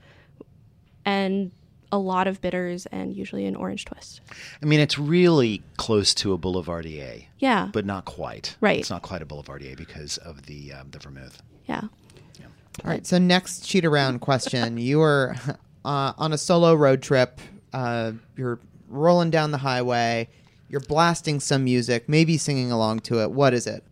and 1.04 1.50
a 1.94 1.98
lot 1.98 2.26
of 2.26 2.40
bitters 2.40 2.86
and 2.86 3.14
usually 3.14 3.46
an 3.46 3.54
orange 3.56 3.84
twist 3.84 4.20
I 4.62 4.66
mean, 4.66 4.80
it's 4.80 4.98
really 4.98 5.62
close 5.76 6.12
to 6.14 6.32
a 6.32 6.38
Boulevardier, 6.38 7.26
yeah 7.38 7.68
but 7.72 7.84
not 7.84 8.04
quite. 8.04 8.56
Right. 8.60 8.80
It's 8.80 8.90
not 8.90 9.02
quite 9.02 9.22
a 9.22 9.26
Boulevardier 9.26 9.76
because 9.76 10.18
of 10.18 10.46
the 10.46 10.72
um, 10.72 10.90
the 10.90 10.98
vermouth. 10.98 11.40
yeah 11.66 11.82
All 12.84 12.90
right. 12.90 13.06
So 13.06 13.18
next 13.18 13.64
cheetah 13.68 13.88
round 13.90 14.20
question: 14.20 14.76
You 14.88 15.00
are 15.02 15.36
uh, 15.84 16.12
on 16.18 16.32
a 16.32 16.38
solo 16.38 16.74
road 16.74 17.00
trip. 17.02 17.40
Uh, 17.72 18.12
you're 18.36 18.58
rolling 18.88 19.30
down 19.30 19.50
the 19.52 19.58
highway. 19.58 20.28
You're 20.68 20.80
blasting 20.80 21.38
some 21.40 21.62
music, 21.64 22.08
maybe 22.08 22.36
singing 22.38 22.72
along 22.72 23.00
to 23.00 23.22
it. 23.22 23.30
What 23.30 23.54
is 23.54 23.66
it? 23.66 23.84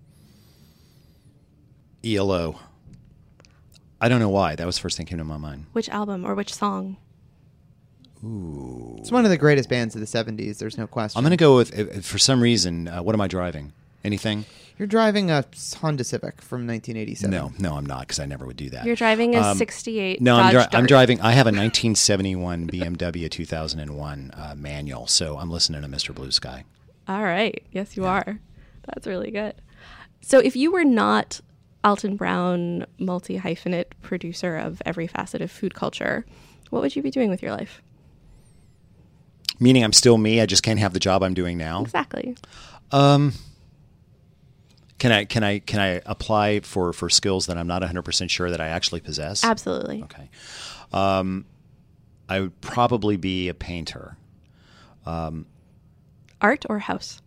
ELO. 2.04 2.58
I 4.00 4.08
don't 4.08 4.18
know 4.18 4.28
why. 4.30 4.56
That 4.56 4.66
was 4.66 4.76
the 4.76 4.82
first 4.82 4.96
thing 4.96 5.06
that 5.06 5.10
came 5.10 5.18
to 5.18 5.24
my 5.24 5.36
mind. 5.36 5.66
which 5.72 5.88
album 5.90 6.24
or 6.24 6.34
which 6.34 6.52
song 6.52 6.96
It's 8.24 9.10
one 9.10 9.24
of 9.24 9.30
the 9.30 9.36
greatest 9.38 9.68
bands 9.68 9.94
of 9.94 10.00
the 10.00 10.06
'70s. 10.06 10.58
There's 10.58 10.78
no 10.78 10.86
question. 10.86 11.18
I'm 11.18 11.24
going 11.24 11.30
to 11.32 11.36
go 11.36 11.56
with, 11.56 11.76
if- 11.76 11.96
if 11.98 12.06
for 12.06 12.18
some 12.18 12.40
reason, 12.40 12.88
uh, 12.88 13.02
what 13.02 13.14
am 13.14 13.20
I 13.20 13.26
driving? 13.28 13.72
Anything? 14.04 14.44
You're 14.78 14.88
driving 14.88 15.30
a 15.30 15.44
Honda 15.80 16.02
Civic 16.02 16.40
from 16.42 16.66
1987. 16.66 17.30
No, 17.30 17.52
no, 17.58 17.76
I'm 17.76 17.86
not 17.86 18.00
because 18.00 18.18
I 18.18 18.26
never 18.26 18.46
would 18.46 18.56
do 18.56 18.68
that. 18.70 18.84
you're 18.84 18.96
driving 18.96 19.34
a 19.36 19.40
Um, 19.40 19.56
68 19.58 20.20
No, 20.20 20.36
I'm, 20.36 20.42
Dodge 20.44 20.52
dri- 20.52 20.62
I'm 20.64 20.70
Dart. 20.82 20.88
driving. 20.88 21.20
I 21.20 21.32
have 21.32 21.46
a 21.46 21.52
1971 21.52 22.66
BMW 22.68 23.30
2001 23.30 24.30
uh, 24.34 24.54
manual, 24.56 25.06
so 25.06 25.36
I'm 25.38 25.50
listening 25.50 25.82
to 25.82 25.88
Mr. 25.88 26.12
Blue 26.14 26.30
Sky. 26.32 26.64
All 27.06 27.22
right. 27.22 27.62
Yes, 27.70 27.96
you 27.96 28.04
are. 28.06 28.40
That's 28.86 29.06
really 29.06 29.30
good. 29.30 29.54
So, 30.20 30.38
if 30.38 30.56
you 30.56 30.72
were 30.72 30.84
not 30.84 31.40
Alton 31.84 32.16
Brown, 32.16 32.86
multi 32.98 33.38
hyphenate 33.38 33.86
producer 34.02 34.56
of 34.56 34.80
every 34.86 35.06
facet 35.06 35.42
of 35.42 35.50
food 35.50 35.74
culture, 35.74 36.24
what 36.70 36.82
would 36.82 36.96
you 36.96 37.02
be 37.02 37.10
doing 37.10 37.28
with 37.30 37.42
your 37.42 37.52
life? 37.52 37.82
Meaning, 39.62 39.84
I'm 39.84 39.92
still 39.92 40.18
me. 40.18 40.40
I 40.40 40.46
just 40.46 40.62
can't 40.62 40.80
have 40.80 40.92
the 40.92 41.00
job 41.00 41.22
I'm 41.22 41.34
doing 41.34 41.56
now. 41.56 41.82
Exactly. 41.82 42.36
Can 44.98 45.10
I? 45.10 45.24
Can 45.24 45.42
I? 45.42 45.58
Can 45.58 45.80
I 45.80 46.00
apply 46.06 46.60
for 46.60 46.92
for 46.92 47.08
skills 47.08 47.46
that 47.46 47.58
I'm 47.58 47.66
not 47.66 47.82
100 47.82 48.02
percent 48.02 48.30
sure 48.30 48.50
that 48.50 48.60
I 48.60 48.68
actually 48.68 49.00
possess? 49.00 49.44
Absolutely. 49.44 50.02
Okay. 50.04 50.30
Um, 50.92 51.44
I 52.28 52.40
would 52.40 52.60
probably 52.60 53.16
be 53.16 53.48
a 53.48 53.54
painter. 53.54 54.16
Art 56.40 56.64
or 56.68 56.78
house? 56.78 57.20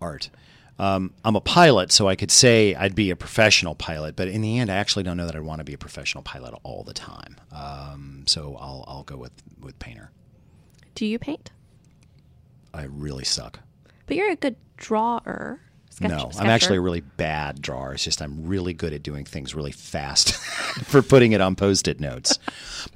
art. 0.00 0.30
Um, 0.78 1.12
I'm 1.24 1.36
a 1.36 1.40
pilot, 1.40 1.92
so 1.92 2.08
I 2.08 2.16
could 2.16 2.30
say 2.30 2.74
I'd 2.74 2.94
be 2.94 3.10
a 3.10 3.16
professional 3.16 3.74
pilot, 3.74 4.16
but 4.16 4.28
in 4.28 4.40
the 4.40 4.58
end, 4.58 4.70
I 4.70 4.76
actually 4.76 5.04
don't 5.04 5.16
know 5.16 5.26
that 5.26 5.36
I'd 5.36 5.42
want 5.42 5.60
to 5.60 5.64
be 5.64 5.74
a 5.74 5.78
professional 5.78 6.24
pilot 6.24 6.54
all 6.64 6.82
the 6.82 6.94
time. 6.94 7.36
Um, 7.52 8.24
so 8.26 8.56
I'll 8.60 8.84
I'll 8.88 9.04
go 9.04 9.16
with 9.16 9.32
with 9.60 9.78
painter. 9.78 10.10
Do 10.94 11.06
you 11.06 11.18
paint? 11.18 11.50
I 12.74 12.84
really 12.84 13.24
suck. 13.24 13.60
But 14.06 14.16
you're 14.16 14.30
a 14.30 14.36
good 14.36 14.56
drawer. 14.76 15.60
Sketch, 15.90 16.10
no, 16.10 16.30
I'm 16.38 16.46
actually 16.46 16.78
a 16.78 16.80
really 16.80 17.00
bad 17.02 17.60
drawer. 17.60 17.92
It's 17.92 18.02
just 18.02 18.22
I'm 18.22 18.46
really 18.46 18.72
good 18.72 18.94
at 18.94 19.02
doing 19.02 19.26
things 19.26 19.54
really 19.54 19.72
fast 19.72 20.34
for 20.86 21.02
putting 21.02 21.32
it 21.32 21.42
on 21.42 21.54
post-it 21.54 22.00
notes. 22.00 22.38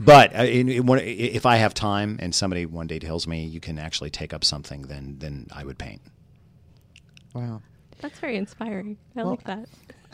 but 0.01 0.34
uh, 0.34 0.44
in, 0.44 0.70
in, 0.70 0.86
one- 0.86 1.01
if 1.01 1.44
I 1.44 1.57
have 1.57 1.74
time 1.74 2.16
and 2.20 2.34
somebody 2.34 2.64
one 2.64 2.86
day 2.86 2.99
tells 2.99 3.26
me 3.26 3.44
you 3.44 3.61
can 3.61 3.78
actually 3.78 4.09
take 4.11 4.32
up 4.32 4.44
something, 4.44 4.82
then 4.82 5.16
then 5.18 5.47
I 5.53 5.64
would 5.64 5.76
paint. 5.78 6.01
Wow. 7.34 7.61
That's 8.01 8.18
very 8.18 8.36
inspiring. 8.36 8.97
I 9.14 9.22
like 9.22 9.44
that. 9.44 9.68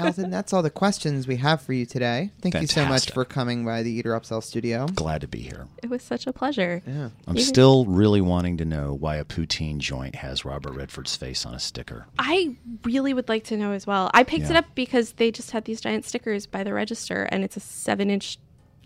Alton, 0.07 0.30
that's 0.30 0.53
all 0.53 0.62
the 0.62 0.70
questions 0.70 1.26
we 1.26 1.36
have 1.36 1.62
for 1.62 1.72
you 1.72 1.86
today. 1.86 2.30
Thank 2.40 2.55
you 2.61 2.66
so 2.66 2.82
much 2.82 2.88
Fantastic. 3.07 3.14
for 3.14 3.24
coming 3.24 3.64
by 3.64 3.82
the 3.82 3.90
Eater 3.90 4.11
Upsell 4.18 4.42
studio. 4.42 4.86
Glad 4.88 5.20
to 5.22 5.28
be 5.28 5.40
here. 5.40 5.66
It 5.82 5.90
was 5.90 6.03
such 6.03 6.26
a 6.26 6.32
pleasure. 6.32 6.82
Yeah. 6.86 7.11
I'm 7.26 7.36
You- 7.36 7.42
still 7.42 7.84
really 7.86 8.20
wanting 8.20 8.57
to 8.59 8.64
know 8.64 8.94
why 8.94 9.16
a 9.16 9.24
poutine 9.24 9.78
joint 9.78 10.16
has 10.16 10.44
Robert 10.44 10.72
Redford's 10.74 11.16
face 11.16 11.46
on 11.46 11.55
a 11.55 11.59
sticker. 11.61 12.07
I 12.18 12.57
really 12.84 13.14
would 13.14 13.28
like 13.28 13.44
to 13.44 13.57
know 13.57 13.72
as 13.72 13.86
well. 13.86 14.11
I 14.14 14.22
picked 14.24 14.44
it 14.46 14.53
Yeah. 14.53 14.59
up 14.61 14.66
because 14.74 15.12
they 15.12 15.30
just 15.30 15.50
had 15.53 15.64
these 15.64 15.80
giant 15.80 16.05
stickers 16.05 16.46
by 16.46 16.64
the 16.64 16.72
register, 16.74 17.24
and 17.30 17.44
it's 17.44 17.57
a 17.57 17.61
seven 17.61 18.11
inch 18.11 18.38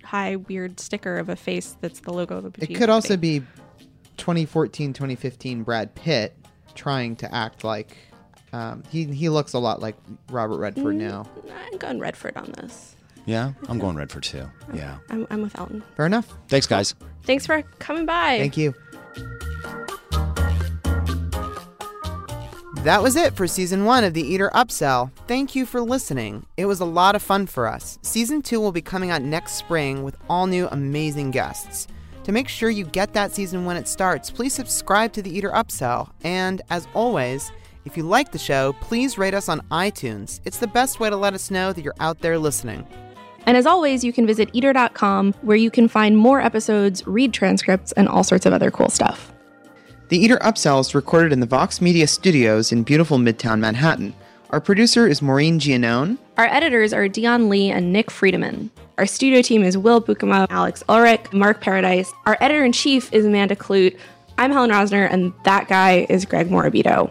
high 0.05 0.37
weird 0.37 0.79
sticker 0.79 1.19
of 1.19 1.29
a 1.29 1.35
face 1.37 1.77
that's 1.81 2.01
the 2.01 2.13
logo 2.13 2.37
of 2.39 2.45
a 2.45 2.49
It 2.49 2.55
poutine 2.71 2.77
could 2.77 2.91
also 2.91 3.09
company. 3.15 3.41
be 3.41 3.47
2014, 4.17 4.93
2015 4.93 5.63
Brad 5.63 5.95
Pitt 5.95 6.35
trying 6.75 7.17
to 7.17 7.35
act 7.35 7.65
like 7.65 7.97
um, 8.53 8.83
he 8.91 9.05
he 9.05 9.29
looks 9.29 9.53
a 9.53 9.59
lot 9.59 9.81
like 9.81 9.97
Robert 10.31 10.59
Redford 10.59 10.97
Mm. 10.97 11.09
now. 11.09 11.27
I'm 11.73 11.79
going 11.79 11.99
Redford 11.99 12.37
on 12.37 12.53
this. 12.53 12.95
Yeah, 13.27 13.53
I'm 13.69 13.79
going 13.79 13.97
Redford 13.97 14.23
too. 14.23 14.49
Yeah. 14.73 14.99
I'm, 15.11 15.27
I'm 15.31 15.43
with 15.43 15.59
Alton. 15.59 15.83
Fair 15.97 16.07
enough. 16.07 16.33
Thanks, 16.49 16.67
guys. 16.67 16.95
Thanks 17.25 17.45
for 17.47 17.63
coming 17.81 18.07
by. 18.07 18.39
Thank 18.39 18.57
you. 18.57 18.73
That 22.85 23.03
was 23.03 23.17
it 23.17 23.35
for 23.35 23.49
season 23.49 23.85
one 23.85 24.05
of 24.05 24.15
the 24.15 24.23
Eater 24.23 24.49
Upsell. 24.55 25.11
Thank 25.27 25.57
you 25.57 25.67
for 25.67 25.81
listening. 25.81 26.47
It 26.57 26.67
was 26.67 26.79
a 26.79 26.85
lot 26.85 27.17
of 27.17 27.23
fun 27.23 27.47
for 27.49 27.67
us. 27.67 27.99
Season 28.03 28.43
two 28.43 28.61
will 28.61 28.71
be 28.71 28.81
coming 28.81 29.11
out 29.11 29.23
next 29.23 29.55
spring 29.55 30.05
with 30.05 30.17
all 30.31 30.47
new 30.47 30.69
amazing 30.69 31.33
guests. 31.33 31.89
To 32.23 32.31
make 32.33 32.47
sure 32.49 32.71
you 32.71 32.85
get 32.85 33.13
that 33.15 33.33
season 33.33 33.65
when 33.65 33.77
it 33.77 33.89
starts, 33.89 34.31
please 34.31 34.53
subscribe 34.53 35.13
to 35.15 35.23
the 35.23 35.37
Eater 35.37 35.51
Upsell. 35.51 36.11
And 36.23 36.63
as 36.71 36.87
always, 36.95 37.51
if 37.87 37.97
you 37.97 38.03
like 38.03 38.33
the 38.33 38.39
show, 38.39 38.75
please 38.81 39.17
rate 39.17 39.33
us 39.33 39.49
on 39.49 39.61
iTunes. 39.71 40.41
It's 40.45 40.59
the 40.59 40.67
best 40.67 40.99
way 40.99 41.09
to 41.09 41.17
let 41.17 41.35
us 41.35 41.51
know 41.51 41.73
that 41.73 41.83
you're 41.83 41.95
out 42.01 42.21
there 42.21 42.37
listening. 42.37 42.87
And 43.47 43.57
as 43.57 43.65
always, 43.65 44.03
you 44.03 44.13
can 44.13 44.27
visit 44.27 44.51
eater.com 44.53 45.33
where 45.43 45.57
you 45.57 45.71
can 45.71 45.87
find 45.87 46.19
more 46.19 46.41
episodes, 46.41 47.07
read 47.07 47.33
transcripts, 47.33 47.93
and 47.93 48.09
all 48.09 48.25
sorts 48.25 48.45
of 48.45 48.53
other 48.53 48.73
cool 48.73 48.89
stuff. 48.89 49.33
The 50.09 50.19
Eater 50.19 50.39
Upsell 50.39 50.81
is 50.81 50.95
recorded 50.97 51.33
in 51.33 51.39
the 51.39 51.47
Vox 51.47 51.81
Media 51.81 52.09
Studios 52.09 52.73
in 52.73 52.83
beautiful 52.83 53.19
Midtown 53.19 53.61
Manhattan. 53.61 54.15
Our 54.51 54.61
producer 54.61 55.07
is 55.07 55.23
Maureen 55.23 55.61
Gianone. 55.61 56.19
Our 56.39 56.47
editors 56.47 56.93
are 56.93 57.09
Dion 57.09 57.49
Lee 57.49 57.71
and 57.71 57.93
Nick 57.93 58.11
Friedemann. 58.11 58.71
Our 58.99 59.07
studio 59.07 59.43
team 59.43 59.63
is 59.63 59.79
Will 59.79 60.03
Bukema, 60.03 60.47
Alex 60.51 60.83
Ulrich, 60.89 61.33
Mark 61.33 61.61
Paradise. 61.61 62.13
Our 62.25 62.37
editor 62.41 62.65
in 62.65 62.73
chief 62.73 63.13
is 63.13 63.25
Amanda 63.25 63.55
Kludt. 63.55 63.97
I'm 64.39 64.51
Helen 64.51 64.71
Rosner, 64.71 65.09
and 65.11 65.33
that 65.45 65.69
guy 65.69 66.07
is 66.09 66.25
Greg 66.25 66.49
Morabito. 66.49 67.11